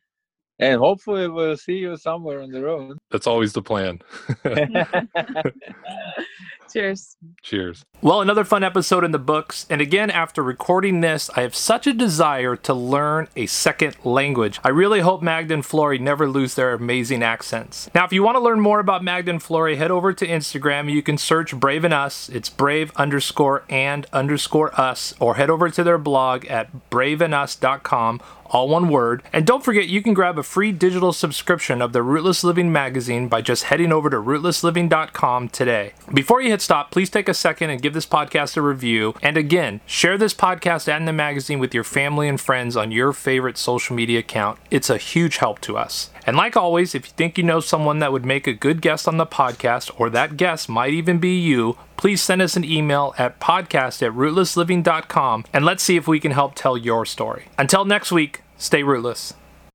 And 0.60 0.80
hopefully 0.80 1.28
we'll 1.28 1.58
see 1.58 1.78
you 1.78 1.96
somewhere 1.98 2.42
on 2.42 2.50
the 2.52 2.62
road. 2.64 2.98
That's 3.12 3.28
always 3.28 3.54
the 3.54 3.62
plan. 3.62 4.00
cheers 6.72 7.18
Cheers. 7.44 7.86
Well, 8.02 8.22
another 8.22 8.44
fun 8.44 8.64
episode 8.64 9.04
in 9.04 9.12
the 9.12 9.20
books. 9.20 9.68
And 9.70 9.80
again, 9.80 10.10
after 10.10 10.42
recording 10.42 11.02
this, 11.02 11.30
I 11.36 11.42
have 11.42 11.56
such 11.56 11.86
a 11.86 11.94
desire 11.94 12.56
to 12.56 12.74
learn 12.74 13.28
a 13.36 13.46
second 13.46 13.96
language. 14.04 14.60
I 14.64 14.70
really 14.70 15.02
hope 15.02 15.22
Magda 15.22 15.54
and 15.54 15.66
Flory 15.66 16.00
never 16.00 16.28
lose 16.28 16.56
their 16.56 16.74
amazing 16.74 17.22
accents. 17.22 17.90
Now, 17.94 18.06
if 18.06 18.14
you 18.14 18.24
want 18.24 18.38
to 18.38 18.44
learn 18.44 18.60
more 18.60 18.80
about 18.80 19.04
Magda 19.04 19.32
and 19.32 19.44
Flory, 19.44 19.76
head 19.76 19.92
over 19.92 20.14
to 20.14 20.28
Instagram. 20.28 20.92
You 20.92 21.04
can 21.04 21.18
search 21.18 21.56
Brave 21.56 21.84
and 21.84 21.94
Us. 21.94 22.28
It's 22.30 22.50
brave 22.50 22.92
underscore 22.96 23.64
and 23.70 24.08
underscore 24.12 24.80
us, 24.80 25.14
or 25.20 25.36
head 25.36 25.52
over 25.52 25.70
to 25.70 25.84
their 25.84 26.00
blog 26.00 26.46
at 26.46 26.90
braveandus.com 26.90 28.22
all 28.52 28.70
one 28.70 28.90
word. 28.90 29.24
And 29.34 29.46
don't 29.46 29.64
forget, 29.64 29.88
you 29.88 30.02
can 30.02 30.14
grab 30.14 30.38
a 30.38 30.44
free 30.44 30.72
digital 30.72 31.14
subscription 31.14 31.82
of 31.82 31.94
the 31.94 32.04
Rootless 32.04 32.44
Living 32.44 32.72
magazine 32.72 33.28
by 33.28 33.42
just 33.42 33.64
heading 33.64 33.92
over 33.92 34.10
to 34.10 34.18
rootlessliving.com 34.18 35.50
today. 35.50 35.94
Before 36.14 36.42
you 36.42 36.50
hit 36.50 36.62
stop, 36.62 36.92
please 36.92 37.10
take 37.10 37.28
a 37.28 37.34
second 37.34 37.70
and 37.70 37.82
give 37.82 37.94
this 37.94 38.06
podcast 38.06 38.58
a 38.58 38.62
review. 38.62 39.16
And 39.22 39.38
again, 39.38 39.82
share 39.86 40.18
this 40.18 40.34
podcast 40.34 40.88
and 40.88 41.08
the 41.08 41.14
magazine 41.14 41.60
with 41.60 41.74
your 41.74 41.84
family 41.84 42.28
and 42.28 42.40
friends 42.40 42.78
on 42.78 42.92
your 42.92 43.14
favorite 43.14 43.58
social 43.58 43.96
media 43.96 44.20
account. 44.20 44.60
It's 44.70 44.90
a 44.90 44.98
huge 44.98 45.38
help 45.38 45.60
to 45.62 45.78
us. 45.78 46.10
And 46.26 46.38
like 46.38 46.56
always, 46.56 46.94
if 46.96 47.08
you 47.08 47.14
think 47.16 47.38
you 47.38 47.44
know 47.44 47.60
someone 47.60 48.00
that 48.00 48.12
would 48.12 48.26
make 48.26 48.48
a 48.48 48.54
good 48.54 48.82
guest 48.82 49.08
on 49.08 49.18
the 49.18 49.26
podcast, 49.26 49.92
or 49.98 50.10
that 50.10 50.38
guest 50.38 50.70
might 50.70 50.94
even 50.94 51.20
be 51.20 51.40
you, 51.40 51.78
please 51.98 52.22
send 52.22 52.42
us 52.42 52.56
an 52.56 52.64
email 52.64 53.14
at 53.18 53.40
podcast 53.40 54.02
at 54.06 54.14
rootlessliving.com 54.14 55.46
and 55.54 55.66
let's 55.66 55.84
see 55.84 55.98
if 55.98 56.08
we 56.08 56.20
can 56.20 56.32
help 56.32 56.56
tell 56.56 56.78
your 56.78 57.06
story. 57.06 57.46
Until 57.58 57.86
next 57.86 58.12
week, 58.12 58.42
stay 58.58 58.84
rootless. 58.84 59.34